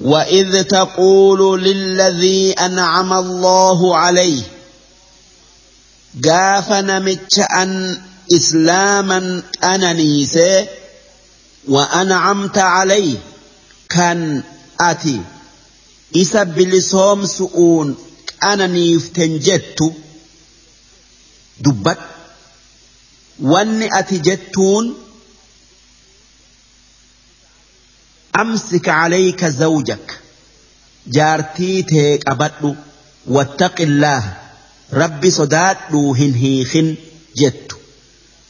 وإذ 0.01 0.62
تقول 0.62 1.62
للذي 1.64 2.52
أنعم 2.52 3.12
الله 3.12 3.97
عليه 3.97 4.43
قاف 6.24 6.72
نمتش 6.72 7.39
أن 7.39 8.01
إسلاما 8.36 9.43
أنا 9.64 9.93
نيسي 9.93 10.66
وأنعمت 11.68 12.59
عليه 12.59 13.16
كان 13.89 14.43
أتي 14.81 15.20
isa 16.12 16.45
bilisoomsu'uun 16.45 17.89
qananiiften 18.45 19.32
jettu 19.47 19.95
dubbadhu 21.65 22.09
wanni 23.53 23.87
ati 24.01 24.19
jettuun 24.19 24.87
أمسك 28.37 28.89
عليك 28.89 29.45
زوجك 29.45 30.20
جارتي 31.07 31.82
تيك 31.82 32.28
أبدو 32.28 32.74
واتق 33.27 33.81
الله 33.81 34.37
ربي 34.93 35.31
صداد 35.31 35.77
هنهيخ 35.95 36.77
جت 37.37 37.73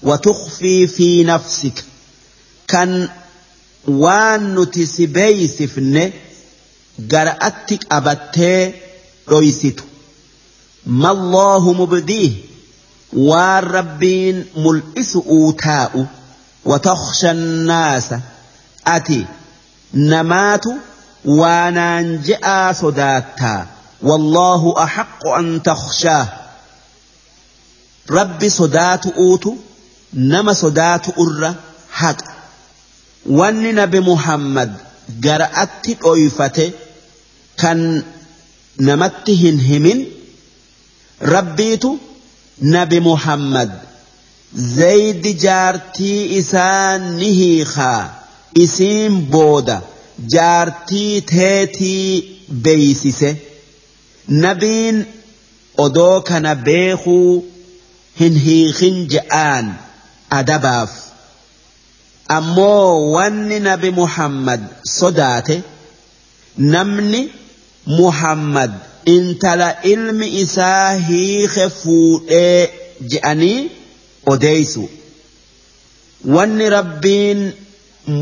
وتخفي 0.03 0.87
في 0.87 1.24
نفسك 1.24 1.85
كان 2.69 3.09
si 4.97 5.07
beeysifne 5.07 6.12
gara'atti 6.99 7.79
qabattee 7.79 8.62
dhoysitu 9.31 9.85
mallaahu 10.87 11.75
mubdiih 11.75 12.33
waan 13.29 13.65
rabbiin 13.77 14.37
mul'isu 14.65 15.19
uu 15.37 15.53
taa'u 15.53 16.07
الناس 17.25 18.15
أتي 18.87 19.27
نمات 19.95 20.65
وانان 21.25 22.23
جاء 22.23 22.73
صداتا 22.73 23.67
والله 24.03 24.75
أحق 24.85 25.27
أن 25.27 25.62
تخشاه 25.62 26.29
ربي 28.11 28.49
صدات 28.51 29.07
أوتو 29.07 29.57
نما 30.15 30.53
صدات 30.53 31.07
أر 31.19 31.55
حق 31.93 32.41
wanni 33.27 33.73
nabi 33.73 34.01
muhammad 34.01 34.71
gara'atti 35.27 35.95
dhoyfate 36.05 36.66
kan 37.62 37.81
namatti 38.89 39.35
hin 39.43 39.59
himin 39.69 40.01
rabbiitu 41.35 41.91
nabi 42.74 43.01
muhammad 43.11 43.70
zaydi 44.77 45.32
jaartii 45.45 46.19
isaa 46.41 46.99
ni 46.99 47.28
hiikaa 47.41 48.01
isiin 48.65 49.20
booda 49.35 49.77
jaartii 50.35 51.20
teetii 51.32 52.39
beeysise 52.66 53.31
nabiin 54.45 54.99
odoo 55.85 56.16
kana 56.31 56.55
beekuu 56.70 57.31
hin 58.20 58.35
hiikin 58.47 58.99
je'aan 59.15 59.66
adabaaf 60.41 60.91
ammoo 62.36 63.12
wanni 63.15 63.59
nabi 63.69 63.90
muhammad 64.01 64.61
sodaate 64.98 65.57
namni 66.74 67.20
muhammad 68.01 68.73
intala 69.15 69.69
ilmi 69.93 70.27
isaa 70.43 70.89
hiike 71.09 71.65
fuudhee 71.81 72.61
je'anii 73.12 73.59
odeeysu 74.32 74.85
wanni 76.36 76.66
rabbiin 76.77 77.40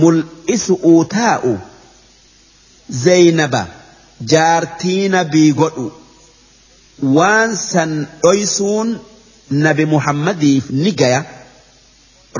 mul'isu 0.01 0.74
uu 0.93 1.05
taa'u 1.16 1.55
zaynaba 3.05 3.62
jaartii 4.32 5.09
nabii 5.16 5.52
godhu 5.60 5.86
waan 7.16 7.56
san 7.70 7.93
dhoysuun 8.22 8.89
nabi 9.64 9.85
muhammadiif 9.94 10.70
ni 10.82 10.90
gaya 11.01 11.20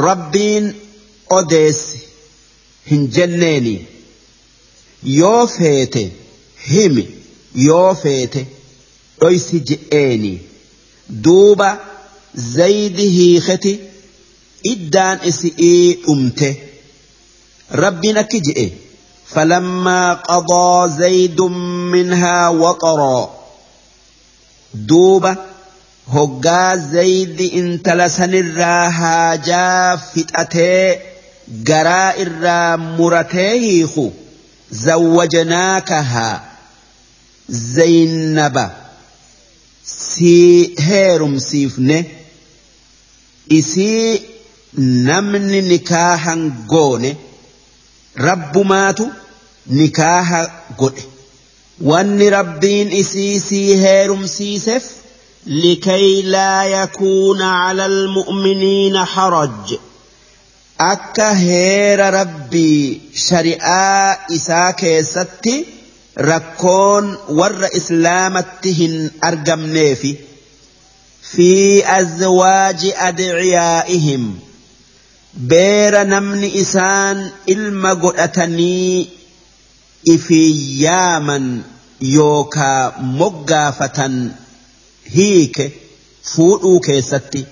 rabbiin 0.09 0.66
odeessi 1.37 2.01
hin 2.91 3.05
jenneeni 3.17 3.75
yoo 5.19 5.47
feete 5.57 6.03
himi 6.69 7.05
yoo 7.67 7.95
feete 8.03 8.47
dhoysi 9.21 9.61
je'eeni 9.71 10.33
duuba 11.25 11.69
zaydi 12.55 13.07
hiiketi 13.17 13.73
iddaan 14.75 15.19
isi'ii 15.31 15.95
dhumte 16.05 16.51
rabbiin 17.85 18.19
akki 18.25 18.41
je'e 18.51 18.69
فلما 19.29 20.15
قضى 20.15 20.91
زيد 20.99 21.41
منها 21.93 22.49
وطرا 22.49 23.31
دوبة 24.75 25.37
هقا 26.13 26.77
زيد 26.77 27.41
انتل 27.55 28.11
سنرا 28.11 28.89
هاجا 28.89 29.97
فتأتي 29.97 30.97
garaa 31.49 32.15
irraa 32.25 32.77
muratee 32.77 33.59
hiiku 33.59 34.12
zawwajnaakahaa 34.70 36.41
zaynaba 37.49 38.70
sii 39.83 40.75
heerumsiifne 40.89 41.99
isii 43.59 44.23
namni 45.09 45.62
nikaahan 45.62 46.43
goone 46.73 47.16
rabbumaatu 48.15 49.11
nikaaha 49.66 50.41
godhe 50.79 51.05
wanni 51.81 52.31
rabbiin 52.31 52.93
isii 52.93 53.41
sii 53.41 53.77
heerumsiiseef 53.77 54.85
likay 55.47 56.23
laa 56.23 56.65
yakuuna 56.65 57.49
cala 57.66 57.85
almu'miniina 57.85 59.05
haraj 59.05 59.73
akka 60.79 61.35
heera 61.35 62.11
rabbii 62.11 63.11
shari'aa 63.27 64.17
isaa 64.37 64.73
keessatti 64.83 65.55
rakkoon 66.31 67.09
warra 67.41 67.71
islaamatti 67.81 68.73
hin 68.81 68.95
argamneefi 69.31 70.13
fi 71.31 71.49
azwaaji 71.97 72.93
adciyaa'ihim 73.09 74.31
beera 75.53 76.05
namni 76.15 76.53
isaan 76.63 77.27
ilma 77.57 77.95
godhatanii 78.07 79.11
ifiyaaman 80.15 81.53
yookaa 82.15 82.83
moggaafatan 83.21 84.19
hiike 85.17 85.71
fuudhuu 86.35 86.81
keessatti 86.91 87.47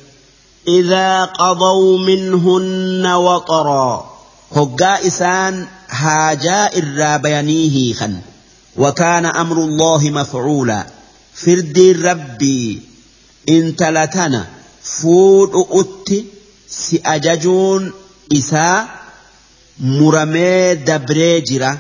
إذا 0.68 1.24
قضوا 1.24 1.98
منهن 1.98 3.06
وطرا. 3.06 4.16
هقا 4.52 5.06
إسان 5.06 5.66
هاجاء 5.88 6.78
الرابيانيه 6.78 7.94
خن. 7.94 8.16
وكان 8.76 9.26
أمر 9.26 9.56
الله 9.56 10.10
مفعولا. 10.10 10.86
فردي 11.34 11.93
ربي. 11.93 12.82
إن 13.48 13.76
تلتنا 13.76 14.47
فود 14.82 15.51
أت 15.70 16.24
سأججون 16.70 17.93
إساء 18.32 18.88
مرمي 19.80 20.74
دبريجرة 20.74 21.78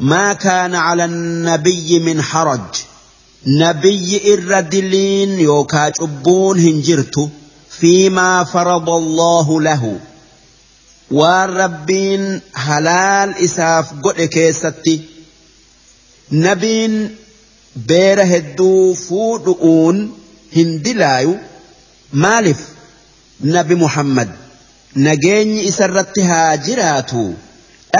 ما 0.00 0.32
كان 0.32 0.74
على 0.74 1.04
النبي 1.04 1.98
من 1.98 2.22
حرج. 2.22 2.60
نبي 3.46 4.34
الردلين 4.34 5.40
يوكا 5.40 5.88
جبون 5.88 6.58
هنجرتو. 6.58 7.28
فيما 7.80 8.44
فرض 8.44 8.90
الله 8.90 9.60
له. 9.60 9.98
والربين 11.10 12.40
حلال 12.54 13.34
إساف 13.44 13.86
كيستي. 14.18 15.00
نبين 16.32 17.16
بير 17.76 18.22
هدو 18.22 18.94
فودؤون 18.94 20.12
هندلايو 20.56 21.38
مالف. 22.12 22.58
نبي 23.40 23.74
محمد. 23.74 24.28
نجيني 24.96 25.68
إسرت 25.68 26.18
هاجراتو. 26.18 27.32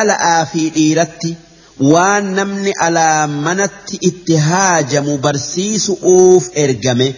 ألا 0.00 0.44
في 0.44 0.72
إيرتي. 0.76 1.34
waan 1.80 2.34
namni 2.36 2.72
alaa 2.86 3.26
manatti 3.26 3.98
itti 4.08 4.36
haajamu 4.36 5.18
barsiisuuf 5.18 6.48
ergame 6.54 7.14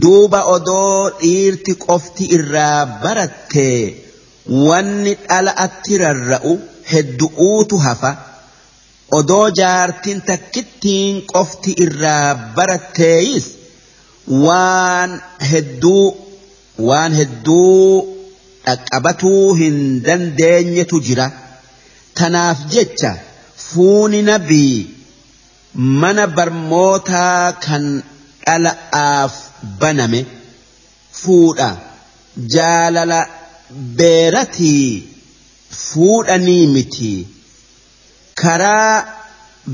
duuba 0.00 0.40
odoo 0.54 1.10
dhiirti 1.20 1.72
qofti 1.86 2.24
irraa 2.36 2.80
barattee 3.02 3.80
wanni 4.68 5.12
dhala'atti 5.28 5.98
rarra'u 6.04 6.52
heddu'uutu 6.92 7.76
hafa 7.86 8.12
odoo 9.18 9.46
jaartin 9.58 10.20
takkittiin 10.30 11.16
qofti 11.32 11.70
irraa 11.86 12.28
baratteeyis 12.56 13.46
waan 14.46 15.10
hedduu 15.50 16.06
waan 16.88 17.12
hedduu 17.20 17.84
dhaqqabatuu 18.66 19.46
hin 19.60 19.78
dandeenyetu 20.06 21.00
jira 21.08 21.28
tanaaf 22.20 22.58
jecha 22.74 23.12
fuuni 23.68 24.22
nabii 24.30 24.76
mana 26.02 26.26
barmootaa 26.36 27.52
kan 27.66 27.84
dhala'aaf 28.46 29.34
baname 29.80 30.20
fuudha 31.22 31.68
jaalala 32.54 33.20
beeratii 33.98 34.86
fuudhanii 35.82 36.66
miti. 36.74 37.12
Karaa 38.42 39.04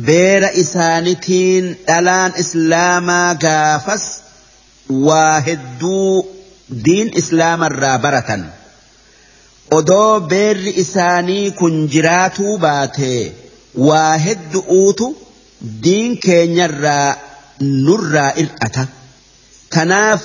beera 0.08 0.50
isaanitiin 0.62 1.66
dhalaan 1.86 2.32
islaamaa 2.42 3.34
gaafas 3.44 4.04
waa 5.06 5.40
hedduu 5.48 6.12
diin 6.84 7.08
islaamarraa 7.22 7.98
baratan. 8.04 8.42
Odoo 9.78 10.20
beerri 10.32 10.72
isaanii 10.84 11.50
kun 11.60 11.74
jiraatuu 11.94 12.58
baatee 12.58 13.22
waa 13.88 14.14
heddu'uutu 14.26 15.06
diin 15.84 16.14
keenyarraa 16.26 17.16
nurraa 17.86 18.30
ir'ata 18.44 18.84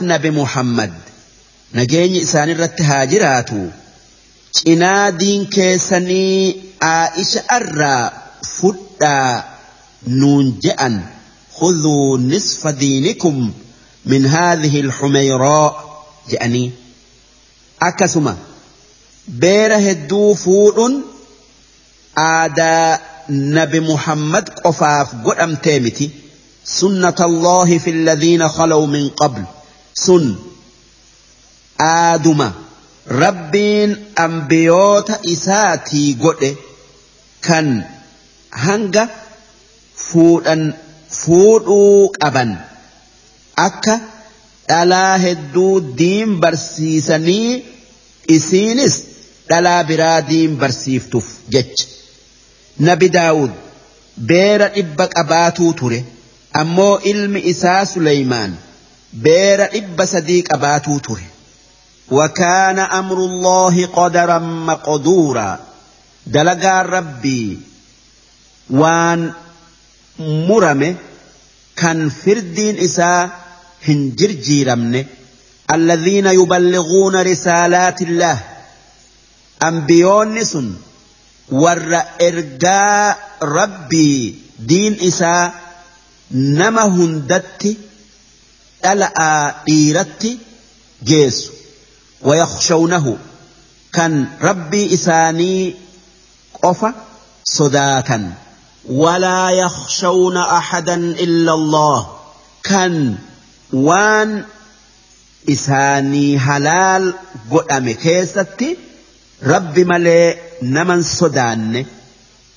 nabi 0.01 0.31
muhammad 0.31 0.91
nageenyi 1.73 2.19
isaanirratti 2.25 2.83
haa 2.83 3.05
jiraatu 3.13 3.71
cinaa 4.59 5.11
diin 5.11 5.47
keessanii 5.55 6.37
aa'isha 6.91 7.43
irraa 7.57 8.11
fudhaa 8.53 9.43
nuun 10.21 10.53
je'an 10.67 11.03
خذوا 11.53 12.17
نصف 12.17 12.67
دينكم 12.67 13.51
من 14.05 14.25
هذه 14.25 14.79
الحميراء 14.79 16.03
جأني 16.29 16.71
أكسما 17.81 18.37
بير 19.27 19.91
هدو 19.91 20.33
فود 20.33 21.01
آدا 22.17 22.99
نبي 23.29 23.79
محمد 23.79 24.49
قفاف 24.49 25.15
قدام 25.25 25.55
تيمتي 25.55 26.09
سنة 26.65 27.15
الله 27.19 27.77
في 27.77 27.89
الذين 27.89 28.47
خلوا 28.49 28.85
من 28.87 29.09
قبل 29.09 29.43
سن 29.93 30.35
آدم 31.79 32.51
ربين 33.11 34.05
أنبيوت 34.19 35.09
إساتي 35.11 36.17
قد 36.23 36.55
كان 37.41 37.83
هنگا 38.53 39.09
فودا 39.95 40.73
fuudhuu 41.21 42.09
qaban 42.21 42.51
akka 43.65 43.95
dhalaa 44.69 45.17
hedduu 45.25 45.73
diin 45.99 46.31
barsiisanii 46.45 47.49
isiinis 48.37 48.95
dhalaa 49.49 49.81
biraa 49.91 50.17
diin 50.29 50.55
barsiiftuuf 50.63 51.27
jecha 51.55 51.85
nabi 52.89 53.09
daawud 53.17 53.51
beera 54.31 54.67
dhibba 54.77 55.07
qabaatuu 55.15 55.71
ture 55.81 55.99
ammoo 56.61 56.99
ilmi 57.11 57.39
isaa 57.53 57.85
suleymaan 57.85 58.57
beera 59.27 59.67
dhibba 59.75 60.07
sadii 60.15 60.41
qabaatuu 60.49 60.99
ture. 61.07 61.33
وكان 62.11 62.79
أمر 62.79 63.17
الله 63.17 63.85
قدرا 63.85 64.39
مقدورا 64.39 65.59
دلقا 66.27 66.81
ربي 66.81 67.59
وان 68.69 69.33
مرمه 70.19 70.95
كان 71.75 72.09
فردين 72.09 72.77
إساء 72.77 73.29
هنجر 73.87 74.31
جيرمنه 74.31 75.05
الذين 75.73 76.25
يبلغون 76.25 77.15
رسالات 77.21 78.01
الله 78.01 78.39
أنبيون 79.63 80.43
سن 80.43 80.73
ور 81.51 82.01
إرجاء 82.21 83.19
ربي 83.41 84.35
دين 84.59 84.97
إساء 85.01 85.62
نما 86.33 86.85
هندت 86.85 87.77
ألا 88.85 89.55
إيرت 89.69 90.37
جيس 91.03 91.49
ويخشونه 92.21 93.17
كان 93.93 94.27
ربي 94.41 94.93
إساني 94.93 95.75
قفا 96.63 96.93
صداتا 97.43 98.33
ولا 98.89 99.49
يخشون 99.49 100.37
احدا 100.37 100.95
الا 100.95 101.53
الله 101.53 102.17
كان 102.63 103.15
وان 103.73 104.43
اساني 105.49 106.39
حلال 106.39 107.13
قدام 107.51 107.91
كيستي 107.91 108.77
ربي 109.43 109.83
ملي 109.83 110.37
نمن 110.61 111.03
صدان 111.03 111.85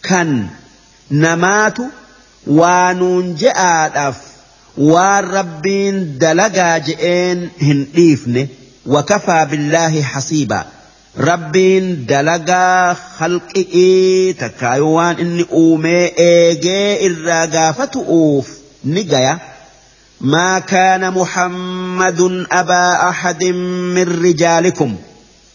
كان 0.03 0.49
نمات 2.47 2.59
وانون 2.59 3.35
جاء 3.35 4.15
waan 4.79 5.25
rabbiin 5.33 6.19
dalagaa 6.21 6.79
je'een 6.81 7.51
hin 7.61 7.87
dhiifne 7.97 8.49
وكفى 8.87 9.47
بالله 9.51 10.03
حسيبا 10.03 10.65
rabbiin 11.19 12.07
dalagaa 12.09 12.97
halqi'ii 13.19 14.35
takkaayuu 14.35 14.95
waan 14.95 15.17
inni 15.19 15.47
uumee 15.61 16.13
eegee 16.17 16.99
irraa 17.09 17.47
gaafatu'uuf 17.47 18.47
ni 18.85 19.05
gaya 19.05 19.39
ما 20.21 20.59
كان 20.59 21.11
محمد 21.13 22.47
أبا 22.53 23.09
أحد 23.09 23.45
من 23.45 24.23
رجالكم 24.25 24.97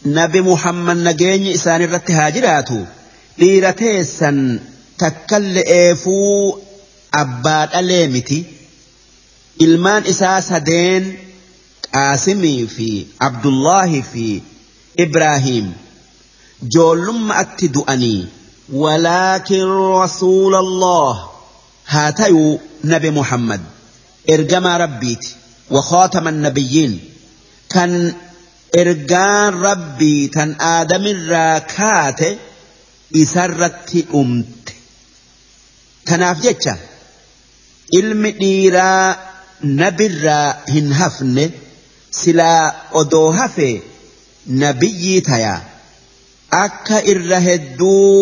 نبي 0.06 0.40
محمد 0.40 0.96
نجيني 0.96 1.54
إسان 1.54 1.82
الرت 1.82 2.10
هاجراتو 2.10 2.78
ديرتيسا 3.38 4.58
تكل 4.98 5.56
إيفو 5.58 6.58
أباد 7.14 7.74
أليمتي 7.74 8.44
إلمان 9.60 10.02
إساس 10.06 10.52
هدين 10.52 11.18
قاسمي 11.94 12.66
في 12.66 13.06
عبد 13.20 13.46
الله 13.46 14.00
في 14.12 14.40
إبراهيم 14.98 15.72
جولم 16.62 17.32
أتدؤني 17.32 18.26
ولكن 18.72 19.62
رسول 20.02 20.54
الله 20.54 21.28
هاتيو 21.86 22.60
نبي 22.84 23.10
محمد 23.10 23.60
إرجما 24.30 24.76
ربيت 24.76 25.28
وخاتم 25.70 26.28
النبيين 26.28 27.00
كان 27.70 28.14
إرجان 28.76 29.54
ربي 29.62 30.28
تن 30.28 30.56
آدم 30.60 31.06
الراكات 31.06 32.38
إسرت 33.16 34.04
أمت 34.14 34.68
تناف 36.06 36.40
جتشا 36.40 36.76
ilmi 38.00 38.30
dhiiraa 38.40 39.16
nabirraa 39.80 40.46
hin 40.74 40.92
hafne 41.00 41.44
silaa 42.20 42.62
odoo 43.00 43.26
hafee 43.40 43.74
nabiyyii 44.62 45.20
tayaa 45.30 45.60
akka 46.60 47.02
irra 47.14 47.38
hedduu 47.48 48.14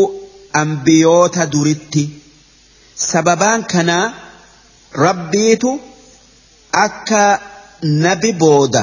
ambiyoota 0.62 1.46
duritti 1.54 2.04
sababaan 3.08 3.64
kanaa 3.74 4.04
rabbiitu 5.04 5.70
akka 6.86 7.22
nabi 8.04 8.32
booda 8.44 8.82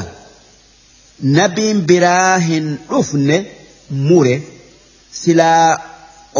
nabiin 1.37 1.79
biraa 1.91 2.37
hin 2.49 2.67
dhufne 2.89 3.37
mure 4.07 4.35
silaa 5.21 5.69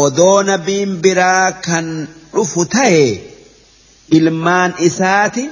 odoo 0.04 0.36
nabiin 0.50 0.92
biraa 1.06 1.46
kan 1.66 1.86
dhufu 2.34 2.64
ta'e 2.76 3.02
ilmaan 4.10 4.74
isaati 4.88 5.44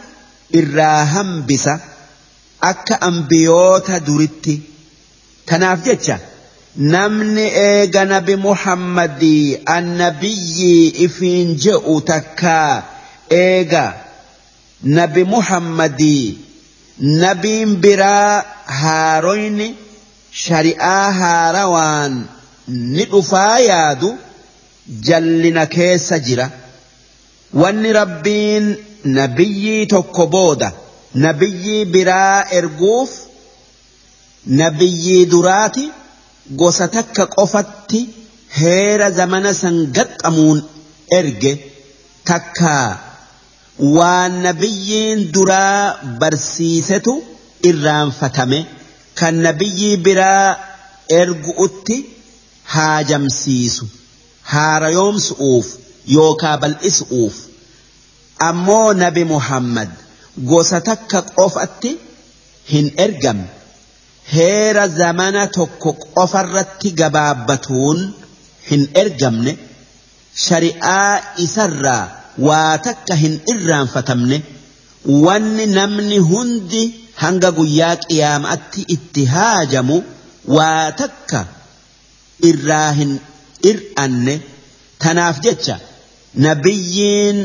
irraa 0.61 1.05
hambisa 1.15 1.74
akka 2.70 3.01
ambiyoota 3.09 4.01
duritti 4.07 4.55
tanaaf 5.51 5.85
jecha 5.89 6.16
namni 6.95 7.45
eega 7.62 8.05
nabi 8.15 8.37
muhammadii 8.47 9.57
annabiyyii 9.77 10.89
ifiin 11.07 11.55
je'u 11.66 12.01
takkaa 12.12 12.83
eega 13.41 13.85
nabi 14.99 15.24
muhammadii 15.35 16.27
nabiin 17.24 17.77
biraa 17.87 18.45
haaroyni 18.83 19.69
shari'aa 20.45 21.11
haarawaan 21.23 22.15
ni 22.95 23.05
dhufaa 23.12 23.59
yaadu 23.70 24.11
jallina 25.09 25.66
keessa 25.66 26.19
jira. 26.28 26.51
Wanni 27.55 27.93
rabbiin 27.93 28.66
nabiyyii 29.18 29.86
tokko 29.94 30.27
booda 30.27 30.73
nabiyyii 31.14 31.85
biraa 31.94 32.44
erguuf 32.59 33.10
nabiyyii 34.60 35.27
duraati 35.32 35.85
gosa 36.60 36.89
takka 36.97 37.27
qofatti 37.36 38.01
heera 38.60 39.10
zamana 39.18 39.55
san 39.62 39.77
gaxxamuun 39.97 40.59
erge 41.18 41.52
takkaa 42.31 42.89
waan 43.97 44.32
nabiyyiin 44.47 45.32
duraa 45.35 45.81
barsiisetu 46.20 47.14
irraanfatame 47.70 48.60
kan 49.18 49.35
nabiyyii 49.47 49.97
biraa 50.06 50.56
ergu'utti 51.20 51.97
haajamsiisu 52.74 53.85
haarayoomsu'uuf 54.52 55.66
yookaa 56.15 56.57
bal'isu'uuf 56.62 57.37
ammoo 58.49 58.89
nabi 59.03 59.23
muhammad 59.35 59.91
gosa 60.51 60.78
takka 60.89 61.19
qofatti 61.39 61.91
hin 62.73 62.87
ergamne 63.05 63.49
heera 64.35 64.85
zamana 65.01 65.43
tokko 65.57 65.91
qofarratti 66.16 66.89
gabaabbatuun 67.01 67.99
hin 68.70 68.83
ergamne. 69.03 69.53
Shari'aa 70.45 71.12
isarraa 71.45 72.05
waa 72.47 72.78
takka 72.87 73.15
hin 73.23 73.35
irraanfatamne. 73.53 74.39
Wanni 75.27 75.66
namni 75.78 76.19
hundi 76.31 76.83
hanga 77.23 77.51
guyyaa 77.59 77.95
qiyaama'atti 78.07 78.81
itti 78.95 79.23
haajamu 79.35 79.97
waa 80.57 80.87
takka 81.03 81.41
irraa 82.51 82.91
hin 82.99 83.12
ir'anne 83.70 84.35
tanaaf 85.05 85.37
jecha 85.47 85.77
nabiyyiin 86.45 87.39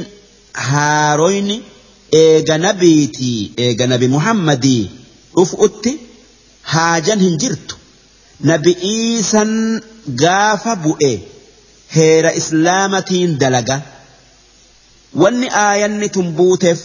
haaroyni 0.70 1.58
eega 2.22 2.58
nabiitii 2.66 3.52
eega 3.66 3.88
nabi 3.92 4.08
muhammadii 4.16 4.84
dhufutti 5.36 5.92
haajan 6.74 7.20
hin 7.26 7.38
jirtu 7.44 7.76
nabi 8.50 8.72
iisan 8.94 9.52
gaafa 10.24 10.76
bu'e 10.86 11.12
heera 11.96 12.32
islaamatiin 12.42 13.38
dalaga 13.44 13.78
wanni 15.24 15.48
aayanni 15.66 16.10
tun 16.18 16.28
buuteef 16.40 16.80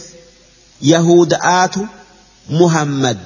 yahuda'aatu 0.91 1.81
muhammad 2.59 3.17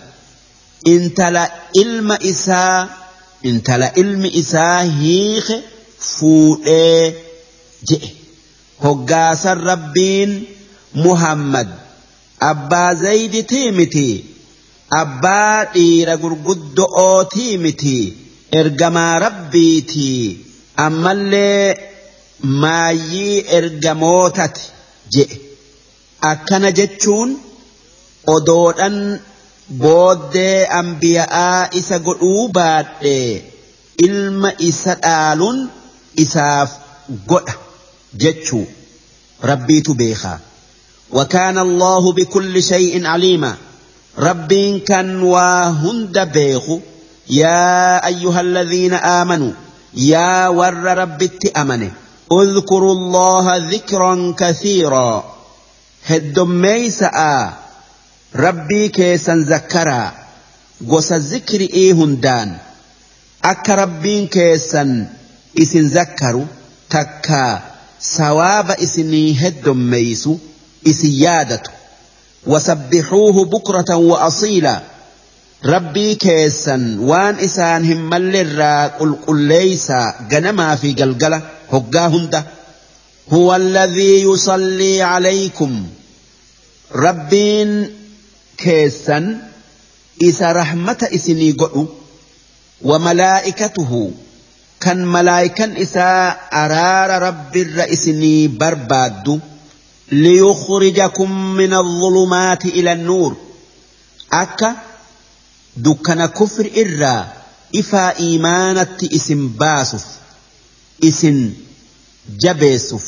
intala 0.93 1.43
ilma 1.83 2.15
isaa 2.31 2.79
intala 3.51 3.87
ilmi 4.03 4.29
isaa 4.41 4.79
hiike 5.01 5.57
fuudhee 6.13 7.05
je'e 7.91 8.09
hoggaasan 8.83 9.59
rabbiin 9.71 10.31
muhammad. 11.05 11.69
Abbaa 12.51 12.93
zayditii 13.03 13.71
miti. 13.79 14.07
Abbaa 15.01 15.57
dhiira 15.73 16.15
gurguddo'ootii 16.23 17.53
miti. 17.65 17.97
Ergamaa 18.59 19.13
rabbiitii 19.25 20.45
ammallee 20.85 21.65
maayyii 22.63 23.37
ergamootati 23.57 24.63
je'e 25.13 25.35
akkana 26.31 26.69
jechuun 26.79 27.29
odoodhan 28.33 28.97
booddee 29.83 30.57
ambiya'aa 30.79 31.61
isa 31.79 31.99
godhuu 32.07 32.43
baadhee 32.57 33.31
ilma 34.07 34.51
isa 34.69 34.93
dhaaluun 35.03 35.59
isaaf 36.25 36.69
godha 37.31 37.55
jechuu 38.17 38.67
rabbiitu 39.41 39.93
beekaa 39.93 40.39
وكان 41.11 41.57
الله 41.57 42.13
بكل 42.13 42.63
شيء 42.63 43.05
عليما. 43.05 43.55
ربين 44.19 44.79
كان 44.79 45.23
وهند 45.23 46.19
بيخ 46.19 46.63
يا 47.29 48.05
أيها 48.07 48.41
الذين 48.41 48.93
آمنوا 48.93 49.51
يا 49.93 50.47
ور 50.47 50.73
رب 50.73 51.29
أمنه. 51.57 51.91
اذكروا 52.31 52.93
الله 52.93 53.57
ذكرا 53.57 54.35
كثيرا. 54.37 55.35
هدميسا 56.05 57.53
ربي 58.35 58.87
كيسا 58.87 59.35
ذكرا. 59.35 60.11
قوس 60.89 61.11
الذكر 61.11 61.59
إيه 61.59 61.93
هندان. 61.93 62.57
أك 63.43 63.69
ربين 63.69 64.27
كيسا. 64.27 65.09
إسن 65.61 65.87
ذكروا 65.87 66.45
سواب 68.01 68.71
إسني 68.71 69.47
هد 69.47 69.69
ميس 69.69 70.29
إسيادة 70.87 71.63
وسبحوه 72.47 73.45
بكرة 73.45 73.95
وأصيلا. 73.95 74.81
ربي 75.65 76.15
كيسا 76.15 76.97
وان 76.99 77.35
إسان 77.35 77.91
هم 77.91 78.13
اللراء 78.13 78.97
قل 78.99 79.15
قل 79.27 79.39
ليسا. 79.39 80.27
جنما 80.29 80.75
في 80.75 80.93
قلقلة 80.93 81.41
هقاهم 81.71 82.25
ده 82.29 82.45
هو 83.29 83.55
الذي 83.55 84.21
يصلي 84.21 85.01
عليكم. 85.01 85.87
ربي 86.95 87.89
كيسا 88.57 89.49
إذا 90.21 90.51
رحمة 90.51 91.07
إسني 91.15 91.51
قعو. 91.51 91.87
وملائكته. 92.81 94.11
كان 94.81 95.05
ملائكا 95.05 95.81
إساء 95.81 96.49
أرار 96.53 97.21
رب 97.21 97.57
الرئيسني 97.57 98.47
برباد 98.47 99.39
ليخرجكم 100.11 101.31
من 101.55 101.73
الظلمات 101.73 102.65
إلى 102.65 102.91
النور 102.93 103.35
أكا 104.33 104.75
dukkana 105.77 106.27
kufri 106.27 106.69
irraa 106.81 107.25
ifaa 107.71 108.13
iimaanatti 108.19 109.07
isin 109.17 109.49
baasuuf 109.59 110.03
isin 111.09 111.37
jabeessuuf 112.43 113.05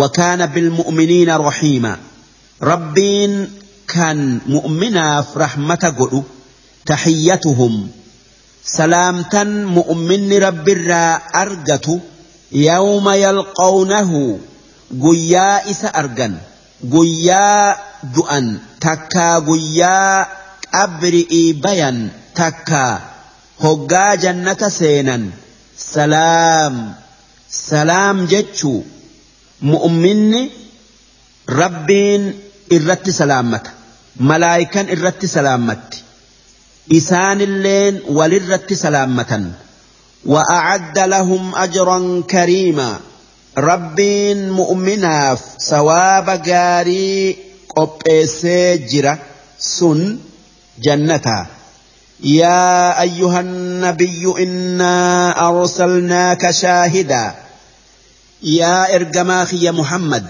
wakaana 0.00 0.46
bilmu'miniina 0.54 1.38
rahiima 1.38 1.92
rabbiin 2.70 3.34
kan 3.94 4.18
mu'minaaf 4.54 5.36
rahmata 5.44 5.90
godhu 6.00 6.24
tahiyyatuhum 6.90 7.74
salaamtan 8.64 9.68
mu'minni 9.76 10.40
rabbirraa 10.40 11.20
argatu 11.42 12.00
yawma 12.52 13.16
yalqawnahu 13.16 14.40
guyyaa 15.04 15.68
isa 15.72 15.88
argan 16.00 16.34
guyyaa 16.94 17.76
du'an 18.16 18.46
takkaa 18.80 19.40
guyyaa 19.48 20.26
abri'ii 20.84 21.52
bayan 21.64 21.98
takka 22.34 23.00
hoggaa 23.64 24.16
jannata 24.24 24.70
seenan 24.78 25.24
salaam 25.76 26.96
salaam 27.48 28.26
jechuu 28.32 28.80
mu'minni 29.72 30.42
rabbiin 31.60 32.22
irratti 32.76 33.12
salaammata 33.20 33.70
malaayikan 34.30 34.88
irratti 34.94 35.28
salaammatti 35.36 36.03
isaanilleen 36.88 38.02
walirratti 38.08 38.76
salaammatan 38.76 39.52
وأعد 40.26 40.98
لهم 40.98 41.54
أجرا 41.54 42.22
كريما. 42.30 43.00
ربين 43.58 44.50
مؤمناف 44.50 45.40
ثواب 45.60 46.42
غاري 46.48 47.36
قبئسي 47.76 48.76
جرا 48.76 49.18
سن 49.58 50.18
جنتا. 50.82 51.46
يا 52.20 53.00
أيها 53.00 53.40
النبي 53.40 54.34
إنا 54.38 55.48
أرسلناك 55.48 56.50
شاهدا. 56.50 57.34
يا 58.42 58.94
إرجماخي 58.94 59.64
يا 59.64 59.70
محمد 59.70 60.26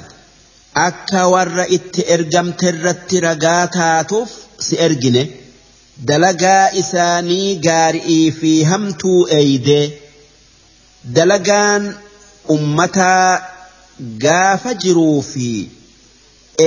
أكا 0.76 1.24
ورئت 1.24 2.10
إرجم 2.10 2.50
ترت 2.50 3.14
رقاتاتف 3.14 4.28
سإرجنه 4.58 5.26
dalagaa 6.02 6.70
isaanii 6.82 7.56
gaari'ii 7.66 8.30
fi 8.40 8.52
hamtuu 8.70 9.26
eeyde. 9.38 9.80
Dalagaan 11.16 11.86
ummataa 12.54 13.42
gaafa 14.24 14.74
jiruu 14.84 15.22
fi 15.22 15.48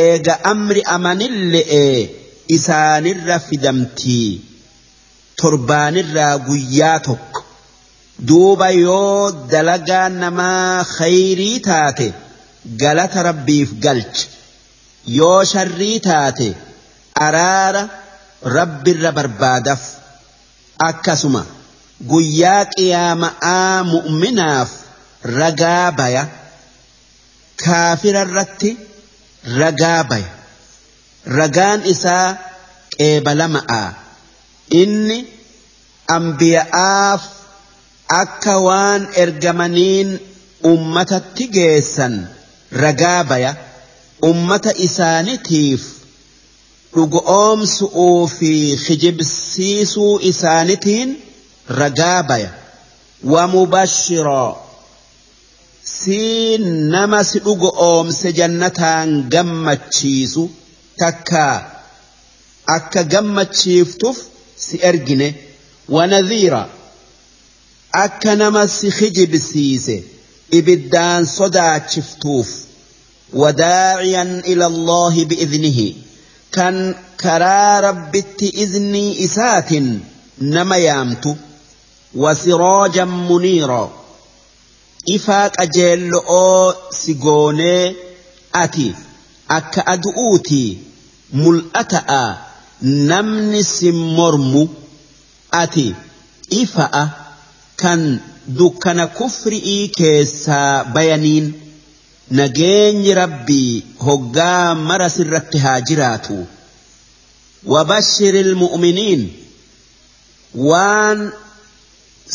eega 0.02 0.36
amri 0.52 0.82
amanille'e 0.96 1.84
isaanirra 2.58 3.40
fidamtii. 3.50 4.42
Torbaanirraa 5.42 6.38
guyyaa 6.48 7.00
tokko. 7.10 7.44
Duuba 8.28 8.70
yoo 8.70 9.32
dalagaa 9.52 10.10
namaa 10.10 10.84
khayrii 10.96 11.60
taate 11.68 12.08
galata 12.82 13.24
rabbiif 13.30 13.74
galcha 13.84 14.28
yoo 15.20 15.44
sharrii 15.52 16.00
taate 16.00 16.48
araara. 17.28 17.84
Rabbirra 18.44 19.12
barbaadaf 19.12 19.82
akkasuma 20.90 21.46
guyyaa 22.12 22.66
qiyaama'aa 22.76 23.84
mu'minaaf 23.94 24.72
ragaa 25.40 25.92
baya 25.92 26.24
kaafirarratti 27.64 28.78
ragaa 29.60 30.04
baya. 30.10 30.30
Ragaan 31.40 31.82
isaa 31.94 32.38
qeebalama'a 32.98 33.84
inni 34.82 35.20
ambiya'aaf 36.18 37.24
akka 38.22 38.56
waan 38.68 39.08
ergamaniin 39.24 40.10
ummatatti 40.64 41.48
geessan 41.58 42.16
ragaa 42.72 43.24
baya 43.24 43.52
ummata 44.30 44.72
isaanitiif 44.88 45.97
dhugoomsu'uu 46.96 48.28
fi 48.38 48.52
kijibsiisuu 48.86 50.14
isaanitiin 50.30 51.10
ragaa 51.80 52.24
baya 52.30 52.52
wamubashiraa 53.34 54.56
siin 55.96 56.64
nama 56.94 57.24
si 57.24 57.40
dhugoomse 57.48 58.34
jannataan 58.40 59.12
gammachiisu 59.34 60.44
takkaa 61.04 61.58
akka 62.78 63.04
gammachiiftuuf 63.14 64.18
si 64.66 64.80
ergine 64.92 65.28
wanadhiira 65.96 66.62
akka 68.06 68.36
nama 68.42 68.68
si 68.78 68.92
kijibsiise 69.00 69.98
ibiddaan 70.60 71.26
sodaachiftuuf 71.38 72.50
وداعيا 73.34 74.42
إلى 74.46 74.66
الله 74.66 75.26
بإذنه 75.26 75.94
كان 76.52 76.96
كرا 77.22 77.80
ربت 77.80 78.44
إذني 78.44 79.26
إسات 79.26 79.70
نما 80.42 80.78
يامت 80.78 81.36
وسراجا 82.16 83.06
منيرا 83.06 83.98
ifaa 85.16 85.50
qajeello'oo 85.56 86.74
si 87.00 87.14
goonee 87.24 87.84
ati 88.62 88.88
akka 89.58 89.86
adu'uuti 89.94 90.64
mul'ata'a 91.44 92.24
namni 93.12 93.62
si 93.74 93.92
mormu 94.18 94.64
ati 95.62 95.86
ifa'a 96.64 97.04
kan 97.82 98.02
dukkana 98.60 99.06
kufri'ii 99.20 99.88
keessaa 100.00 100.74
bayaniin 100.98 101.48
nageenyi 102.32 103.14
rabbii 103.14 103.84
hoggaa 104.06 104.76
mara 104.76 105.10
sirratti 105.10 105.58
haa 105.66 105.82
jiraatu 105.90 106.38
wabashiri 107.74 108.40
ilmu'miniin 108.40 109.22
waan 110.70 111.32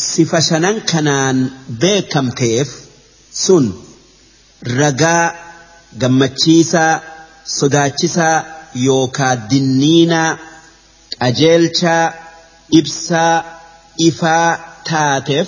sifa 0.05 0.41
shanan 0.49 0.81
kanaan 0.91 1.37
beekamteef 1.83 2.69
sun 3.43 3.65
ragaa 4.79 5.35
gammachiisaa 6.01 7.01
sodaachisaa 7.57 8.37
yookaa 8.85 9.35
dinniinaa 9.53 10.31
qajeelchaa 11.19 12.13
ibsaa 12.81 13.35
ifaa 14.09 14.49
taateef 14.89 15.47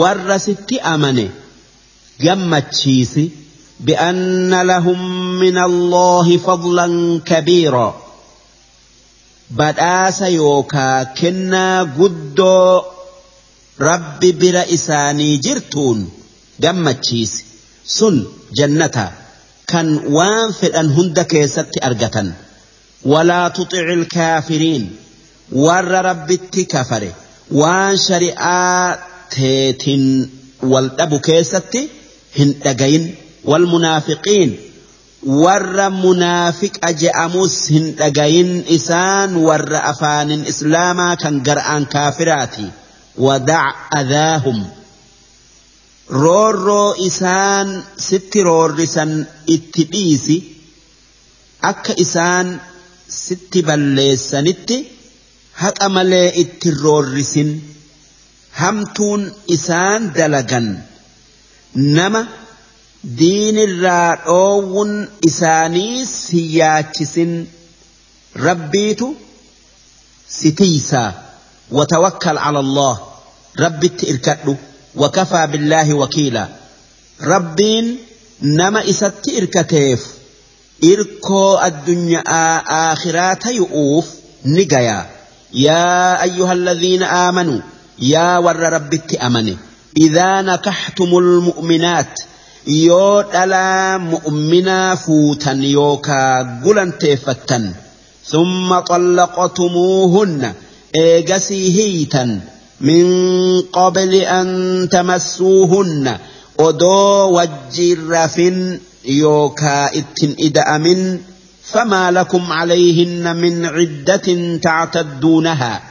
warra 0.00 0.38
sitti 0.48 0.80
amane 0.94 1.26
gammachiisi. 2.24 3.43
بأن 3.80 4.62
لهم 4.62 5.30
من 5.40 5.58
الله 5.58 6.36
فضلا 6.36 7.20
كبيرا. 7.26 8.02
بدأس 9.50 10.22
يوكا 10.22 11.02
كنا 11.02 11.82
قد 11.82 12.40
رب 13.80 14.20
برئساني 14.20 15.36
جرتون. 15.36 16.10
جمتشيس. 16.60 17.44
سن 17.86 18.24
جنة 18.54 19.12
كان 19.66 19.96
وانفر 19.96 20.80
أن 20.80 20.90
هندك 20.90 21.46
ست 21.46 21.84
أرجة 21.84 22.32
ولا 23.04 23.48
تطع 23.48 23.92
الكافرين. 23.92 24.96
ور 25.52 25.84
رب 25.84 26.30
التكفر 26.30 27.12
وان 27.50 27.96
شرعات 27.96 28.98
تيتن 29.30 30.28
والتبو 30.62 31.18
كيستي 31.18 31.88
هندقين 32.38 33.14
والمنافقين. 33.44 34.56
ور 35.26 35.88
منافق 35.88 36.70
أجأموس 36.84 37.72
هندقين 37.72 38.64
إسان 38.68 39.36
ور 39.36 39.68
أفان 39.90 40.30
إسلاما 40.46 41.14
كان 41.14 41.42
قرآن 41.42 41.84
كافراتي 41.84 42.70
ودع 43.18 43.72
أذاهم 43.96 44.68
رورو 46.10 46.92
إسان 47.06 47.82
ست 47.96 48.36
رورسا 48.36 49.24
اتبيسي 49.50 50.42
أك 51.64 51.90
إسان 52.00 52.58
ست 53.08 53.58
بلسانت 53.58 54.72
هك 55.56 55.82
أملي 55.82 56.40
اتروررسن 56.40 57.58
همتون 58.56 59.32
إسان 59.50 60.12
دلقا 60.12 60.82
نما 61.76 62.26
diinirraa 63.04 64.16
dhoowwun 64.26 64.92
isaanii 65.28 66.06
si 66.06 66.40
yaachisin 66.58 67.32
rabbiitu 68.46 69.08
si 70.36 70.52
tiisaa 70.60 71.12
watawakkal 71.78 72.38
cala 72.44 72.58
allah 72.66 72.94
rabbitti 73.64 74.06
irkadhu 74.12 74.56
wakafaa 75.02 75.46
billaahi 75.46 75.92
wakiila 76.02 76.48
rabbiin 77.32 77.98
nama 78.40 78.84
isatti 78.92 79.30
irkateef 79.40 80.00
irkoo 80.92 81.50
addunyaa 81.68 82.56
aakhiraa 82.80 83.36
tayu'uuf 83.46 84.06
ni 84.54 84.64
gayaa 84.72 85.04
yaa 85.66 86.18
ayyuha 86.26 86.52
alladhiina 86.58 87.06
aamanuu 87.22 87.60
yaa 88.12 88.40
warra 88.46 88.70
rabbitti 88.76 89.18
amane 89.28 89.54
idaa 90.06 90.42
nakaxtumu 90.50 91.20
lmu'minaat 91.20 92.14
yoo 92.66 93.22
dhalaa 93.22 93.98
mu'minaa 93.98 94.96
fuutan 94.96 95.64
yookaa 95.64 96.44
gulanteeffattan 96.62 97.74
ثم 98.30 98.78
طلقتموهن 98.78 100.52
إيجسي 100.96 101.62
هيتا 101.78 102.40
من 102.80 103.04
قبل 103.60 104.14
أن 104.14 104.88
تمسوهن 104.92 106.18
أدو 106.60 107.38
وجرف 107.38 108.38
يوكا 109.04 109.86
إتن 109.98 110.34
إدأمن 110.40 111.18
فما 111.64 112.10
لكم 112.10 112.52
عليهن 112.52 113.36
من 113.36 113.66
عدة 113.66 114.58
تعتدونها 114.62 115.82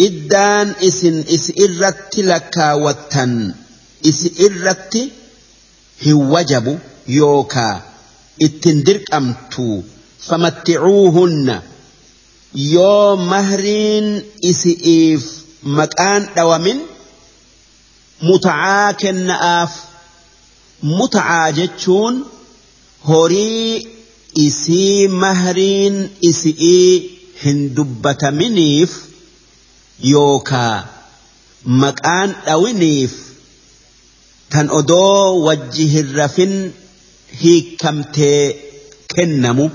إدان 0.00 0.72
إسن 0.82 1.24
إس 1.34 1.52
إرت 1.60 2.18
لكا 2.18 2.72
وتن 2.72 3.54
hin 6.04 6.18
wajabu 6.32 6.72
yookaa 7.18 7.74
ittin 8.46 8.78
dirqamtu 8.86 9.66
famatticuuhunna. 10.28 11.56
Yoo 12.74 13.16
mahriin 13.32 14.06
isi'iif 14.50 15.24
maqaan 15.78 16.22
dhawamin 16.36 16.78
mutacaa 18.28 18.92
kenna'aaf 19.02 19.72
mutacaa 20.98 21.48
jechuun 21.58 22.14
horii 23.10 23.70
isii 24.46 25.08
mahriin 25.24 25.96
isi'ii 26.30 26.90
hin 27.44 27.58
dubbataminiif 27.76 28.92
yookaa 30.12 30.76
maqaan 31.84 32.28
dhawiniif 32.46 33.12
tan 34.52 34.66
odoo 34.78 35.42
wajji 35.46 35.84
hin 35.94 36.08
rafin 36.20 36.54
hiikamtee 37.42 38.42
kennamu. 39.14 39.66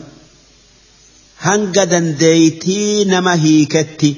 Hanga 1.46 1.84
dandeeytii 1.92 3.06
nama 3.12 3.34
hiiketti 3.46 4.12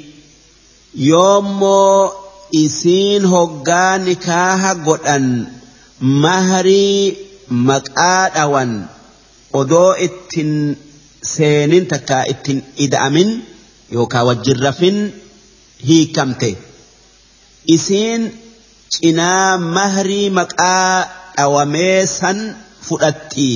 yoommoo 1.10 2.00
isiin 2.64 3.26
hoggaa 3.34 3.98
nikaaha 4.08 4.72
godhan 4.88 5.26
maharii 6.24 7.02
maqaa 7.70 8.24
dhawan 8.36 8.72
odoo 9.62 9.92
ittin 10.08 10.52
seenin 11.34 11.86
takkaa 11.94 12.24
ittin 12.34 12.60
ida'amin 12.86 13.30
yookaa 13.96 14.24
wajjin 14.30 14.60
rafin 14.68 14.98
hiikamte 15.88 16.50
isiin 17.76 18.22
cinaa 18.96 19.58
mahrii 19.58 20.30
maqaa 20.42 21.08
dhawamee 21.38 22.06
san 22.18 22.40
fudhatti. 22.90 23.50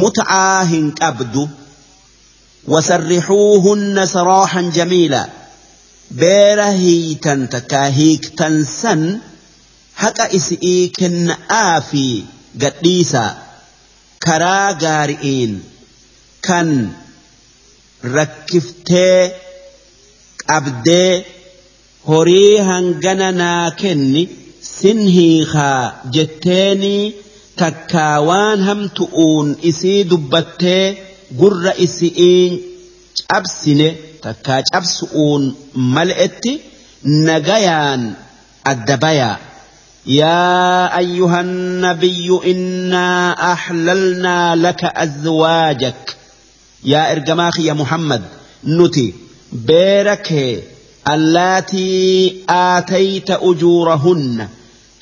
Muta'aa 0.00 0.64
hin 0.72 0.90
qabdu. 1.00 1.48
وسرحوهن 2.68 4.06
سراحا 4.06 4.60
جميلا 4.60 5.28
بير 6.10 6.62
هيتن 6.62 7.48
تكاهيك 7.48 8.28
تنسن 8.28 9.18
حقا 9.94 10.36
إسئي 10.36 10.88
كن 10.88 11.34
آفي 11.50 12.24
قديسا 12.62 13.42
كرا 14.22 14.78
غارئين 14.82 15.62
كان 16.42 16.92
ركفتي 18.04 19.30
أبدي 20.50 21.22
horii 22.09 22.57
hangana 22.69 23.27
naa 23.41 23.67
kenni 23.81 24.23
sin 24.77 24.99
hiikaa 25.15 25.81
jetteeni 26.15 26.95
takkaa 27.61 28.15
waan 28.29 28.59
hamtu'uun 28.69 29.47
isii 29.69 29.99
dubbattee 30.11 30.85
gurra 31.39 31.73
isi'iin 31.85 32.53
cabsine 33.31 33.87
takkaa 34.25 34.59
cabsu'uun 34.71 35.43
mal'etti 35.95 36.53
nagayaan 37.29 38.01
adda 38.73 38.97
bayaa 39.05 39.37
يا 40.05 40.97
أيها 40.97 41.41
النبي 41.41 42.39
إنا 42.51 43.09
أحللنا 43.53 44.55
لك 44.55 44.81
أزواجك 44.85 46.17
يا 46.83 47.11
إرجماخ 47.11 47.59
يا 47.59 47.73
محمد 47.73 48.21
نتي 48.65 49.13
بيرك 49.51 50.27
اللاتي 51.08 52.36
آتيت 52.48 53.30
أجورهن 53.30 54.48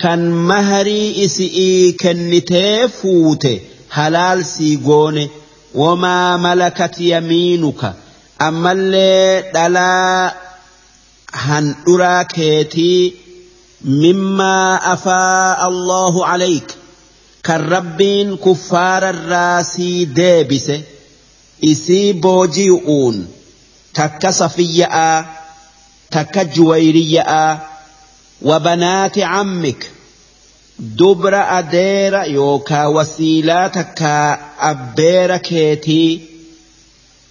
كان 0.00 0.30
مهري 0.30 1.24
إسئي 1.24 1.92
كنتي 1.92 2.88
فوت 2.88 3.48
هلال 3.90 4.46
سيقوني 4.46 5.28
وما 5.74 6.36
ملكت 6.36 7.00
يمينك. 7.00 7.94
أما 8.42 8.72
اللي 8.72 9.44
دلا 9.54 10.34
هن 11.34 11.74
أراكيتي 11.88 13.14
مما 13.84 14.92
أفاء 14.92 15.68
الله 15.68 16.26
عليك. 16.26 16.74
كالربين 17.44 18.36
كفار 18.36 19.10
الراسي 19.10 20.04
ديبس 20.04 20.70
إسي 21.64 22.12
بوجيؤون 22.12 23.28
تك 23.94 24.30
صفية 26.14 26.22
تك 26.22 26.38
جويرية 26.54 27.58
وبنات 28.42 29.18
عمك 29.18 29.90
دبر 30.78 31.34
أدير 31.58 32.24
يوكا 32.24 32.86
وسيلاتك 32.86 34.02
أبير 34.60 35.36
كيتي 35.36 36.20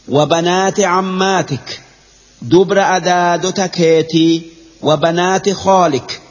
وبنات 0.07 0.79
عماتك 0.79 1.81
دبر 2.41 2.79
أدادتك 2.95 3.71
كيتي 3.71 4.41
وبنات 4.81 5.49
خالك 5.49 6.21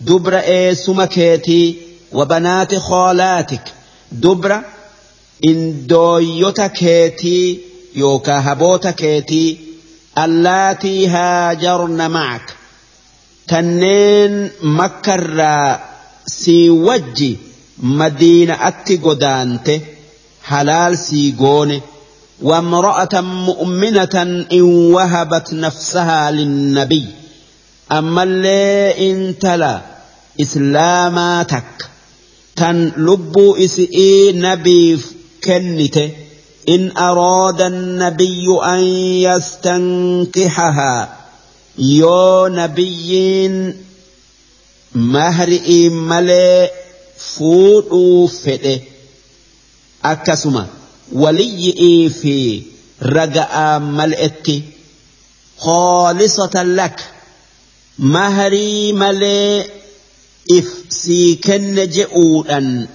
دبر 0.00 0.38
إيسم 0.38 1.04
كيتي 1.04 1.76
وبنات 2.12 2.74
خالاتك 2.74 3.72
دبر 4.12 4.60
إندويوتا 5.44 6.66
كيتي 6.66 7.60
يوكا 7.94 8.38
هبوتا 8.52 8.90
كيتي 8.90 9.71
اللاتي 10.18 11.08
هاجرن 11.08 12.10
معك. 12.10 12.54
تنين 13.48 14.50
مكر 14.62 15.78
سي 16.26 16.70
وجي 16.70 17.38
مدينة 17.78 18.68
أتي 18.68 18.96
حلال 20.42 20.98
سيقونه 20.98 21.80
وامرأة 22.42 23.20
مؤمنة 23.20 24.44
إن 24.52 24.62
وهبت 24.62 25.52
نفسها 25.52 26.30
للنبي. 26.30 27.06
أما 27.92 28.22
اللي 28.22 29.10
انتلا 29.10 29.80
إسلاماتك. 30.40 31.64
تن 32.56 32.92
لبو 32.96 33.56
إسئي 33.56 34.32
نبي 34.32 35.00
كنته 35.44 36.10
إن 36.68 36.96
أراد 36.96 37.60
النبي 37.60 38.46
أن 38.64 38.78
يستنكحها 39.26 41.16
يو 41.78 42.46
نبيين 42.46 43.76
مهرئي 44.94 45.88
ملي 45.88 46.70
فوضو 47.18 48.26
فده 48.26 48.80
أكسما 50.04 50.66
وليئي 51.12 52.08
في 52.08 52.62
رجاء 53.02 53.78
ملئتي. 53.78 54.62
خالصة 55.58 56.62
لك 56.62 57.00
مهري 57.98 58.92
ملي 58.92 59.66
sii 61.02 61.36
kenne 61.44 61.86
je'uudhan 61.96 62.88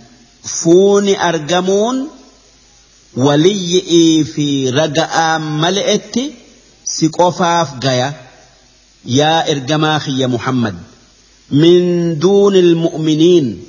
fuuni 0.57 1.13
argamuun 1.29 1.97
وليئي 3.17 4.23
في 4.23 4.69
رجاء 4.69 5.39
ملئت 5.39 6.15
سقفاف 6.85 7.69
غيا 7.85 8.13
يا 9.05 9.51
إرجماخي 9.51 10.19
يا 10.19 10.27
محمد 10.27 10.75
من 11.51 12.19
دون 12.19 12.55
المؤمنين 12.55 13.63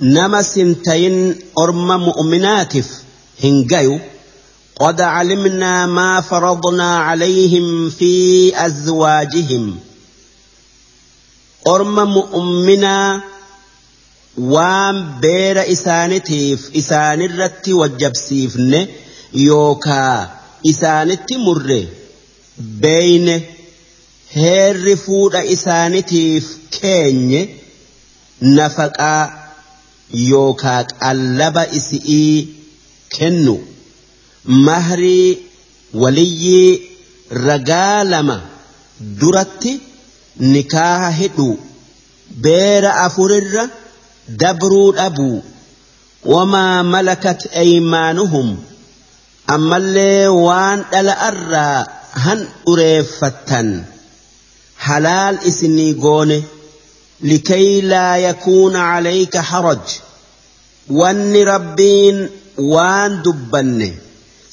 نما 0.00 0.42
سنتين 0.42 1.36
أرم 1.58 2.00
مؤمناتف 2.00 2.88
هنغيو 3.44 3.98
قد 4.80 5.00
علمنا 5.00 5.86
ما 5.86 6.20
فرضنا 6.20 6.98
عليهم 6.98 7.90
في 7.90 8.52
أزواجهم 8.66 9.76
أرم 11.66 11.94
مؤمنا 12.14 13.22
waan 14.36 14.96
beera 15.20 15.62
isaanitiif 15.74 16.60
isaanirratti 16.80 17.72
wajjabsiifne 17.80 18.80
yookaa 19.44 20.18
isaanitti 20.72 21.38
murre 21.44 21.78
beeyne 22.82 23.36
heerri 24.34 24.96
fuudha 25.04 25.42
isaanitiif 25.54 26.44
keenye 26.80 27.40
nafaqaa 28.58 29.22
yookaa 30.30 30.82
qallaba 30.92 31.64
isi'ii 31.80 32.36
kennu 33.16 33.56
mahrii 34.68 35.38
waliyyii 36.02 36.82
ragaa 37.46 38.04
lama 38.12 38.36
duratti 39.20 39.72
nikaaha 40.52 41.10
hidhu 41.22 41.48
beera 42.46 42.94
afurirra 43.06 43.68
dabruu 44.28 44.92
dhabuu 44.92 45.42
wamaa 46.34 46.82
malakat 46.94 47.40
aymaanuhum 47.62 48.48
ammallee 49.56 50.26
waan 50.46 50.84
dhala'arraa 50.92 51.86
han 52.24 52.40
dhureeffattan 52.64 53.68
halaal 54.86 55.38
isinii 55.50 55.92
goone 56.06 56.38
likay 57.30 57.68
laa 57.92 58.16
yakuuna 58.26 58.80
calayka 58.92 59.42
haraj 59.50 59.84
wanni 61.00 61.44
rabbiin 61.52 62.18
waan 62.74 63.12
dubbanne 63.28 63.88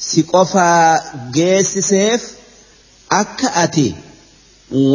si 0.08 0.24
qofaa 0.34 1.02
geessiseef 1.40 2.22
akka 3.22 3.50
ati 3.66 3.88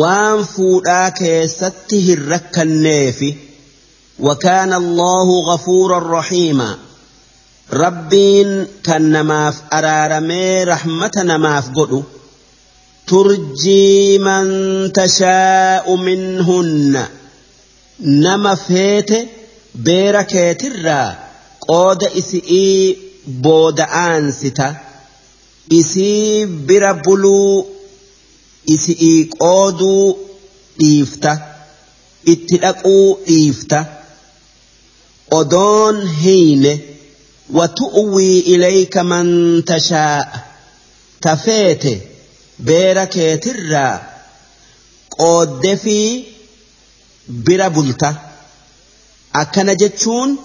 waan 0.00 0.46
fuudhaa 0.54 1.10
keessatti 1.20 2.00
hin 2.06 2.24
rakkanneefi 2.32 3.30
وكان 4.20 4.72
الله 4.72 5.54
غفورا 5.54 6.18
رحيما. 6.18 6.78
ربين 7.72 8.66
كان 8.84 9.12
نماف 9.12 9.54
أرارمي 9.72 10.64
رحمة 10.64 11.10
نماف 11.16 11.68
قدو. 11.76 12.02
ترجي 13.06 14.18
من 14.18 14.92
تشاء 14.92 15.96
منهن. 15.96 17.06
نما 18.00 18.54
فيت 18.54 19.28
بيركيت 19.74 20.64
الرا. 20.64 21.16
قود 21.68 22.04
إسئي 22.04 22.96
بود 23.26 23.80
آنستا. 23.80 24.76
إسي 25.72 26.44
بربلو. 26.46 27.66
qooduu 29.38 30.18
dhiifta 30.78 31.38
itti 32.24 32.58
dhaquu 32.58 33.18
dhiifta 33.26 33.97
odoon 35.30 35.96
hiine 36.22 36.72
watu'wii 37.58 38.38
ilayka 38.54 39.04
man 39.04 39.28
tashaa 39.70 40.42
tafeete 41.20 41.92
beera 42.68 43.06
keetirraa 43.14 43.94
qoodde 45.16 45.76
fi 45.82 45.96
bira 47.46 47.70
bulta. 47.70 48.10
Akkana 49.42 49.74
jechuun 49.82 50.38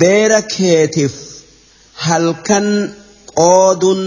beera 0.00 0.40
keetiif 0.42 1.14
halkan 2.06 2.66
qooduun 3.38 4.02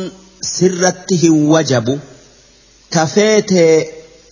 sirratti 0.53 1.15
hin 1.23 1.37
wajabu. 1.53 1.99
tafeete 2.95 3.63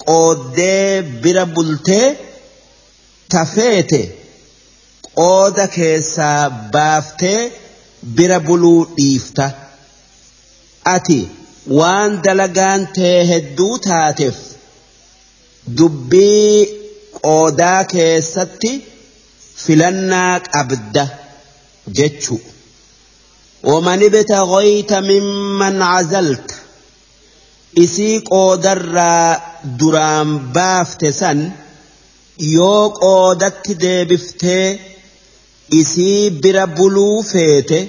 qooddee 0.06 1.02
bira 1.24 1.46
bultee 1.56 2.06
tafeete 3.34 4.00
qooda 5.21 5.65
keessaa 5.77 6.43
baaftee 6.75 7.41
bira 8.17 8.39
buluu 8.47 8.81
dhiifta 8.99 9.47
ati 10.95 11.21
waan 11.79 12.11
dalagaan 12.27 12.83
tee 12.99 13.19
hedduu 13.33 13.75
taateef 13.89 14.39
dubbii 15.79 16.55
qoodaa 17.27 17.81
keessatti 17.95 18.73
filannaa 19.65 20.35
qabda 20.55 21.05
jechu 22.01 22.39
ومن 23.65 24.01
ابتغيت 24.09 24.93
ممن 24.93 25.83
عزلت 25.83 26.49
isii 27.85 28.17
qoodarraa 28.31 29.41
duraan 29.81 30.31
baafte 30.55 31.09
san 31.21 31.41
yoo 32.57 32.85
qoodatti 33.03 33.73
deebiftee 33.83 34.67
isii 35.70 36.30
bira 36.42 36.68
buluu 36.68 37.24
feete 37.32 37.80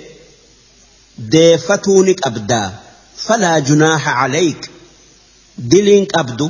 deeffatuu 1.32 2.02
ni 2.06 2.14
qabdaa 2.22 2.68
falaa 3.26 3.60
junaaha 3.68 4.12
calayk. 4.20 4.60
Diliin 5.70 6.06
qabdu 6.14 6.46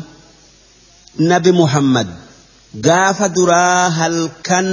nabi 1.30 1.52
muhammad 1.60 2.08
gaafa 2.86 3.28
duraa 3.36 3.90
halkan 3.98 4.68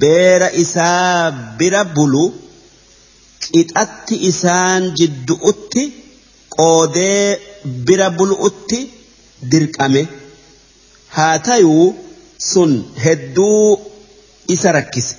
beera 0.00 0.48
isaa 0.64 1.30
bira 1.58 1.84
bulu 1.96 2.24
qixatti 3.44 4.14
isaan 4.30 4.82
jiddu'utti 4.98 5.82
qoodee 6.56 7.38
bira 7.86 8.08
bulu'utti 8.18 8.78
dirqame. 9.50 10.02
Haa 11.16 11.38
tayuu 11.46 11.86
sun 12.50 12.72
hedduu 13.04 13.78
isa 14.54 14.72
rakkise 14.78 15.14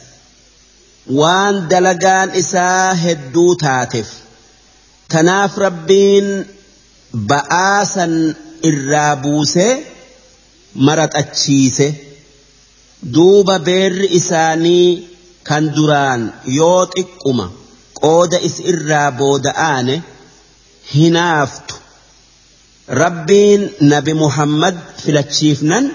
waan 1.17 1.55
dalagaan 1.69 2.29
isaa 2.41 2.93
hedduu 3.03 3.55
taateef. 3.63 4.09
Tanaaf 5.11 5.53
rabbiin 5.65 6.27
ba'aa 7.29 7.85
san 7.93 8.13
irraa 8.69 9.15
buusee 9.23 9.73
maraxachiise. 10.85 11.87
Duuba 13.13 13.55
beerri 13.67 14.07
isaanii 14.19 14.87
kan 15.47 15.63
duraan 15.75 16.21
yoo 16.57 16.81
xiqquma 16.95 17.45
qooda 18.01 18.37
is 18.47 18.55
irraa 18.71 19.09
booda'aane 19.19 19.95
hinaaftu. 20.93 21.75
Rabbiin 23.01 23.61
nabi 23.91 24.13
muhammad 24.23 24.75
filachiifnan 25.03 25.85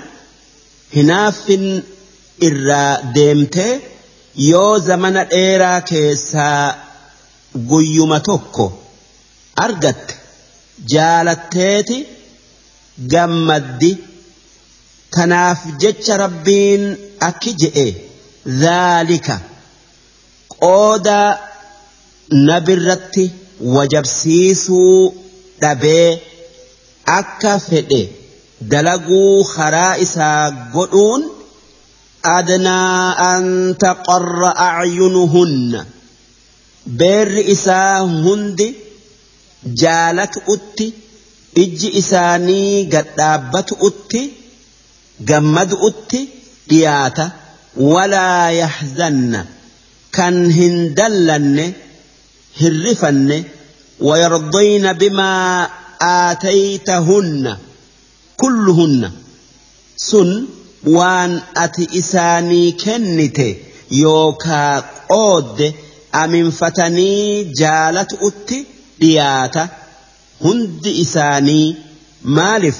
hinaaffin 0.96 1.64
irraa 2.48 2.92
deemtee 3.14 3.72
yoo 4.36 4.78
zamana 4.88 5.24
dheeraa 5.32 5.80
keessaa 5.90 6.76
guyyuma 7.70 8.18
tokko 8.28 8.66
argatte 9.64 10.14
jaalatteeti 10.92 11.98
gammaddi 13.12 13.90
tanaaf 15.16 15.60
jecha 15.84 16.16
rabbiin 16.24 16.84
akki 17.28 17.52
je'e 17.62 17.86
dhaalika 18.62 19.36
qooda 20.56 21.18
nabirratti 22.48 23.24
wajabsiisuu 23.76 24.98
dhabee 25.62 26.10
akka 27.20 27.52
fedhe 27.68 28.02
dalaguu 28.74 29.44
karaa 29.54 29.94
isaa 30.06 30.50
godhuun 30.74 31.22
adnaa 32.37 33.03
an 33.31 33.45
taqarra 33.83 34.49
acyunuhunna 34.69 35.79
beerri 36.99 37.43
isaa 37.55 37.97
hundi 38.25 38.67
jaalatu'utti 39.83 40.87
ijji 41.63 41.89
isaanii 42.01 42.73
gadhaabbatu'utti 42.95 44.21
gammadu'utti 45.29 46.19
dhiyaata 46.69 47.25
walaa 47.93 48.47
yaxzanna 48.61 49.39
kan 50.17 50.35
hin 50.59 50.75
dallanne 50.99 51.65
hin 52.61 52.75
rifanne 52.89 53.39
ويرضين 54.07 54.93
بما 54.93 55.33
آتيتهن 56.01 57.57
كلهن 58.37 59.11
سن 59.97 60.29
وان 60.86 61.40
أتي 61.56 61.98
إساني 61.98 62.72
كنت 62.72 63.40
يوكا 63.90 64.84
قود 65.08 65.72
أمن 66.14 66.50
فتني 66.50 67.44
جالت 67.44 68.12
أتي 68.22 68.64
دياتا 69.00 69.68
هند 70.44 70.86
إساني 70.86 71.76
مالف 72.24 72.76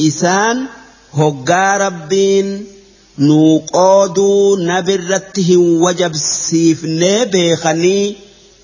إسان 0.00 0.66
هقا 1.14 1.76
ربين 1.76 2.66
نوقودو 3.18 4.56
نبرته 4.56 5.56
وجب 5.56 6.16
سيفني 6.16 7.24
بيخني 7.24 8.16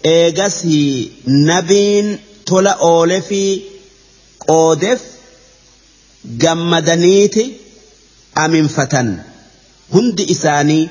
eegasii 0.05 1.13
nabiin 1.49 2.07
tola 2.45 2.73
oole 2.93 3.19
fi 3.29 3.43
qoodeef 4.47 5.03
gammadaniiti. 6.43 7.45
Aminfatan 8.35 9.21
hundi 9.93 10.23
isaanii 10.23 10.89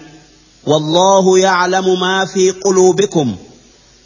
والله 0.66 1.40
يعلم 1.40 2.00
ما 2.00 2.26
في 2.26 2.52
قلوبكم. 2.52 3.36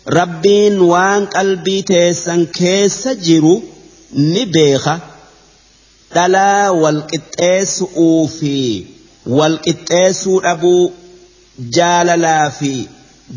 ربين 0.09 0.79
وان 0.79 1.25
قلبي 1.25 1.81
تيسن 1.81 2.45
كيس 2.45 3.07
جرو. 3.07 3.63
نبيخة. 4.13 4.99
دلا 6.15 6.69
والقتيس 6.69 7.83
أوفي. 7.97 8.85
والقتيس 9.25 10.27
أبو 10.27 10.91
جاللا 11.59 12.49
في. 12.49 12.87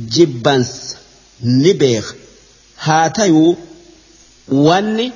جبنس. 0.08 0.94
tayuu 3.12 3.56
wanni 4.48 5.12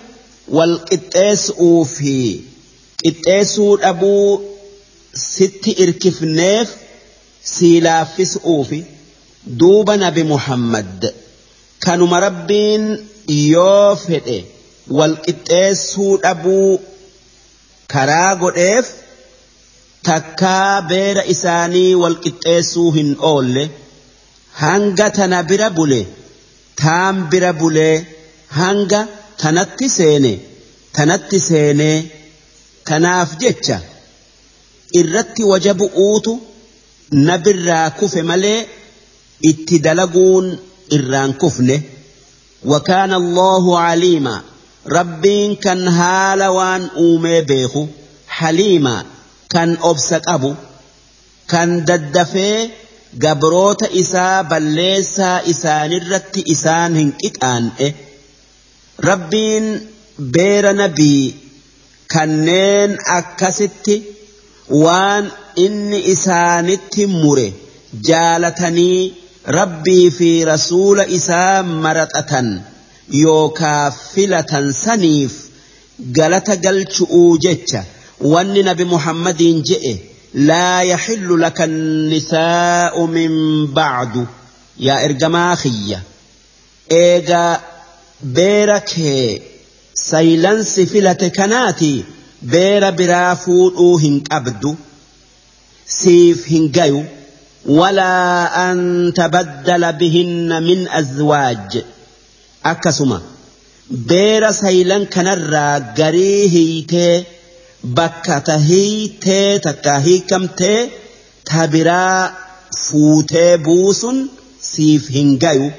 wal 0.48 0.74
qixxeessuu 0.88 1.84
fi 1.84 2.44
qixxeessuu 3.02 3.76
dhabuu 3.82 4.51
sitti 5.14 5.70
irkifneef 5.84 6.68
sii 7.52 7.80
laaffisuufi 7.86 8.80
duuba 9.60 9.96
nabi 10.04 10.22
muhammad 10.32 11.12
kanuma 11.86 12.20
rabbiin 12.26 12.84
yoo 13.52 13.96
fedhe 14.06 14.38
wal 14.98 15.14
qixxeessuu 15.26 16.12
dhabuu 16.24 16.72
karaa 17.94 18.32
godheef 18.42 18.86
takkaa 20.08 20.82
beera 20.90 21.22
isaanii 21.34 21.94
wal 22.02 22.16
qixxeessuu 22.24 22.90
hin 22.98 23.10
oolle. 23.32 23.64
hanga 24.62 25.06
tana 25.18 25.38
bira 25.50 25.68
bule 25.76 26.00
taan 26.80 27.16
bira 27.30 27.52
bulee 27.60 27.94
hanga 28.60 29.00
tanatti 29.42 29.88
seene 29.98 30.32
tanatti 30.96 31.38
seenee 31.48 31.96
tanaaf 32.88 33.30
jecha 33.42 33.78
irratti 35.00 35.42
waja 35.50 35.72
bu'uutu 35.80 36.32
nabirraa 37.28 37.88
kufe 37.98 38.22
malee 38.30 38.60
itti 39.50 39.76
dalaguun 39.86 40.46
irraan 40.96 41.32
kufne. 41.42 41.76
Wakaana 42.72 43.16
allahu 43.22 43.70
aliima. 43.78 44.34
Rabbiin 44.96 45.50
kan 45.64 45.80
haala 45.98 46.46
waan 46.58 46.84
uumee 47.06 47.40
beeku 47.50 47.82
haliima 48.38 48.94
kan 49.52 49.70
obsa 49.90 50.18
qabu 50.28 50.50
kan 51.52 51.70
daddafee 51.88 52.70
gabroota 53.24 53.86
isaa 54.02 54.44
balleessaa 54.50 55.38
isaanirratti 55.52 56.40
isaan 56.54 56.92
hin 57.00 57.10
qixaan'e. 57.22 57.88
Rabbiin 59.08 59.66
beera 60.34 60.72
nabii 60.80 61.24
kanneen 62.14 62.90
akkasitti 63.18 63.94
waan 64.68 65.30
inni 65.64 65.98
isaanitti 66.14 67.06
mure 67.06 67.46
jaalatanii 68.08 69.14
rabbii 69.58 70.10
fi 70.18 70.30
rasuula 70.44 71.06
isaa 71.18 71.62
maraxatan 71.62 72.48
yookaa 73.22 73.90
filatan 74.12 74.72
saniif 74.84 75.32
galata 76.18 76.56
galchu'uu 76.56 77.38
jecha 77.46 77.84
wanni 78.34 78.62
nabi 78.68 78.84
muhammadiin 78.94 79.62
je'e 79.70 79.94
laa 80.50 80.82
yaxillu 80.92 81.36
laka 81.44 81.66
nisaa'u 82.12 83.06
min 83.16 83.32
bacdu 83.78 84.26
yaa 84.86 85.00
ergamaa 85.08 85.56
kiyya 85.62 86.00
eegaa 87.02 87.60
beera 88.36 88.80
kee 88.80 89.42
saylansi 90.08 90.86
filate 90.92 91.30
kanaatii 91.38 92.04
beera 92.50 92.90
biraa 93.00 93.34
fuudhuu 93.44 93.96
hin 94.04 94.16
qabdu 94.30 94.76
siif 95.98 96.46
hin 96.52 96.70
gayu. 96.78 97.02
Walaa 97.78 98.50
an 98.66 98.80
tabaddala 99.18 99.92
bihinna 100.00 100.60
min 100.68 100.80
azwaaj. 101.00 101.72
Akkasuma 102.72 103.18
beera 104.08 104.50
saylan 104.62 105.04
kanarraa 105.14 105.74
garii 105.98 106.48
hiitee 106.54 107.26
bakka 107.98 108.40
ta 108.48 108.56
hiitee 108.68 109.58
takka 109.66 109.94
hiikamtee 110.06 110.80
tabiraa 111.50 112.32
fuutee 112.86 113.52
buusun 113.68 114.18
siif 114.70 115.08
hin 115.18 115.30
gayu. 115.44 115.70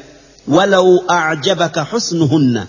Walau 0.56 0.90
acjabaka 1.18 1.82
xusnuhunna 1.92 2.62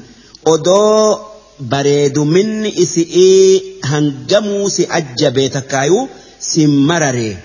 odoo 0.53 1.34
bareeduminni 1.73 2.71
isi'ii 2.85 3.63
hangamuu 3.91 4.71
si 4.77 4.83
ajjabee 4.99 5.49
takkaayuu 5.57 6.09
si 6.49 6.67
mararee 6.89 7.37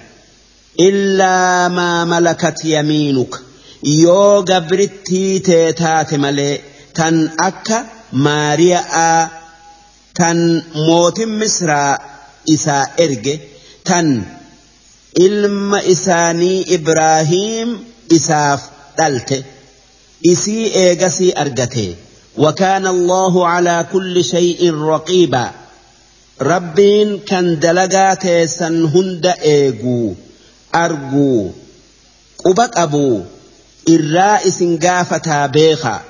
illaa 0.87 1.69
maa 1.77 2.05
malakat 2.13 2.57
yamiinuka. 2.73 3.39
Yoo 4.03 4.41
gabrittii 4.49 5.39
tee 5.47 5.67
taate 5.81 6.17
malee 6.25 6.55
tan 6.97 7.17
akka 7.47 7.77
maariya'aa 8.25 9.29
tan 10.19 10.39
mootin 10.87 11.29
misraa 11.41 11.93
isaa 12.55 12.83
erge 13.05 13.35
tan 13.89 14.07
ilma 15.27 15.79
isaanii 15.93 16.57
ibraahiim 16.77 17.69
isaaf 18.17 18.61
dhalte 18.97 19.37
isii 20.33 20.65
eegasii 20.83 21.31
argate 21.43 21.85
وكان 22.39 22.87
الله 22.87 23.47
على 23.47 23.85
كل 23.93 24.23
شيء 24.23 24.73
رقيبا. 24.73 25.51
ربين 26.41 27.19
كان 27.19 27.59
دلقا 27.59 28.13
تيسا 28.13 28.67
هند 28.67 29.25
ايقو 29.25 30.13
ارقو 30.75 31.49
قبق 32.45 32.79
ابو 32.79 33.21
الرائس 33.89 34.63
قافتا 34.63 35.45
بيخا. 35.45 36.01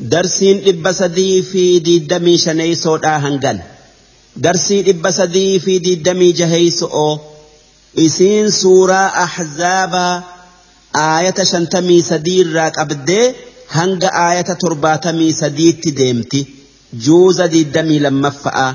درسين 0.00 0.62
ابسدي 0.66 1.42
في 1.42 1.78
دي 1.78 1.96
الدمي 1.96 2.38
شنيسو 2.38 2.96
تاهنقل 2.96 3.58
درسين 4.36 4.88
ابسدي 4.88 5.60
في 5.60 5.78
دي 5.78 5.94
الدمي 5.94 6.32
جهيسو 6.32 7.18
إسين 7.98 8.50
سورة 8.50 9.06
أحزابا 9.06 10.22
آية 10.96 11.44
شنتمي 11.44 12.00
سدير 12.00 12.52
راك 12.52 12.78
أبدي. 12.78 13.32
Hanga 13.78 14.08
aayata 14.26 14.54
torbaatamii 14.62 15.32
sadiitti 15.42 15.96
deemti 16.02 16.46
juuza 17.06 17.48
diiddamii 17.48 18.00
lammaffa'a. 18.06 18.68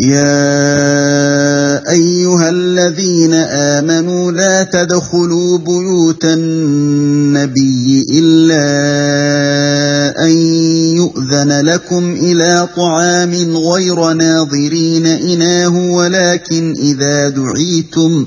يا 0.00 1.90
ايها 1.90 2.50
الذين 2.50 3.34
امنوا 3.34 4.32
لا 4.32 4.62
تدخلوا 4.62 5.58
بيوت 5.58 6.24
النبي 6.24 8.06
الا 8.12 8.68
ان 10.24 10.30
يؤذن 10.96 11.60
لكم 11.60 12.12
إلى 12.12 12.68
طعام 12.76 13.56
غير 13.56 14.12
ناظرين 14.12 15.06
اناه 15.06 15.76
ولكن 15.76 16.74
اذا 16.78 17.28
دعيتم 17.28 18.26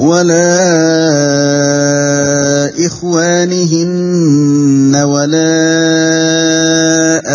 ولا 0.00 0.56
إخوانهن 2.86 4.96
ولا 4.96 5.52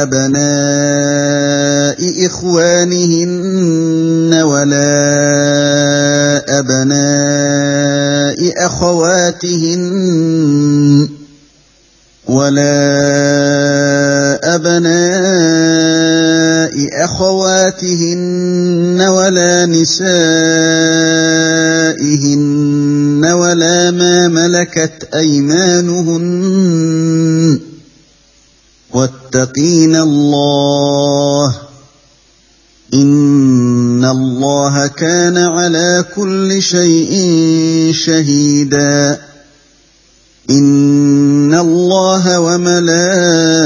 أبناء 0.01 1.99
إخوانهن 2.25 4.33
ولا 4.33 4.97
أبناء 6.59 8.39
أخواتهن 8.65 9.83
ولا 12.27 12.75
أبناء 14.55 15.85
أخواتهن 17.05 18.64
ولا 19.10 19.65
نسائهن 19.65 20.06
ولا 23.26 23.91
ما 23.91 24.27
ملكت 24.27 25.07
أيمانهن 25.15 26.26
واتقين 28.94 29.95
الله 29.95 31.56
إن 32.94 34.06
الله 34.06 34.88
كان 34.88 35.38
على 35.38 36.06
كل 36.15 36.61
شيء 36.61 37.14
شهيدا 37.94 39.19
إن 40.49 41.53
الله 41.53 42.40
وملائكته 42.40 43.65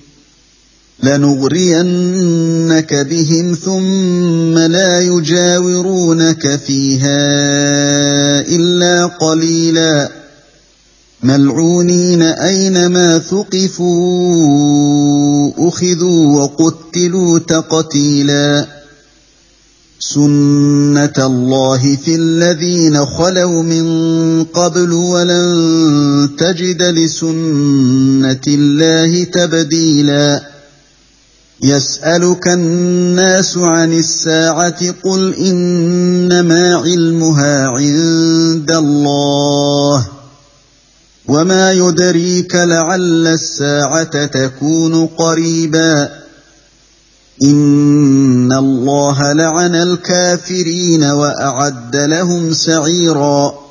لنغرينك 1.03 2.93
بهم 2.93 3.57
ثم 3.65 4.57
لا 4.57 4.99
يجاورونك 4.99 6.59
فيها 6.65 7.19
إلا 8.41 9.05
قليلاً. 9.05 10.21
ملعونين 11.23 12.21
أينما 12.21 13.19
ثقفوا 13.19 13.91
أخذوا 15.57 16.41
وقتلوا 16.41 17.39
تقتيلا. 17.39 18.67
سنة 19.99 21.13
الله 21.17 21.95
في 21.95 22.15
الذين 22.15 23.05
خلوا 23.05 23.63
من 23.63 24.43
قبل 24.43 24.91
ولن 24.91 26.29
تجد 26.37 26.81
لسنة 26.81 28.41
الله 28.47 29.23
تبديلا. 29.23 30.50
يسألك 31.63 32.47
الناس 32.47 33.57
عن 33.57 33.93
الساعة 33.93 34.91
قل 35.03 35.33
إنما 35.35 36.75
علمها 36.75 37.67
عند 37.67 38.71
الله 38.71 40.07
وما 41.27 41.71
يدريك 41.71 42.55
لعل 42.55 43.27
الساعة 43.27 44.25
تكون 44.25 45.05
قريبا 45.07 46.09
إن 47.43 48.53
الله 48.53 49.33
لعن 49.33 49.75
الكافرين 49.75 51.03
وأعد 51.03 51.95
لهم 51.95 52.53
سعيرا 52.53 53.70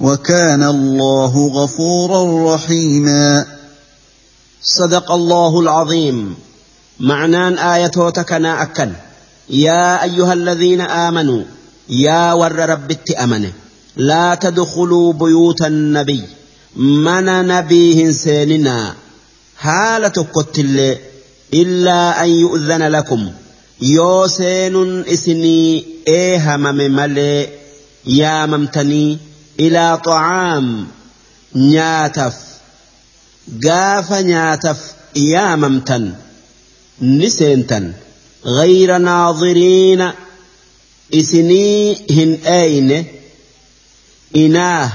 وكان 0.00 0.62
الله 0.62 1.48
غفورا 1.48 2.54
رحيما. 2.54 3.46
صدق 4.62 5.12
الله 5.12 5.60
العظيم. 5.60 6.34
معنان 7.00 7.58
آياتوتكنا 7.58 8.62
أكن. 8.62 8.92
يا 9.50 10.02
أيها 10.02 10.32
الذين 10.32 10.80
آمنوا 10.80 11.42
يا 11.88 12.32
ور 12.32 12.52
رب 12.52 12.96
أمنه 13.22 13.52
لا 13.96 14.34
تدخلوا 14.34 15.12
بيوت 15.12 15.62
النبي. 15.62 16.22
من 16.76 17.24
نبيه 17.24 18.10
سيننا. 18.10 18.94
حالة 19.56 20.26
قتل 20.34 20.96
إلا 21.54 22.24
أن 22.24 22.28
يؤذن 22.28 22.82
لكم. 22.82 23.30
يوسين 23.82 25.04
إسني 25.06 25.84
إيهم 26.08 26.60
مملي 26.60 27.48
يا 28.06 28.46
ممتني. 28.46 29.18
إلى 29.60 30.00
طعام 30.04 30.86
نياتف 31.54 32.34
قاف 33.66 34.12
نياتف 34.12 34.78
يا 35.16 35.56
ممتن 35.56 36.14
نسينتن 37.02 37.92
غير 38.44 38.98
ناظرين 38.98 40.10
إسني 41.14 41.96
هن 42.10 42.38
أين 42.46 43.04
إناه 44.36 44.92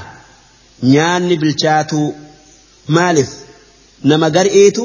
nyaanni 0.84 1.36
bilchaatu 1.42 2.00
maaliif 2.96 3.32
nama 4.10 4.30
gar'iitu 4.36 4.84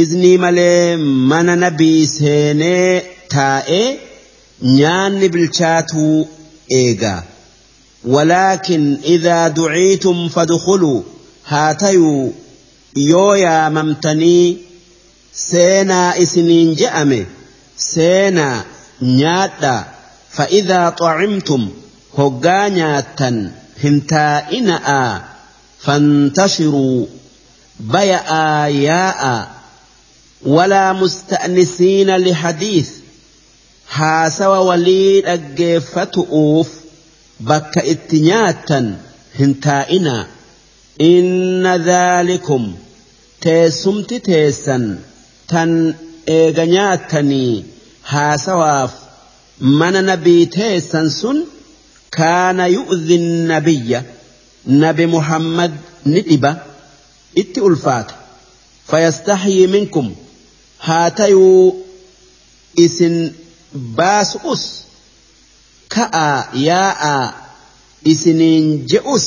iznii 0.00 0.38
malee 0.44 0.96
mana 1.30 1.56
nabii 1.64 2.06
seenee 2.06 3.02
taa'ee 3.34 3.88
nyaanni 4.78 5.28
bilchaatuu 5.34 6.16
eegaa 6.80 7.22
ولكن 8.04 8.98
إذا 9.04 9.48
دعيتم 9.48 10.28
فادخلوا. 10.28 11.02
هاتيو. 11.46 12.32
يويا 12.96 13.68
ممتني. 13.68 14.56
سينا 15.34 16.22
إسنين 16.22 16.74
جأمي. 16.74 17.26
سينا 17.76 18.64
نياتا. 19.02 19.84
فإذا 20.30 20.90
طعمتم 20.90 21.70
هقانياتا 22.18 23.52
هنتا 23.84 24.52
إناء 24.52 25.22
فانتشروا. 25.80 27.06
بياء 27.80 28.70
ياء. 28.70 29.50
ولا 30.46 30.92
مستأنسين 30.92 32.16
لحديث. 32.16 32.90
هاسوا 33.92 34.56
وليد 34.56 35.26
أجيفة 35.26 36.26
أوف 36.30 36.79
bakka 37.48 37.80
itti 37.92 38.20
nyaattan 38.28 38.86
hin 39.38 39.52
taa'inaa 39.66 40.24
inna 41.12 41.72
dhaalikum 41.88 42.64
teessumti 43.44 44.16
teessan 44.28 44.84
tan 45.52 45.70
eega 46.38 46.64
nyaattanii 46.74 47.52
haasawaaf 48.12 48.92
mana 49.80 50.00
nabii 50.10 50.42
teessan 50.56 51.08
sun 51.20 51.38
kaana 52.18 52.64
yu'dhi 52.76 53.16
nabiyya 53.52 54.00
nabi 54.82 55.04
muhammad 55.16 55.72
ni 56.12 56.20
dhiba 56.28 56.52
itti 57.42 57.60
ulfaata. 57.68 58.14
Fayastaxyii 58.88 59.66
minkum 59.76 60.06
haa 60.86 61.10
tayuu 61.18 61.86
isin 62.84 63.16
baasu'us 63.98 64.64
ka'aa 65.94 66.36
yaa'aa 66.68 67.24
isiniin 68.12 68.66
je'us 68.92 69.26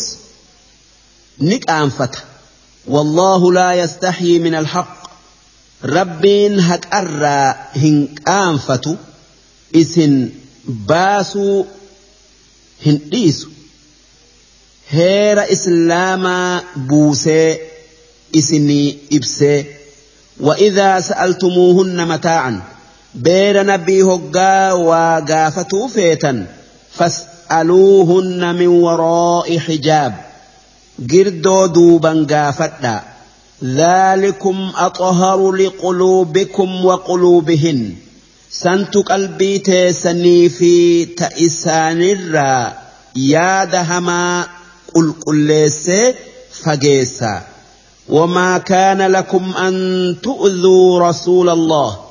ni 1.47 1.57
qaanfata 1.67 2.19
والله 2.87 3.51
لا 3.53 3.73
يستحيي 3.73 4.39
من 4.39 4.55
الحق 4.55 5.03
rabbiin 5.95 6.53
haqarraa 6.69 7.49
hin 7.81 7.95
qaanfatu 8.27 8.91
isin 9.81 10.13
baasuu 10.89 11.67
hin 12.85 12.97
dhiisu 13.11 13.47
heera 14.95 15.43
islaamaa 15.55 16.61
buusee 16.89 17.49
isinii 18.39 18.87
ibsee 19.17 19.65
وإذا 20.39 20.99
سألتموهن 20.99 22.07
بير 23.15 23.65
نبي 23.65 24.03
هقا 24.03 24.71
وقافتوا 24.71 25.87
فيتا 25.87 26.47
فاسألوهن 26.91 28.55
من 28.55 28.67
وراء 28.67 29.59
حجاب 29.59 30.13
قردوا 31.11 31.67
دوبا 31.67 32.27
قافتا 32.29 33.03
ذلكم 33.63 34.71
أطهر 34.75 35.51
لقلوبكم 35.51 36.85
وقلوبهن 36.85 37.95
سنت 38.51 38.97
قلبي 38.97 39.57
تيسني 39.57 40.49
في 40.49 41.05
تئسان 41.05 42.01
الرا 42.01 42.73
ياد 43.15 43.75
هما 43.75 44.47
قل 44.95 45.13
قل 45.27 45.73
فجيسا 46.51 47.41
وما 48.09 48.57
كان 48.57 49.01
لكم 49.01 49.53
أن 49.57 50.15
تؤذوا 50.23 51.09
رسول 51.09 51.49
الله 51.49 52.02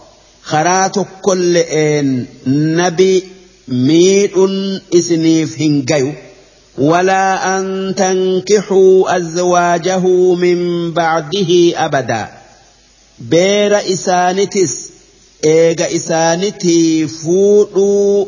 خراتك 0.44 1.06
كل 1.22 1.56
إن 1.56 2.26
نبي 2.76 3.24
ميت 3.68 4.32
إسنيف 4.94 5.60
هنجيو 5.60 6.12
ولا 6.78 7.58
أن 7.58 7.94
تنكحوا 7.96 9.16
أزواجه 9.16 10.06
من 10.34 10.90
بعده 10.92 11.72
أبدا 11.84 12.28
بير 13.18 13.76
إسانتس 13.92 14.88
إيغا 15.44 15.96
إسانتي 15.96 17.06
فوضوا 17.08 18.26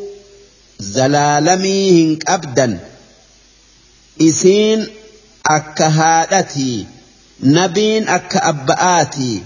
زلالمي 0.80 1.90
هنك 2.04 2.30
أبدا 2.30 2.78
إسين 4.22 4.86
أكهادتي 5.46 6.86
نبين 7.42 8.08
أك 8.08 8.36
أبآتي 8.36 9.42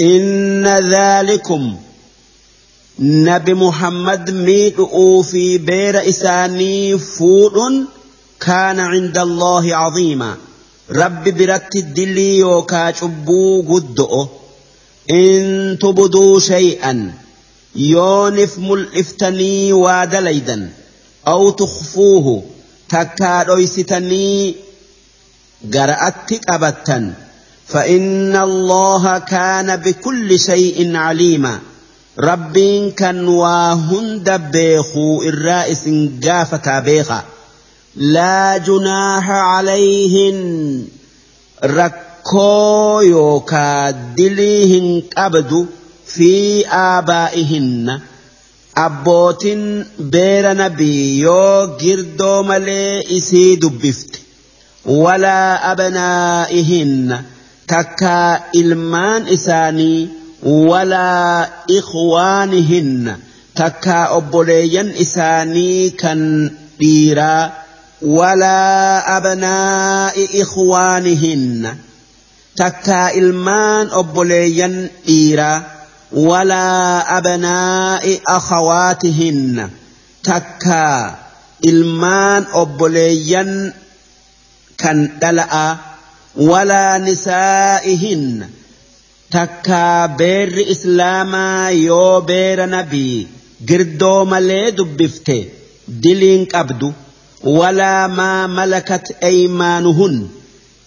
إن 0.00 0.66
ذلكم 0.92 1.76
نبي 2.98 3.54
محمد 3.54 4.30
ميدؤوا 4.30 5.22
في 5.22 5.58
بير 5.58 6.08
إساني 6.08 6.98
فوض 6.98 7.84
كان 8.40 8.80
عند 8.80 9.18
الله 9.18 9.76
عظيما 9.76 10.36
رب 10.90 11.24
برت 11.24 11.76
الدلي 11.76 12.38
يوكا 12.38 12.92
شبو 12.92 13.62
قدؤ 13.62 14.26
إن 15.10 15.78
تبدوا 15.80 16.40
شيئا 16.40 17.14
يونف 17.76 18.58
ملئفتني 18.58 19.72
وادليدا 19.72 20.70
أو 21.26 21.50
تخفوه 21.50 22.44
تكادويستني 22.88 24.54
قرأت 25.74 26.30
أبتا 26.48 27.14
فإن 27.66 28.36
الله 28.36 29.18
كان 29.18 29.76
بكل 29.76 30.40
شيء 30.40 30.96
عليما 30.96 31.60
ربين 32.18 32.90
كان 32.90 33.28
واهند 33.28 34.30
بيخو 34.52 35.22
الرائس 35.22 35.84
قافة 36.24 36.80
بيخا 36.80 37.22
لا 37.96 38.56
جناح 38.56 39.30
عليهن. 39.30 40.84
ركو 41.64 43.00
يوكا 43.00 43.90
دليهن 43.90 45.02
أبدو 45.16 45.66
في 46.06 46.66
آبائهن. 46.68 48.00
أبوتين 48.76 49.86
بير 49.98 50.56
نبي 50.56 51.18
يو 51.18 51.76
جردو 51.80 52.42
ملي 52.42 53.16
إسي 53.18 53.56
دبفت. 53.56 54.20
ولا 54.84 55.72
أبنائهن. 55.72 57.22
تكا 57.68 58.40
إلمان 58.56 59.28
إساني 59.28 60.08
ولا 60.42 61.48
إخوانهن. 61.78 63.16
تكا 63.54 64.16
أبوليين 64.16 64.90
إساني 64.90 65.90
كان 65.90 66.50
ديرا 66.80 67.52
ولا 68.02 69.16
أبناء 69.16 70.42
إخوانهن. 70.42 71.76
تكا 72.56 73.14
إلمان 73.14 73.88
أبوليين 73.90 74.88
ديرا 75.06 75.62
ولا 76.12 77.18
أبناء 77.18 78.20
أخواتهن. 78.28 79.70
تكا 80.24 81.14
إلمان 81.66 82.44
أبوليين 82.52 83.72
كان 84.78 85.18
دلأ. 85.22 85.76
ولا 86.36 86.98
نسائهن. 86.98 88.48
takkaa 89.34 90.08
beerri 90.18 90.64
islaamaa 90.74 91.70
yoo 91.70 92.20
beera 92.30 92.66
nabii 92.74 93.28
girdoo 93.68 94.20
malee 94.32 94.66
dubbifte. 94.78 95.36
Diliin 96.02 96.44
qabdu. 96.54 96.88
Walaa 97.58 98.08
maa 98.18 98.48
malakat 98.56 99.06
eymaanuhun 99.30 100.16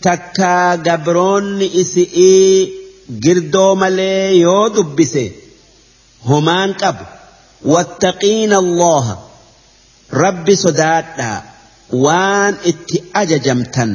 takkaa 0.05 0.77
gabroonni 0.87 1.67
isii 1.81 2.73
girdoo 3.23 3.75
malee 3.81 4.25
yoo 4.43 4.65
dubbise. 4.75 5.25
Homaan 6.29 6.71
qabu. 6.81 7.05
Wattaqiin 7.73 8.51
allaha. 8.63 9.15
Rabbi 10.23 10.55
sodaadhaa 10.65 11.37
waan 12.05 12.53
itti 12.71 12.97
ajajamtan. 13.21 13.91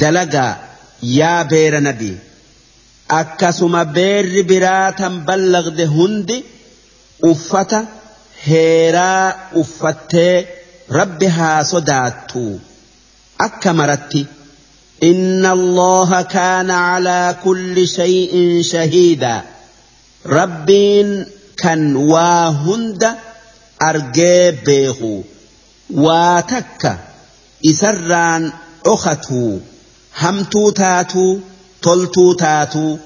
Dalagaa. 0.00 0.52
Yaa 1.18 1.44
beera 1.50 1.80
nabii 1.88 2.16
akkasuma 3.20 3.82
beerri 3.96 4.42
biraatan 4.50 5.14
ballagde 5.28 5.86
hundi 5.96 6.36
uffata 7.30 7.80
heeraa 8.46 9.24
uffattee 9.62 10.36
rabbi 10.98 11.34
haa 11.38 11.58
sodaattu 11.72 12.44
akka 13.46 13.72
maratti 13.80 14.22
إن 15.02 15.46
الله 15.46 16.22
كان 16.22 16.70
على 16.70 17.36
كل 17.44 17.88
شيء 17.88 18.62
شهيدا 18.62 19.42
ربين 20.26 21.26
كان 21.56 21.96
واهند 21.96 23.14
أرجي 23.82 24.50
بيخو 24.50 25.22
واتك 25.90 26.98
إسران 27.66 28.52
أختو 28.86 29.58
همتو 30.18 30.70
تاتو 30.70 31.38
تلتو 31.82 32.32
تاتو. 32.32 32.96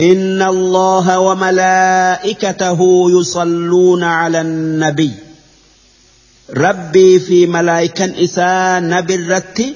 إن 0.00 0.42
الله 0.42 1.18
وملائكته 1.18 2.80
يصلون 3.20 4.02
على 4.04 4.40
النبي. 4.40 5.10
ربي 6.50 7.20
في 7.20 7.46
ملائكة 7.46 8.24
إساء 8.24 8.80
نبي 8.80 9.14
الرت 9.14 9.74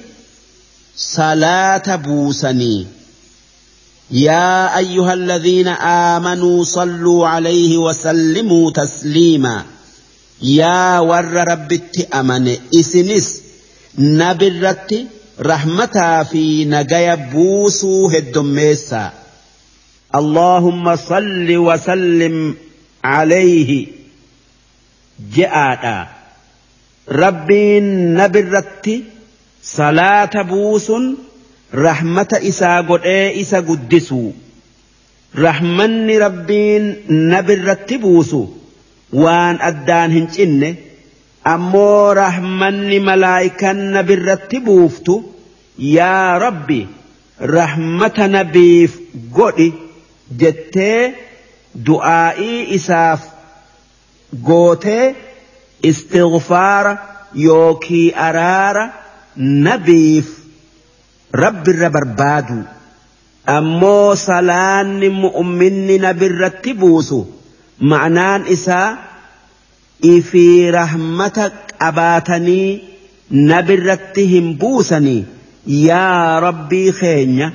صلاة 0.97 1.97
بوسني. 1.97 2.87
يا 4.11 4.79
أيها 4.79 5.15
الذين 5.15 5.69
آمنوا 5.69 6.65
صلوا 6.65 7.29
عليه 7.29 7.79
وسلموا 7.79 8.71
تسليما. 8.71 9.65
يا 10.43 10.99
ور 10.99 11.25
رب 11.25 11.81
أمن 12.15 12.57
إسنس 12.75 13.41
نبي 13.99 14.49
الرت 14.49 15.07
رحمتا 15.43 16.23
في 16.23 16.65
نجايا 16.65 17.15
بوسو 17.15 18.09
هدميسا 18.09 19.13
اللهم 20.15 20.97
صل 20.97 21.57
وسلم 21.57 22.55
عليه 23.05 23.87
جاءتا 25.37 26.09
ربين 27.09 28.15
نبرت 28.15 29.03
صلاة 29.63 30.43
بوس 30.43 30.93
رحمة 31.75 32.29
إسا 32.33 32.81
قد 32.81 33.01
إسا 33.07 33.61
قدسو 33.61 34.31
رحمن 35.39 36.11
ربين 36.11 36.97
نبرت 37.11 37.95
بوسو. 37.95 38.49
وان 39.13 39.59
أدان 39.61 40.11
هنجنه 40.11 40.75
ammoo 41.45 42.15
rahmanni 42.15 42.99
malaayikan 43.01 43.77
nabirratti 43.97 44.61
buuftu 44.61 45.15
yaa 45.79 46.39
rabbi 46.39 46.81
rahmata 47.41 48.29
nabiif 48.29 48.99
godhi 49.37 49.69
jettee 50.41 51.15
du'aa'ii 51.87 52.59
isaaf 52.79 53.21
gootee 54.49 55.15
istighfaara 55.91 56.93
yookii 57.35 58.13
araara 58.27 58.85
nabiif 59.37 60.29
rabbirra 61.33 61.91
barbaadu. 61.91 62.59
Ammoo 63.47 64.15
salaanni 64.15 65.09
mu'minni 65.09 65.99
nabirratti 65.99 66.75
buusu. 66.75 67.21
Ma'naan 67.81 68.45
isaa 68.47 68.99
ifii 70.03 70.71
rahmata 70.71 71.51
qabaatanii 71.51 72.81
nabirratti 73.31 74.25
hin 74.35 74.55
buusanii. 74.61 75.25
Yaa 75.67 76.41
rabbii 76.41 76.93
keenya 77.01 77.53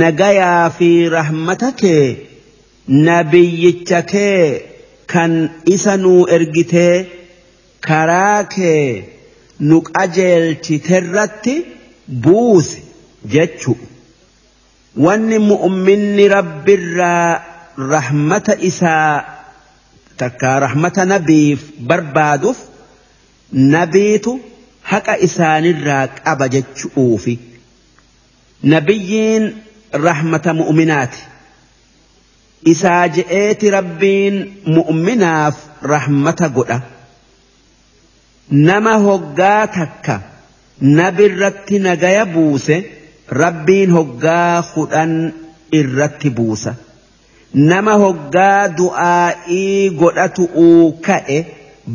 nagayaa 0.00 0.70
fi 0.78 0.88
rahmata 1.16 1.72
kee 1.82 2.06
nabiyyicha 2.88 4.02
kee 4.12 4.62
kan 5.12 5.32
isa 5.74 5.96
nuu 5.96 6.26
ergitee 6.36 7.06
karaa 7.88 8.44
kee 8.54 9.04
nu 9.60 9.80
qajeelchiterratti 9.90 11.54
buusi 12.26 12.82
jechu. 13.34 13.76
Wanni 15.04 15.38
mu'minni 15.38 16.28
rabbirraa 16.28 17.40
rahmata 17.94 18.54
isaa 18.70 19.24
takkaa 20.22 20.56
rahmata 20.66 21.04
nabiif 21.12 21.60
barbaaduuf 21.88 22.58
nabiitu 23.74 24.32
haqa 24.90 25.14
isaanirraa 25.26 26.04
qaba 26.24 26.46
jechuufi 26.54 27.34
nabiyyiin 28.72 29.44
rahmata 29.92 30.54
mu'minaati. 30.60 31.20
Isaa 32.72 33.08
je'eeti 33.16 33.70
rabbiin 33.70 34.36
mu'minaaf 34.76 35.56
rahmata 35.92 36.48
godha. 36.56 36.80
Nama 38.50 38.94
hoggaa 39.06 39.66
takka 39.66 40.16
nabirratti 40.80 41.78
nagaya 41.78 42.24
buuse 42.26 42.76
rabbiin 43.42 43.90
hoggaa 43.96 44.62
kudhan 44.74 45.12
irratti 45.72 46.30
buusa 46.30 46.74
nama 47.54 47.92
hoggaa 48.04 48.68
du'aa'ii 48.80 49.90
godhatu 50.00 50.48
uu 50.64 50.92
ka'e 51.06 51.38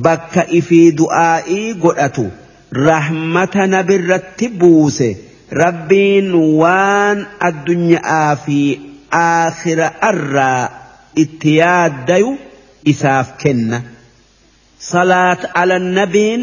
bakka 0.07 0.47
ifii 0.59 0.91
du'aa'ii 1.01 1.73
godhatu 1.83 2.25
rahmata 2.87 3.67
nabirratti 3.67 4.47
buuse 4.49 5.09
rabbiin 5.63 6.33
waan 6.61 7.25
addunyaa 7.49 8.35
fi 8.45 8.59
aakhira 9.21 9.91
irraa 10.09 10.69
itti 11.23 11.57
yaaddayu 11.57 12.37
isaaf 12.93 13.37
kenna. 13.43 13.81
salaat 14.79 15.45
ala 15.53 15.79
nabiin 15.79 16.41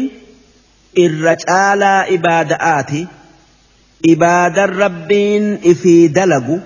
irra 1.03 1.35
caalaa 1.43 2.05
ibaada'aati 2.15 3.01
ibaadan 4.13 4.73
rabbiin 4.83 5.45
ifii 5.73 6.09
dalagu 6.15 6.57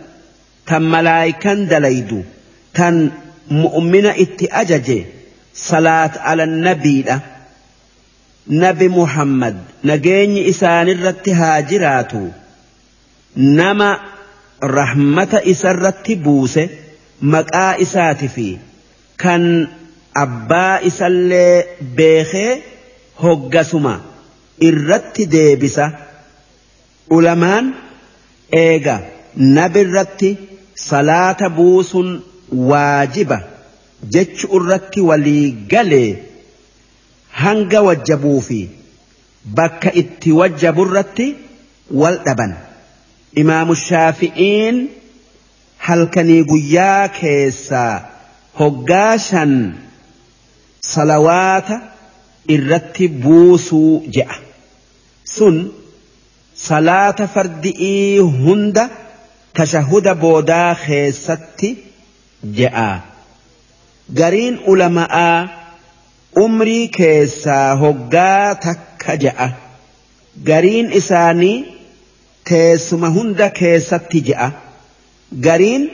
tan 0.66 0.84
malaayikan 0.94 1.68
dalaydu 1.70 2.24
tan 2.78 2.96
mu'mina 3.62 4.12
itti 4.24 4.46
ajaje 4.62 4.98
salaat 5.68 6.14
ala 6.32 6.46
nabiidha. 6.46 7.18
Nabi 8.64 8.88
muhammad 9.00 9.56
nageenyi 9.90 10.42
isaanirratti 10.52 11.32
haa 11.40 11.62
jiraatu. 11.70 12.22
Nama 13.60 13.90
rahmata 14.78 15.40
isarratti 15.54 16.16
buuse 16.26 16.64
maqaa 17.34 17.74
isaati 17.86 18.28
fi 18.36 18.48
kan 19.24 19.44
abbaa 20.24 20.76
isallee 20.90 21.78
beekee 21.98 22.52
hoggasuma 23.24 23.96
irratti 24.70 25.24
deebisa. 25.36 25.86
Ulamaan 27.16 27.66
eega 28.64 28.96
nabirratti 29.58 30.30
salaata 30.90 31.50
buusun 31.58 32.10
waajiba 32.72 33.38
jechu 34.16 34.48
irratti 34.60 35.02
walii 35.10 35.46
galee 35.74 36.10
hanga 37.44 37.82
wajjabuu 37.88 38.42
fi 38.48 38.60
bakka 39.60 39.94
itti 40.02 40.32
wajjaburratti 40.42 41.28
wal 42.02 42.18
dhaban 42.28 42.54
imaamu 43.44 43.76
shaafi'iin 43.88 44.78
halkanii 45.88 46.44
guyyaa 46.52 47.08
keessaa 47.20 47.94
hoggaa 48.60 49.18
shan 49.30 49.54
salawaata 50.94 51.80
irratti 52.56 53.08
buusuu 53.26 53.92
je'a 54.18 54.38
sun 55.36 55.58
salaata 56.68 57.28
fardi'ii 57.36 58.20
hunda 58.44 58.84
tashahuda 59.60 60.14
boodaa 60.24 60.70
keessatti 60.86 61.70
je'a 62.54 63.02
gariin 64.20 64.60
ulama'aa 64.68 65.48
umrii 66.44 66.88
keessaa 66.98 67.76
hoggaa 67.84 68.56
takka 68.66 69.16
je'a 69.24 69.48
gariin 70.50 70.92
isaanii 71.02 71.58
teessuma 72.50 73.10
hunda 73.18 73.50
keessatti 73.60 74.22
je'a 74.30 74.50
gariin 75.48 75.90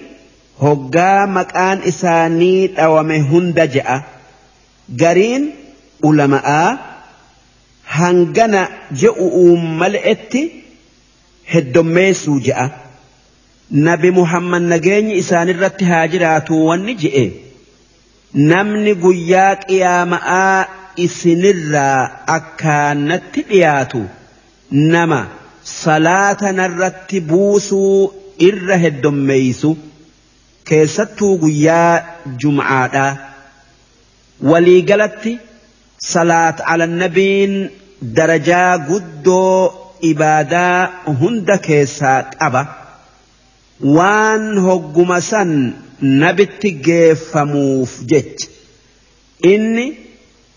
hoggaa 0.63 1.27
maqaan 1.37 1.83
isaanii 1.93 2.67
dhawame 2.77 3.19
hunda 3.31 3.67
je'a 3.75 3.97
gariin 5.03 5.51
ulama'aa 6.09 6.69
hangana 7.97 8.61
je'u'uu 9.03 9.57
mal'etti 9.81 10.41
heddommeessuu 11.53 12.39
je'a 12.47 12.65
nabi 13.71 14.11
muhammad 14.11 14.63
nageenyi 14.73 15.13
isaanirratti 15.21 15.85
haa 15.91 16.07
jiraatu 16.13 16.65
wanni 16.67 16.93
je'e 17.03 17.25
namni 18.51 18.93
guyyaa 19.03 19.51
qiyaama'aa 19.67 20.65
isinirraa 21.05 21.99
akkaanatti 22.37 23.41
dhiyaatu 23.51 24.01
nama 24.95 25.19
salaata 25.75 26.51
narratti 26.59 27.19
buusuu 27.31 28.13
irra 28.49 28.77
heddommeeysu 28.83 29.71
keessattuu 30.71 31.31
guyyaa 31.45 31.93
jum'aadhaa 32.43 33.11
waliigalatti 34.51 35.33
salaat 36.11 36.57
ala 36.73 36.87
nabiin 36.87 37.55
darajaa 38.19 38.77
guddoo 38.91 39.57
ibaadaa 40.11 40.77
hunda 41.23 41.57
keessaa 41.67 42.19
qaba 42.37 42.61
waan 43.83 44.57
hogguma 44.67 45.21
san 45.21 45.73
nabitti 46.01 46.71
geeffamuuf 46.85 47.91
jecha. 48.11 48.47
Inni 49.53 49.85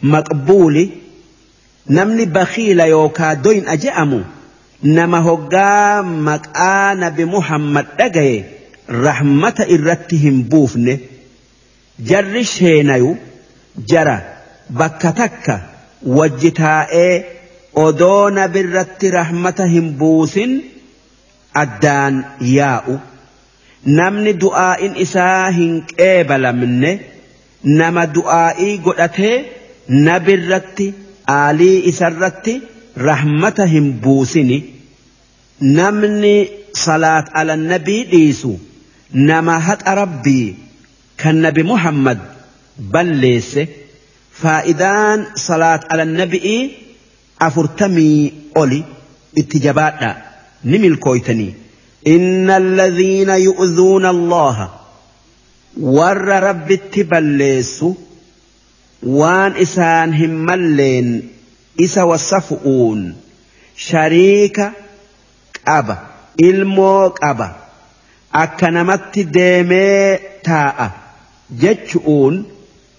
maqbuuli 0.03 0.85
namni 1.89 2.27
bakiila 2.27 2.87
yookaa 2.87 3.35
doyna 3.45 3.77
je'amu 3.85 4.21
nama 4.83 5.19
hoggaa 5.29 6.03
maqaa 6.03 6.95
nabi 7.03 7.25
muhammad 7.35 7.87
dhagaye 7.99 8.39
rahmata 9.07 9.65
irratti 9.77 10.17
hin 10.25 10.43
buufne 10.51 10.95
jarri 12.11 12.45
sheenayu 12.53 13.11
jara 13.93 14.17
bakka 14.81 15.13
takka 15.21 15.55
wajji 16.19 16.51
taa'ee 16.61 17.15
odoo 17.87 18.31
nabirratti 18.39 19.11
rahmata 19.19 19.67
hin 19.75 19.89
buusin 20.03 20.53
addaan 21.63 22.15
yaa'u 22.57 22.95
namni 23.87 24.33
du'aa'in 24.43 24.95
isaa 25.05 25.51
hin 25.59 25.73
qeebalamne 25.97 26.93
nama 27.81 28.07
du'aa'ii 28.17 28.79
godhatee 28.87 29.35
nabirratti 30.09 30.87
aalii 31.39 31.79
isarratti 31.91 32.55
rahmata 33.09 33.67
hin 33.67 33.87
buusini. 34.05 34.59
Namni 35.61 36.35
salaat 36.85 37.27
ala 37.41 37.57
nabii 37.57 38.05
dhiisu 38.13 38.53
nama 39.13 39.59
haqa 39.69 39.95
rabbii 40.01 40.57
kan 41.23 41.37
nabi 41.47 41.63
muhammad 41.63 42.19
balleesse. 42.93 43.69
Faa'idaan 44.43 45.27
salaat 45.47 45.83
ala 45.93 46.05
nabii 46.05 46.61
afurtamii 47.47 48.33
oli 48.63 48.81
itti 49.37 49.61
jabaadha. 49.67 50.11
Ni 50.65 50.79
milkooytanii 50.79 51.55
إن 52.08 52.50
الذين 52.50 53.30
يؤذون 53.30 54.06
الله 54.06 54.70
ور 55.82 56.18
رب 56.28 56.72
التبليس 56.72 57.86
وان 59.04 59.52
إسان 59.52 60.14
همالين 60.14 61.30
إسا 61.84 62.04
والصفؤون 62.04 63.16
شريك 63.76 64.62
أبا 65.68 65.98
إلموك 66.44 67.24
أبا 67.24 67.56
أكنمت 68.36 69.20
ديمي 69.20 70.18
تاء 70.44 70.92
جتشؤون 71.60 72.46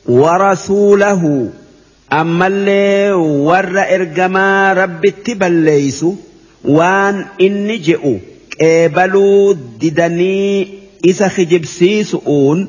ورسوله 0.07 1.51
أما 2.13 2.47
اللي 2.47 3.13
ور 3.13 3.81
إرجما 3.95 4.73
رب 4.73 5.05
التبليس 5.05 6.05
وان 6.65 7.27
إني 7.41 7.77
جئوا 7.77 8.19
qeebaluu 8.60 9.54
didanii 9.80 10.68
isa 11.04 11.30
kijibsiisu'uun 11.30 12.68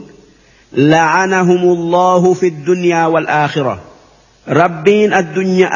لعنهم 0.76 1.62
الله 1.62 2.34
في 2.34 2.47
الدنيا 2.47 3.06
والآخرة 3.06 3.81
ربين 4.48 5.15
الدنيا 5.15 5.68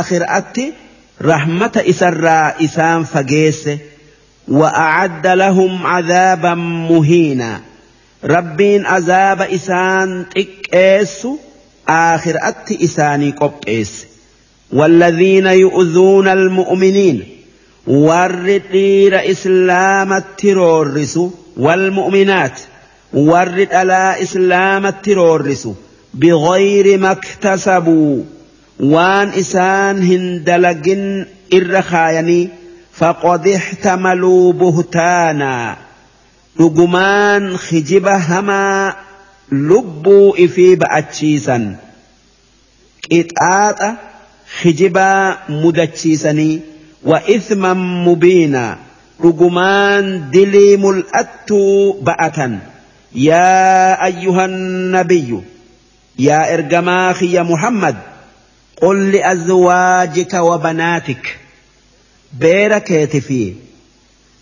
آخر 0.00 0.24
أتي 0.28 0.72
رحمة 1.22 1.82
إسرى 1.88 2.64
إسام 2.64 3.04
فقيس 3.04 3.68
وأعد 4.48 5.26
لهم 5.26 5.86
عذابا 5.86 6.54
مهينا 6.54 7.60
ربين 8.24 8.86
عذاب 8.86 9.40
إسان 9.42 10.24
تكيس 10.34 11.26
آخر 11.88 12.36
أتي 12.42 12.84
إساني 12.84 13.30
قبئس 13.30 14.06
والذين 14.72 15.46
يؤذون 15.46 16.28
المؤمنين 16.28 17.39
والردير 17.90 19.30
إسلام 19.30 20.12
الترورس 20.12 21.18
والمؤمنات 21.56 22.58
warri 23.30 23.64
dhalaa 23.72 24.16
islaamatti 24.24 25.14
roorrisu 25.18 25.70
bighayri 26.22 26.92
maktasabuu 27.04 28.16
waan 28.92 29.28
isaan 29.42 29.96
hin 30.10 30.24
dalagin 30.48 31.02
irra 31.58 31.82
kaayanii 31.90 32.44
faqad 33.00 33.44
ixtamaluu 33.56 34.52
buhtaanaa 34.60 35.76
dhugumaan 36.60 37.44
kijiba 37.66 38.14
hamaa 38.28 38.94
lubbuu 39.70 40.28
ifii 40.46 40.74
ba'achiisan 40.84 41.64
qixaaxa 43.08 43.88
kijibaa 44.60 45.24
mudachiisanii 45.62 46.54
ithman 47.36 47.78
mubiinaa 48.06 48.76
dhugumaan 49.22 50.30
dilii 50.32 50.76
mul'attuu 50.76 52.02
ba'atan 52.02 52.60
يا 53.14 54.06
أيها 54.06 54.44
النبي 54.44 55.40
يا 56.18 56.54
إرجماخ 56.54 57.22
يا 57.22 57.42
محمد 57.42 57.96
قل 58.82 59.12
لأزواجك 59.12 60.34
وبناتك 60.34 61.38
بيركيت 62.32 63.16
في 63.16 63.54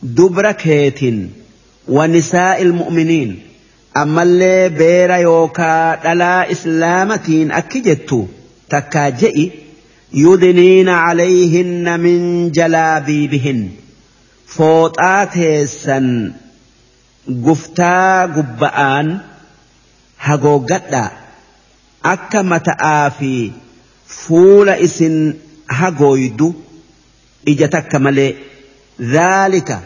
دبركيت 0.03 1.01
ونساء 1.89 2.63
المؤمنين 2.63 3.43
أما 3.97 4.23
اللي 4.23 4.69
بير 4.69 5.11
يوكا 5.11 6.53
إسلامتين 6.53 7.53
أكجتو 7.53 8.27
تكاجئي. 8.71 9.53
يدنين 10.14 10.90
عليهن 10.90 12.00
من 12.00 12.52
جلابيبهن 12.52 13.70
فوطاتيسا 14.46 16.32
guftaa 17.46 18.28
gubba'aan 18.36 19.08
hagooggadhaa 20.26 21.12
akka 22.14 22.42
mata'aa 22.54 23.10
fi 23.20 23.30
fuula 24.16 24.76
isin 24.88 25.16
hagooydu 25.80 26.50
ija 27.52 27.68
takka 27.76 28.00
malee 28.08 28.32
dhaalika 29.14 29.78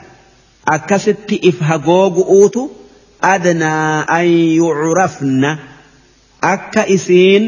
akkasitti 0.75 1.35
if 1.49 1.57
hagoogu'uutu 1.69 2.61
adnaa 3.33 4.05
an 4.17 4.27
yucrafna 4.61 5.51
akka 6.53 6.81
isiin 6.97 7.43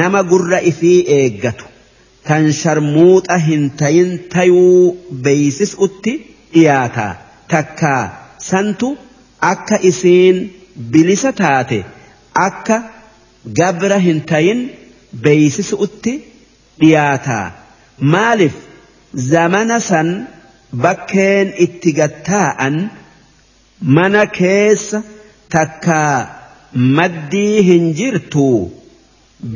nama 0.00 0.20
gurra 0.32 0.58
ifii 0.72 1.00
eeggatu 1.18 1.64
Kan 2.31 2.45
sharmuuxa 2.61 3.37
hin 3.47 3.63
tayin 3.83 4.11
tayuu 4.33 4.81
beeysisutti 5.27 6.13
dhiyaataa 6.55 7.13
takkaa 7.53 8.01
santu 8.49 8.89
akka 9.51 9.77
isiin 9.91 10.37
bilisa 10.93 11.31
taate 11.41 11.79
akka 12.47 12.77
gabra 13.59 13.97
hin 14.07 14.19
tayin 14.31 14.59
beeysisuutti 15.23 16.13
dhiyaataa 16.81 17.45
maaliif 18.15 18.55
zamana 19.31 19.77
san 19.89 20.09
bakkeen 20.85 21.47
itti 21.65 21.91
gattaa'an 21.99 22.75
mana 23.97 24.23
keessa 24.39 24.99
takkaa 25.55 26.15
maddii 26.97 27.57
hin 27.69 27.85
jirtu 27.99 28.47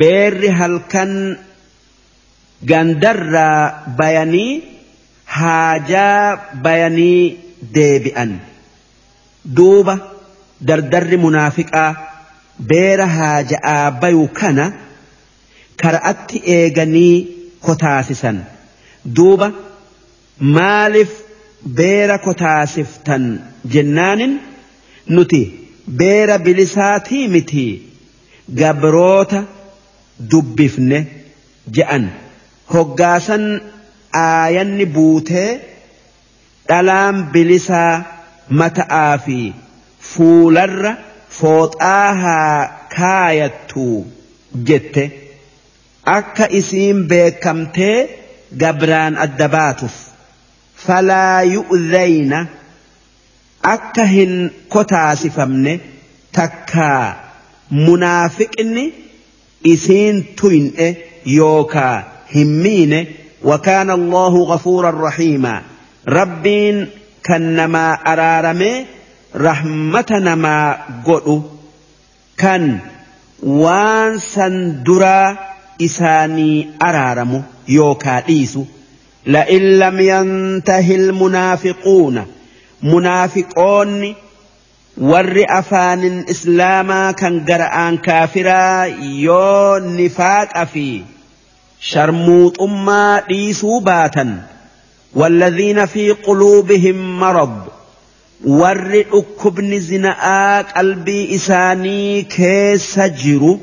beerri 0.01 0.49
halkan 0.61 1.13
gandarraa 2.63 3.83
bayanii 3.97 4.63
haajaa 5.25 6.37
bayanii 6.63 7.37
deebi'an. 7.75 8.39
duuba 9.57 9.93
dardarri 10.67 11.17
munaafiqaa 11.25 11.89
beera 12.69 13.07
haaja'aa 13.17 13.91
bayu 14.01 14.27
kana 14.39 14.65
kara'atti 15.81 16.37
eeganii 16.55 17.15
kotaasisan. 17.65 18.37
Duuba 19.15 19.47
maaliif 20.57 21.11
beera 21.79 22.17
kotaasiftan 22.27 23.23
jennaanin? 23.73 24.33
Nuti 25.15 25.41
beera 25.99 26.37
bilisaatii 26.45 27.27
miti 27.35 27.65
gabroota 28.59 29.43
dubbifne 30.31 30.99
je'an 31.75 32.05
hoggaasan 32.73 33.45
aayanni 34.25 34.85
buutee 34.95 35.49
dhalaan 36.69 37.17
bilisaa 37.33 37.93
mata'aa 38.61 39.17
fi 39.25 39.39
fuularra 40.11 40.93
fooxaa 41.39 42.13
haa 42.23 42.57
kaayattu 42.97 43.85
jette. 44.67 45.03
Akka 46.17 46.45
isiin 46.59 46.97
beekamtee 47.09 47.97
gabraan 48.61 49.13
adda 49.25 49.47
baatuuf 49.55 49.95
falaa 50.85 51.41
yu'zayna 51.53 52.39
akka 53.73 54.03
hin 54.15 54.33
kotaasifamne 54.73 55.73
takkaa 56.37 57.05
munaafiqni 57.85 58.83
isiin 59.73 60.17
tuyne 60.41 60.87
yookaa 61.37 61.97
همين 62.35 63.07
وكان 63.43 63.91
الله 63.91 64.43
غفورا 64.43 65.07
رحيما. 65.07 65.61
ربين 66.07 66.89
كنما 67.25 67.93
أرارمي 67.93 68.85
رحمتنا 69.35 70.35
ما 70.35 70.77
قلو 71.05 71.41
كان 72.37 72.79
وانسا 73.43 74.47
درا 74.85 75.37
إساني 75.81 76.69
أرارمو 76.81 77.41
يوكا 77.67 78.23
إيسو. 78.29 78.63
لئن 79.25 79.79
لم 79.79 79.99
ينته 79.99 80.95
المنافقون 80.95 82.25
منافقون 82.83 84.15
warri 84.97 85.43
afaanin 85.43 86.23
islaamaa 86.33 87.13
kan 87.19 87.41
gara'aan 87.47 87.97
kaafiraa 88.05 88.85
yoo 89.25 89.79
nifaaqa 89.79 90.65
fi 90.73 91.03
شرموطما 91.89 93.23
ليسوباتا 93.29 94.37
والذين 95.15 95.85
في 95.85 96.11
قلوبهم 96.11 97.19
مرض 97.19 97.61
والرئك 98.45 99.45
ابن 99.45 99.79
زناك 99.79 100.65
قلبي 100.77 101.35
إساني 101.35 102.21
كيسجر 102.21 103.57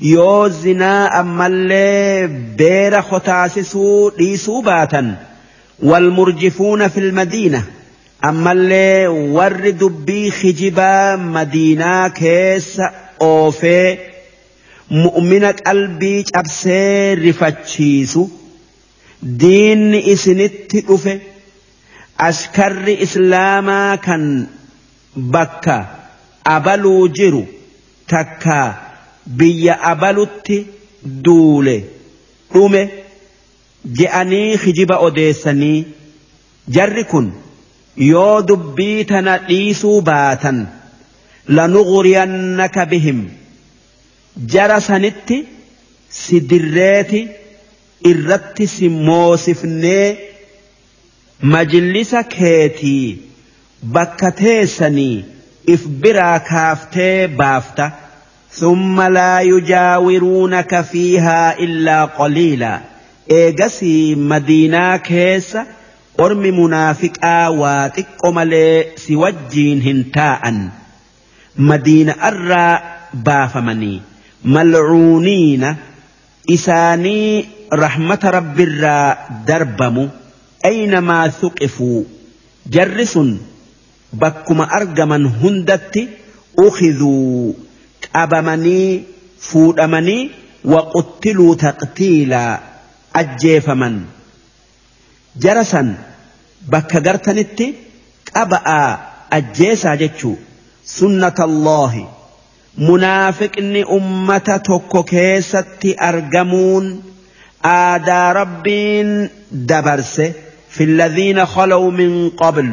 يو 0.00 0.48
زنا 0.48 1.20
أما 1.20 1.46
اللي 1.46 2.26
بير 2.56 3.02
ختاسسو 3.02 4.10
ليسوباتا 4.18 5.16
والمرجفون 5.82 6.88
في 6.88 7.00
المدينة 7.00 7.64
أما 8.24 8.52
اللي 8.52 9.06
ورد 9.08 9.84
بي 9.84 10.30
خجبا 10.30 11.16
مدينة 11.16 12.08
كيس 12.08 12.80
أوفي 13.22 13.98
mu'mina 14.90 15.52
qalbii 15.66 16.24
cabsee 16.32 17.14
rifachiisu 17.24 18.22
diinni 19.40 19.98
isinitti 20.12 20.80
dhufe 20.88 21.14
askarri 22.28 22.94
islaamaa 23.06 23.96
kan 24.06 24.24
bakka 25.34 25.76
abaluu 26.56 27.08
jiru 27.18 27.42
takka 28.12 28.58
biyya 29.42 29.74
abalutti 29.92 30.56
duule 31.24 31.76
dhume 32.54 32.82
je'anii 33.98 34.56
hijiba 34.64 34.96
odeessanii 35.08 35.78
jarri 36.76 37.04
kun 37.12 37.26
yoo 38.10 38.42
dubbii 38.48 39.04
tana 39.10 39.36
dhiisuu 39.48 40.00
baatan 40.10 40.58
lanughuriyannaka 41.58 42.86
bihim 42.92 43.20
jara 44.46 44.80
sanitti 44.80 45.38
si 46.08 46.40
dirreeti 46.50 47.20
irratti 48.10 48.66
si 48.66 48.88
moosifnee 48.88 50.06
majlisa 51.52 52.22
keetii 52.34 53.18
bakka 53.94 54.30
teessanii 54.42 55.24
if 55.66 55.86
biraa 56.02 56.38
kaaftee 56.50 57.28
baafta. 57.28 57.90
Summa 58.58 59.08
laa 59.12 59.40
yujaawiruunaka 59.42 60.82
fiihaa 60.82 61.52
illaa 61.64 62.06
qaliilaa. 62.18 62.80
Eegasii 63.38 64.14
madiinaa 64.30 64.98
keessa 65.08 65.66
ormi 66.26 66.50
munaafiqaa 66.58 67.50
waa 67.60 67.88
xiqqo 67.96 68.32
malee 68.38 68.92
si 69.02 69.16
wajjiin 69.22 69.80
hin 69.88 70.00
taa'an. 70.16 70.58
Madiina 71.70 72.14
irraa 72.30 72.72
baafamanii. 73.28 74.00
ملعونين 74.44 75.76
إساني 76.50 77.44
رحمة 77.72 78.18
رب 78.24 78.60
الراء 78.60 79.42
دربم 79.46 80.08
أينما 80.64 81.28
ثقفوا. 81.28 82.02
جرس 82.66 83.18
بكما 84.12 84.64
أرجما 84.76 85.16
هندت 85.16 86.08
أخذوا. 86.58 87.52
أبمني 88.14 89.02
فودمني 89.40 90.30
وقتلوا 90.64 91.54
تقتيلا. 91.54 92.60
أجيفما 93.16 94.00
جرسا 95.36 95.94
بك 96.68 97.08
قرتنت 97.08 97.62
أبأ 98.36 98.98
أجيسا 99.32 99.94
جتشو. 99.94 100.34
سنة 100.84 101.38
الله. 101.40 102.17
munaafiqni 102.86 103.84
ummata 103.98 104.58
tokko 104.68 105.02
keessatti 105.02 105.94
argamuun 106.08 106.86
aadaa 107.70 108.32
rabbiin 108.40 109.10
dabarse 109.70 110.26
fi 110.74 110.84
alladhiina 110.90 111.46
khalaw 111.54 111.82
min 112.00 112.12
qabl 112.42 112.68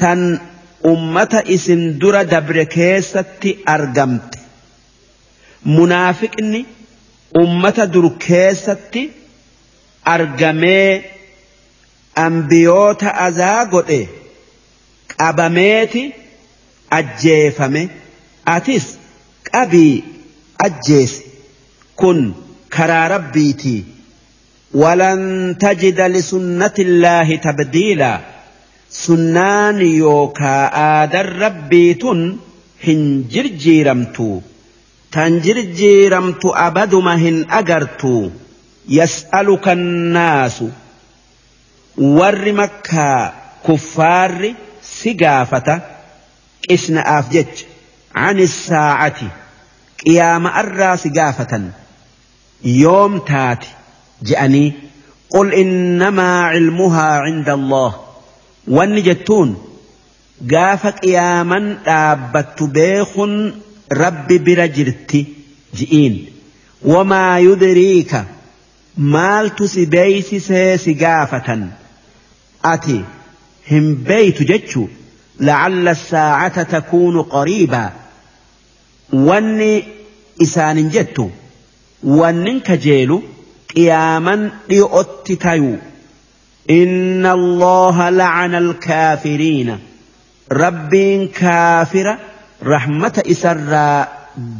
tan 0.00 0.40
ummata 0.92 1.40
isin 1.56 1.82
dura 2.00 2.24
dabre 2.34 2.64
keessatti 2.76 3.50
argamte 3.74 4.38
munaafiqni 5.76 6.66
ummata 7.42 7.86
dur 7.92 8.06
keessatti 8.26 9.02
argamee 10.14 10.90
ambiyoota 12.26 13.10
azaa 13.26 13.64
godhe 13.64 14.00
qabameeti 15.16 16.02
ajjeefame. 16.98 17.82
atis 18.56 18.84
qabii 19.50 20.04
ajjeesi 20.66 21.22
kun 22.00 22.20
karaa 22.76 23.08
rabbiitii 23.14 23.80
walan 24.82 25.22
tajida 25.64 26.08
lisunnatillaahi 26.14 27.38
tabdiilaa 27.46 28.18
sunnaan 29.02 29.78
yookaa 29.98 30.62
aadan 30.86 31.28
rabbii 31.44 31.94
tun 32.02 32.20
hin 32.86 33.02
jirjiiramtu. 33.34 34.42
Tan 35.14 35.40
jirjiiramtu 35.44 36.48
abaduma 36.66 37.14
hin 37.24 37.38
agartu. 37.60 38.32
Yas'aluka 38.98 39.70
annaasu 39.72 40.66
warri 42.18 42.52
makkaa 42.60 43.20
kuffaarri 43.66 44.50
si 44.94 45.14
gaafata. 45.22 45.74
Qisna'aaf 46.68 47.26
jecha. 47.36 47.66
عن 48.14 48.38
الساعة. 48.38 49.36
قيام 50.06 50.46
الراس 50.46 51.08
قافة 51.08 51.70
يوم 52.64 53.18
تاتي. 53.18 53.68
جاني 54.22 54.72
قل 55.30 55.54
إنما 55.54 56.42
علمها 56.42 57.18
عند 57.18 57.48
الله. 57.48 58.00
والنجتون. 58.68 59.68
قافة 60.54 60.90
قياما 60.90 61.78
آبت 61.86 62.62
بيخ 62.62 63.18
رب 63.92 64.28
برجرت. 64.28 65.26
جئين. 65.74 66.26
وما 66.82 67.38
يدريك. 67.38 68.24
مال 68.96 69.54
تسبيس 69.54 70.34
سيس 70.34 70.88
قافة 71.02 71.68
أتي. 72.64 73.04
هم 73.70 73.94
بيت 73.94 74.42
جتشو 74.42 74.86
لعل 75.40 75.88
الساعة 75.88 76.62
تكون 76.62 77.22
قريباً. 77.22 78.03
Wanni 79.12 79.84
isaanin 80.40 80.90
jettu 80.90 81.30
wannin 82.02 82.60
kajeelu 82.60 83.22
qiyaaman 83.74 84.40
dhi'otti 84.68 85.36
tayu. 85.36 85.78
إن 86.70 87.26
الله 87.26 88.08
لعن 88.10 88.54
الكافرين 88.54 89.78
ربين 90.52 91.28
كافرة 91.28 92.18
رحمة 92.64 93.22
إسر 93.30 94.04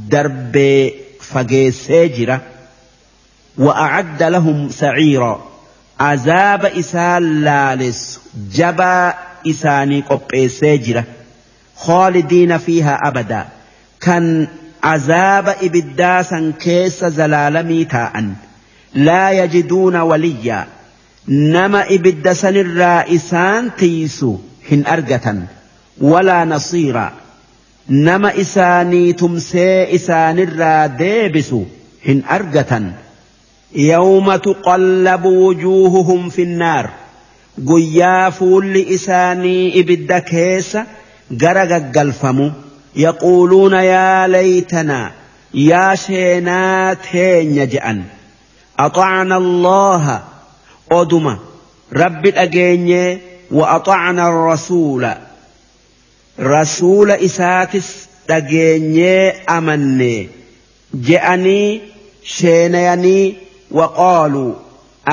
درب 0.08 0.90
فجيسجرة 1.20 2.40
وأعد 3.58 4.22
لهم 4.22 4.68
سعيرا 4.68 5.44
عذاب 6.00 6.64
إسال 6.64 7.44
لالس 7.44 8.20
جبا 8.52 9.14
إساني 9.50 10.00
قب 10.00 10.48
سجرة 10.48 11.04
خالدين 11.76 12.58
فيها 12.58 12.98
أبدا 13.04 13.48
كان 14.04 14.46
عذاب 14.82 15.48
إبداسا 15.62 16.52
كيس 16.60 17.04
زلالمي 17.04 17.84
تاء 17.84 18.24
لا 18.94 19.30
يجدون 19.30 19.96
وليا 19.96 20.66
نما 21.28 21.94
إبداسا 21.94 22.48
الرائسان 22.48 23.70
تيسو 23.78 24.36
هن 24.72 24.84
أرقة 24.86 25.42
ولا 26.00 26.44
نصيرا 26.44 27.12
نما 27.88 28.40
إساني 28.40 29.12
تمسي 29.12 29.94
إسان 29.94 30.38
الرا 30.38 30.86
هن 32.08 32.22
أرقة 32.30 32.82
يوم 33.74 34.36
تقلب 34.36 35.24
وجوههم 35.24 36.28
في 36.28 36.42
النار 36.42 36.90
قيافوا 37.68 38.62
لإساني 38.62 39.80
إبدا 39.80 40.18
كيسا 40.18 40.86
قرق 41.40 41.92
قلفمو 41.98 42.50
yaquuluuna 43.05 43.79
yaa 43.93 44.27
laytanaa 44.35 45.11
yaa 45.69 45.95
sheenaa 46.05 46.95
teenya 47.11 47.65
je'an 47.73 47.99
أطعنا 48.79 49.37
الله 49.37 50.05
oduma 50.99 51.33
rabbi 52.01 52.29
dhageenyee 52.31 53.17
وأطعنا 53.51 54.23
الرسول 54.29 55.03
رسول 56.39 57.11
إساتس 57.11 57.87
dhageenyee 58.29 59.33
amannee 59.47 60.29
je'anii 61.07 61.81
sheenayanii 62.35 63.25
waqaaluu 63.77 64.51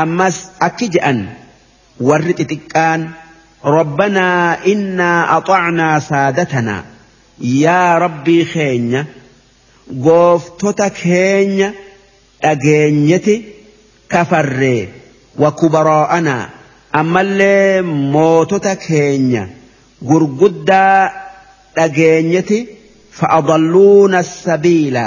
ammas 0.02 0.36
akki 0.66 0.86
je'an 0.94 1.18
warri 2.08 2.32
xixiqqaan 2.38 3.00
ربنا 3.64 4.58
إنا 4.66 5.36
أطعنا 5.36 5.98
سادتنا 5.98 6.84
يا 7.41 7.97
ربي 7.97 8.45
خينيا 8.45 9.05
قوفتك 10.03 10.93
خينيا 10.93 11.73
أجينيتي 12.43 13.43
كفري 14.09 14.89
وكبراءنا 15.39 16.49
أما 16.95 17.21
اللي 17.21 17.81
موتت 17.81 18.67
كينيا 18.67 19.49
قرقدا 20.09 21.11
أجينيتي 21.77 22.67
فأضلون 23.11 24.15
السبيل 24.15 24.99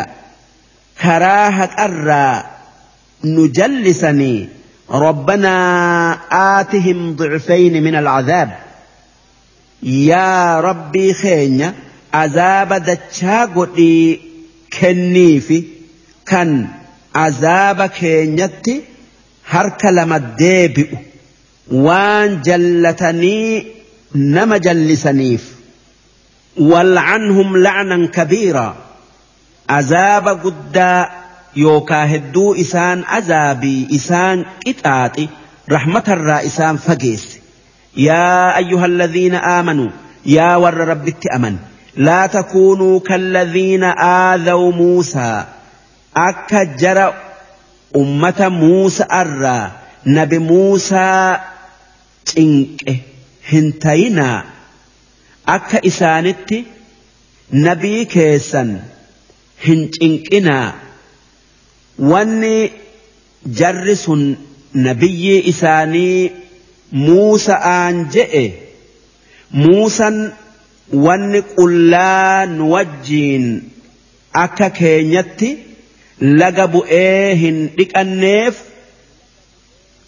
كراهة 1.03 1.71
أرى 1.85 2.45
نجلسني 3.25 4.49
ربنا 4.91 6.19
آتهم 6.61 7.17
ضعفين 7.17 7.83
من 7.83 7.95
العذاب 7.95 8.59
يا 9.83 10.61
ربي 10.61 11.15
خينيا 11.15 11.75
عذاب 12.15 12.71
دتشاغدي 12.89 14.21
كنيفي 14.81 15.61
كان 16.27 16.69
عذاب 17.15 17.79
كينيتي 17.87 18.77
harka 19.53 19.91
lama 19.97 20.19
deebi'u 20.41 20.97
waan 21.87 22.31
jallatanii 22.47 23.67
nama 24.37 24.57
jallisaniif 24.67 25.45
wal'anhum 26.71 27.51
la'nan 27.67 28.03
kabiira 28.17 28.67
azaaba 29.79 30.33
guddaa 30.45 31.01
yookaa 31.65 32.07
hedduu 32.13 32.49
isaan 32.65 32.99
azaabii 33.19 33.81
isaan 33.99 34.39
qixaaxi 34.65 35.25
rahmatarraa 35.75 36.41
isaan 36.51 36.77
fageesse 36.87 37.37
yaa 38.09 38.49
ayyuha 38.61 38.87
alladhiina 38.93 39.39
aamanuu 39.55 39.91
yaa 40.37 40.57
warra 40.65 40.85
rabbitti 40.93 41.29
aman 41.37 41.57
laa 41.97 42.29
takuunuu 42.29 43.01
kalladhiina 43.01 43.95
aadaw 44.11 44.63
muusaa 44.81 45.47
akka 46.29 46.65
jara 46.83 47.07
ummata 48.01 48.51
Muusa 48.51 49.07
irraa 49.21 49.73
nabi 50.17 50.39
Muusaa 50.39 51.41
cinqe 52.31 52.95
hin 53.51 53.67
tayinaa 53.85 54.39
akka 55.57 55.79
isaanitti 55.91 56.59
nabii 57.67 58.05
keessan 58.15 58.71
hin 59.67 59.83
cinqinaa 59.99 60.69
wanni 62.13 62.55
jarri 63.61 63.97
sun 64.05 64.23
nabiyyii 64.87 65.41
isaanii 65.53 66.33
Muusa'aan 67.05 67.97
je'e 68.17 68.45
Muusan 69.63 70.17
wanni 70.93 71.41
qullaa 71.57 72.47
nu 72.57 72.71
wajjiin 72.75 73.47
akka 74.45 74.71
keenyatti 74.79 75.51
laga 76.41 76.67
bu'ee 76.75 77.35
hin 77.43 77.59
dhiqanneef 77.77 78.55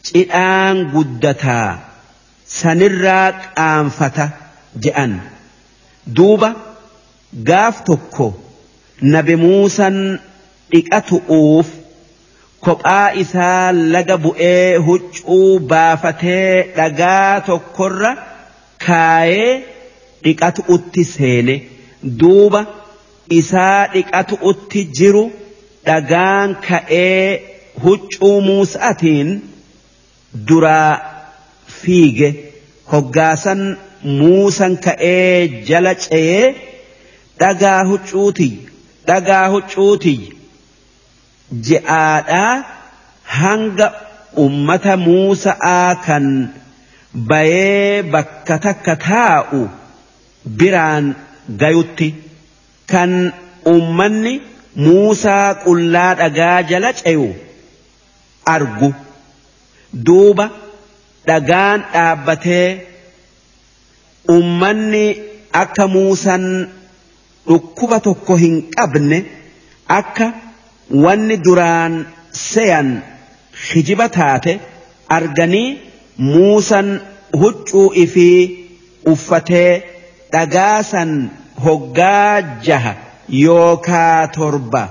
cidhaan 0.09 0.77
guddataa 0.95 1.71
sanirraa 2.59 3.29
qaanfata 3.57 4.27
je'an. 4.85 5.13
Duuba 6.17 6.51
gaaf 7.49 7.77
tokko 7.89 8.27
nabi 9.15 9.35
muusan 9.45 9.97
dhiqatu'uuf 10.73 11.69
kophaa 12.67 13.09
isaa 13.23 13.73
laga 13.95 14.17
bu'ee 14.27 14.77
huccuu 14.89 15.59
baafatee 15.73 16.53
dhagaa 16.77 17.41
tokkorra 17.49 18.13
kaayee 18.87 19.53
dhiqatu'utti 20.27 21.03
seene 21.15 21.55
duuba 22.21 22.61
isaa 23.41 23.81
dhiqatu'utti 23.95 24.81
jiru 24.99 25.25
dhagaan 25.89 26.51
ka'ee 26.69 27.27
huccuu 27.85 28.37
muusa'atiin 28.49 29.31
duraa 30.49 30.93
fiige 31.81 32.29
hoggaasan 32.93 33.61
muusan 34.21 34.75
ka'ee 34.87 35.63
jala 35.69 35.93
ce'ee 36.05 36.45
dhagaa 37.41 37.81
huccuuti 37.91 38.49
dhagaa 39.09 39.47
huccuuti 39.55 40.15
je'aadhaa 41.67 42.55
hanga 43.39 43.89
ummata 44.45 44.95
muusa'aa 45.07 45.91
kan 46.07 46.27
bayee 47.31 48.03
bakka 48.15 48.55
takka 48.67 48.95
taa'u 49.09 49.61
biraan 50.59 51.07
gayutti 51.63 52.09
kan 52.93 53.13
ummanni 53.75 54.35
muusaa 54.85 55.55
qullaa 55.65 56.13
dhagaa 56.21 56.59
jala 56.71 56.91
ce'u 57.01 57.27
argu. 58.55 58.91
Duuba 60.07 60.47
dhagaan 61.29 61.81
dhaabbatee 61.93 62.69
ummanni 64.37 65.05
akka 65.63 65.85
muusan 65.95 66.45
dhukkuba 67.49 67.99
tokko 68.07 68.35
hin 68.43 68.57
qabne 68.77 69.19
akka 69.99 70.27
wanni 71.05 71.37
duraan 71.47 71.95
seyan 72.47 72.89
hijiba 73.67 74.07
taate 74.19 74.53
arganii 75.17 75.69
muusan 76.33 76.89
huccuu 77.41 77.87
ifii 78.05 78.41
uffatee 79.13 79.71
dhagaasan 80.37 81.19
hoggaa 81.67 82.61
jaha 82.71 82.95
yookaa 83.43 84.27
torba 84.39 84.89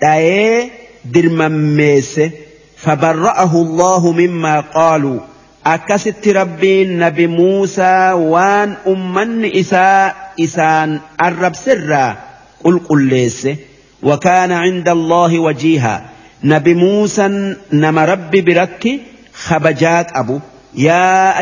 dhayee 0.00 0.70
dirmammeesse. 1.14 2.48
فبرأه 2.78 3.52
الله 3.54 4.12
مما 4.12 4.60
قالوا 4.60 5.20
أكست 5.66 6.28
ربي 6.28 6.84
نبي 6.84 7.26
موسى 7.26 8.12
وان 8.12 8.74
أمن 8.86 9.44
إساء 9.44 10.32
إسان 10.40 11.00
الرب 11.22 11.54
سرا 11.54 12.16
قل 12.64 12.78
قل 12.78 13.02
ليس 13.08 13.48
وكان 14.02 14.52
عند 14.52 14.88
الله 14.88 15.38
وجيها 15.38 16.04
نبي 16.44 16.74
موسى 16.74 17.54
نما 17.72 18.04
ربي 18.04 18.40
برك 18.40 19.00
خبجات 19.34 20.06
أبو 20.16 20.40
يا 20.74 21.40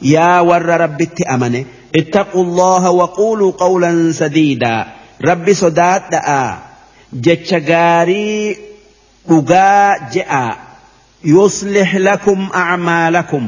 yaa 0.00 0.42
warra 0.50 0.78
rabbitti 0.84 1.22
amane 1.34 1.66
ittaqullaha 2.00 2.90
waquuluu 3.00 3.52
qawlan 3.62 3.98
sadiidaa 4.20 4.86
rabbi 5.28 5.54
sodaadha'a 5.62 6.40
jecha 7.26 7.60
gaarii 7.60 8.56
dhugaa 9.28 10.10
je'a 10.14 10.44
yuslih 11.34 11.90
lakum 12.08 12.40
acmaalakum 12.62 13.44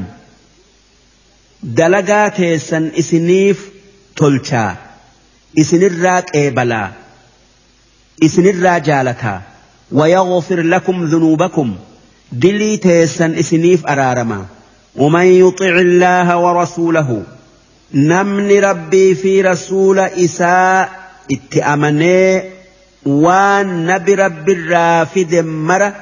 dalagaa 1.80 2.30
keessan 2.38 2.84
isiniif 3.02 3.58
tolchaa 4.20 4.70
isinirraa 5.62 6.20
qeebalaa 6.30 6.88
isinirraa 8.28 8.78
jaalataa 8.88 9.38
wayaghfir 9.98 10.60
lakum 10.74 10.98
dhunuubakum 11.10 11.70
dilii 12.42 12.78
teessan 12.86 13.32
isiniif 13.42 13.80
araaramaa 13.94 14.44
ومن 14.96 15.24
يطع 15.26 15.68
الله 15.68 16.38
ورسوله 16.38 17.22
نمن 17.94 18.58
ربي 18.64 19.14
في 19.14 19.42
رسول 19.42 19.98
إساء 19.98 20.90
اتأمني 21.32 22.42
وان 23.06 23.86
نبي 23.86 24.14
رب 24.14 24.48
الرافد 24.48 25.34
مرة 25.34 25.94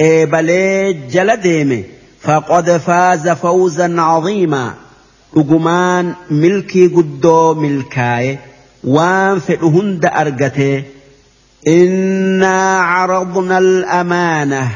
إبلي 0.00 0.92
جلديمي 0.92 1.84
فقد 2.22 2.70
فاز 2.76 3.28
فوزا 3.28 4.00
عظيما. 4.00 4.74
أجمان 5.36 6.14
ملكي 6.30 6.86
قدو 6.86 7.54
ملكاي 7.54 8.38
وان 8.84 9.38
فئهند 9.38 10.06
أرقته 10.06 10.84
إنا 11.68 12.80
عرضنا 12.80 13.58
الأمانة. 13.58 14.70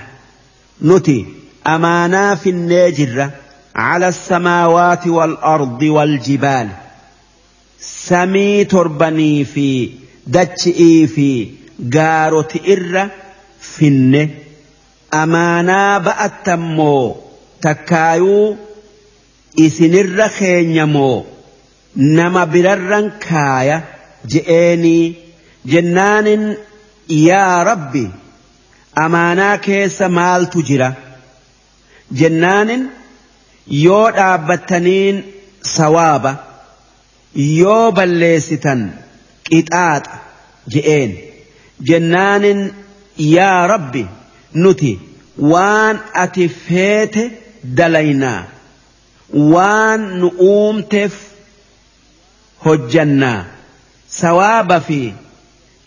نتي 0.82 1.26
امانا 1.66 2.34
في 2.34 2.50
النَّاجِرَةِ 2.50 3.39
على 3.76 4.08
السماوات 4.08 5.06
والأرض 5.06 5.82
والجبال. 5.82 6.68
سمي 7.80 8.64
تربني 8.64 9.44
في 9.44 9.90
دتشئي 10.26 11.06
في 11.06 11.50
قارت 11.94 12.68
إر 12.68 13.08
فن. 13.60 14.28
أمانا 15.14 15.98
بأتمو 15.98 17.16
تكايو 17.62 18.56
إسن 19.60 19.94
الرخين 19.94 20.76
يمو 20.76 21.24
نما 21.96 22.44
برر 22.44 23.10
كايا 23.20 23.84
جئني 24.26 25.14
جنان 25.66 26.56
يا 27.08 27.62
ربي. 27.62 28.10
أمانا 28.98 29.88
سمال 29.88 30.50
تجرا. 30.50 30.94
جنان 32.12 32.86
yoo 33.84 34.06
dhaabbattaniin 34.18 35.16
sawaaba 35.74 36.32
yoo 37.60 37.92
balleessitan 37.98 38.80
qixaaxa 39.48 40.16
je'een. 40.74 41.10
jennaanin 41.88 42.60
yaa 43.34 43.66
rabbi 43.72 44.02
nuti 44.62 44.90
waan 45.52 45.96
ati 46.22 46.48
feete 46.64 47.22
dalaynaa 47.78 48.42
waan 49.54 50.00
nu 50.20 50.28
uumteef 50.48 51.14
hojjannaa 52.64 53.38
sawaaba 54.18 54.78
fi 54.88 55.00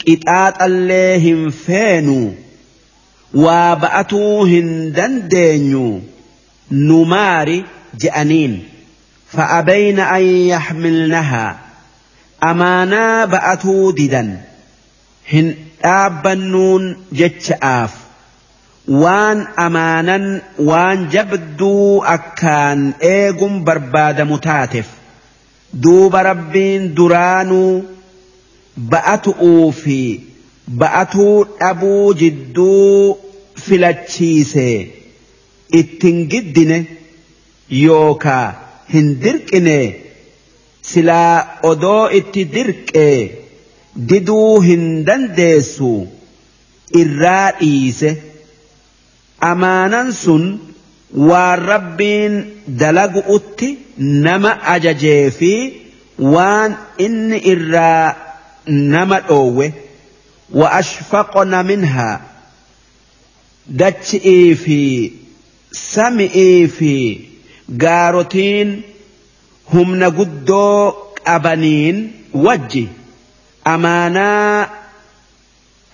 qixaaxallee 0.05 1.13
hin 1.25 1.41
feenuu 1.65 2.27
waa 3.45 3.75
ba'atuu 3.83 4.45
hin 4.53 4.69
dandeenyu 4.97 5.85
nu 6.87 7.05
maari 7.15 7.57
je'aniin 8.03 8.55
فأبين 9.33 9.99
أن 9.99 10.23
يحملنها 10.53 11.57
أمانا 12.43 13.25
بأتوا 13.25 13.91
ددا 13.91 14.41
هن 15.33 15.55
dhaabbannuun 15.83 16.83
jecha'aaf 17.19 17.91
waan 19.01 19.39
amaanan 19.65 20.25
waan 20.69 20.99
jabduu 21.15 22.03
akkaan 22.15 22.79
eeguun 23.09 23.55
barbaadamu 23.67 24.37
taateef 24.45 24.87
duuba 25.83 26.23
rabbiin 26.29 26.83
duraanuu 26.99 27.83
ba'atu'uu 28.93 29.71
fi 29.81 29.99
ba'atuu 30.83 31.35
dhabuu 31.59 32.13
jidduu 32.21 33.17
filachiise 33.65 34.69
ittin 35.81 36.17
giddine 36.31 36.77
yookaa 37.83 38.47
hin 38.93 39.07
dirqine 39.23 39.77
silaa 40.91 41.37
odoo 41.69 42.03
itti 42.19 42.43
dirqee 42.55 43.15
diduu 44.09 44.51
hin 44.67 44.83
dandeessu 45.07 45.91
irraa 47.01 47.51
dhiise. 47.59 48.11
Amaanan 49.51 50.11
sun 50.23 50.43
waan 51.29 51.59
rabbiin 51.71 52.35
dalagu'utti 52.81 53.69
nama 54.27 54.51
ajajee 54.75 55.23
fi 55.39 55.53
waan 56.35 56.71
inni 57.05 57.37
irraa 57.53 58.15
nama 58.93 59.19
dhoowwe. 59.29 59.67
Wa 60.59 60.67
ashfaqna 60.79 61.59
minhaa 61.71 62.15
dachi'ii 63.81 64.55
fi 64.63 64.79
sami'ii 65.73 66.67
fi 66.77 66.93
gaarotiin 67.83 68.71
humna 69.73 70.09
guddoo 70.17 70.91
qabaniin 71.23 71.97
wajji 72.45 72.83
amaanaa 73.73 74.67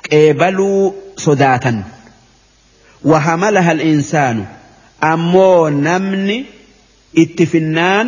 qeebaluu 0.09 0.83
sodaatan. 1.25 1.77
Wahamalaha 3.11 3.72
al-insaanu 3.77 4.43
ammoo 5.11 5.69
namni 5.69 6.38
itti 7.24 7.45
finnaan 7.51 8.08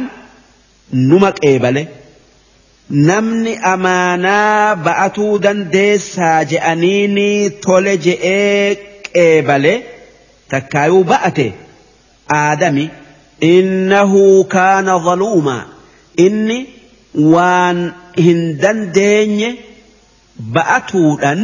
numa 1.09 1.31
qeebale. 1.41 1.83
Namni 3.09 3.53
amaanaa 3.73 4.75
ba'atuu 4.87 5.33
dandeessaa 5.45 6.43
je'aniini 6.51 7.27
tole 7.65 7.93
je'ee 8.05 8.75
qeebale. 9.13 9.73
Takkaayuu 10.53 11.03
ba'ate 11.13 11.47
aadami 12.41 12.85
innahu 13.55 14.21
kaana 14.55 14.93
zaluuma 15.07 15.55
inni 16.25 16.59
waan 17.33 17.79
hin 18.25 18.41
dandeenye 18.65 19.49
ba'atuudhan 20.57 21.39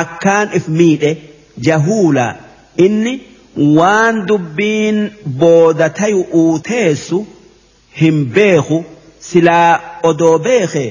akkaan 0.00 0.48
if 0.58 0.68
miidhe 0.80 1.12
jahuula 1.68 2.26
inni 2.86 3.14
waan 3.78 4.16
dubbiin 4.30 4.98
booda 5.42 5.88
tayu'uu 6.00 6.58
teessu 6.68 7.18
hin 8.00 8.16
beeku 8.38 8.78
silaa 9.28 9.72
odoo 10.10 10.38
beeke 10.48 10.84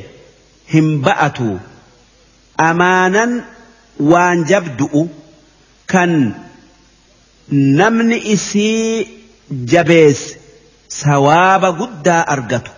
hin 0.74 0.88
ba'atu 1.08 1.50
amaanan 2.70 3.32
waan 4.14 4.46
jabdu'u 4.54 5.04
kan 5.94 6.12
namni 7.52 8.18
isii 8.34 9.08
jabeesse 9.72 10.38
sawaaba 10.88 11.72
guddaa 11.72 12.24
argatu 12.36 12.72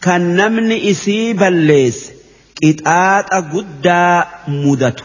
kan 0.00 0.22
namni 0.40 0.76
isii 0.92 1.34
balleesse 1.40 2.12
qixaaxa 2.60 3.40
guddaa 3.54 4.26
mudatu 4.62 5.04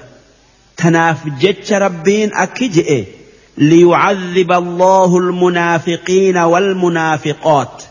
tanaaf 0.75 1.19
jecha 1.41 1.80
rabbiin 1.88 2.31
akki 2.45 2.67
je'e 2.77 3.01
ليعذب 3.57 4.51
الله 4.51 5.17
المنافقين 5.17 6.38
والمنافقات 6.38 7.83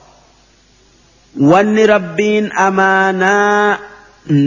wanni 1.50 1.86
rabbiin 1.86 2.46
amaanaa 2.56 3.78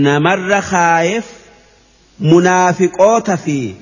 namarra 0.06 0.62
kaayef 0.72 1.26
munaafiqoota 2.32 3.38
fi 3.46 3.76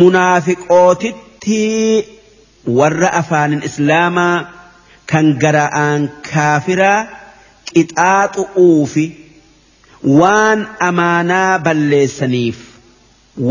munaafiqootitti 0.00 1.27
biratti 1.48 2.04
warra 2.78 3.08
afaanin 3.20 3.62
islaamaa 3.68 4.36
kan 5.10 5.26
gara'aan 5.42 6.02
kaafiraa 6.32 7.06
qixaaxu'uu 7.72 8.86
fi 8.92 9.04
waan 10.20 10.60
amaanaa 10.88 11.58
balleessaniif 11.66 12.58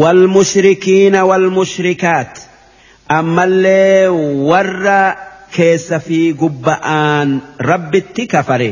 walmushrikiina 0.01 1.19
walmushrikaat 1.29 2.33
ammallee 3.17 4.07
warra 4.49 5.01
keessa 5.55 5.99
fi 6.07 6.19
gubba'aan 6.41 7.29
rabbitti 7.71 8.23
kafare 8.33 8.71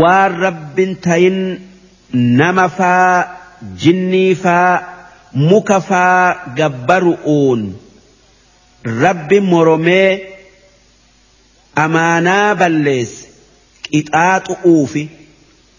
waan 0.00 0.32
rabbin 0.44 0.96
tayin 1.08 1.38
nama 2.40 2.68
faa 2.68 3.12
jinnii 3.82 4.34
faa 4.44 4.72
muka 5.50 5.80
faa 5.80 6.52
gabbaru'uun. 6.58 7.60
Rabbi 8.84 9.40
moromee 9.40 10.10
amaanaa 11.84 12.54
balleesse 12.54 13.28
qixaaxu'uufi 13.84 15.08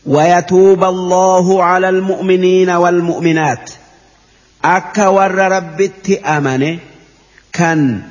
ويتوب 0.06 0.84
الله 0.84 1.64
على 1.64 1.90
المؤمنين 1.90 2.70
والمؤمنات 2.70 3.72
أكا 4.66 5.08
ور 5.08 5.36
ربت 5.36 6.10
أمنه 6.26 6.80
كان 7.54 8.02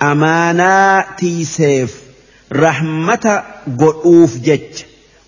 amaanaa 0.00 1.02
tiiseef 1.16 1.90
rahmata 2.50 3.44
godhuuf 3.76 4.32
jech 4.46 4.84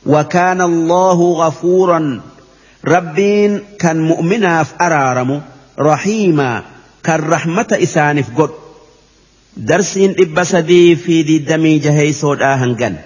وكان 0.07 0.61
الله 0.61 1.33
غفورا 1.33 2.21
ربين 2.87 3.61
كان 3.79 4.01
مؤمنا 4.01 4.67
أرارم 4.81 5.43
رحيما 5.79 6.63
كان 7.05 7.21
رحمة 7.21 7.79
إسانف 7.83 8.41
قد 8.41 8.51
درسين 9.57 10.15
إبسدي 10.21 10.97
في 10.97 11.23
دي 11.23 11.39
دمي 11.39 11.79
جهي 11.79 12.13
سود 12.13 12.43
آهنغن 12.43 12.97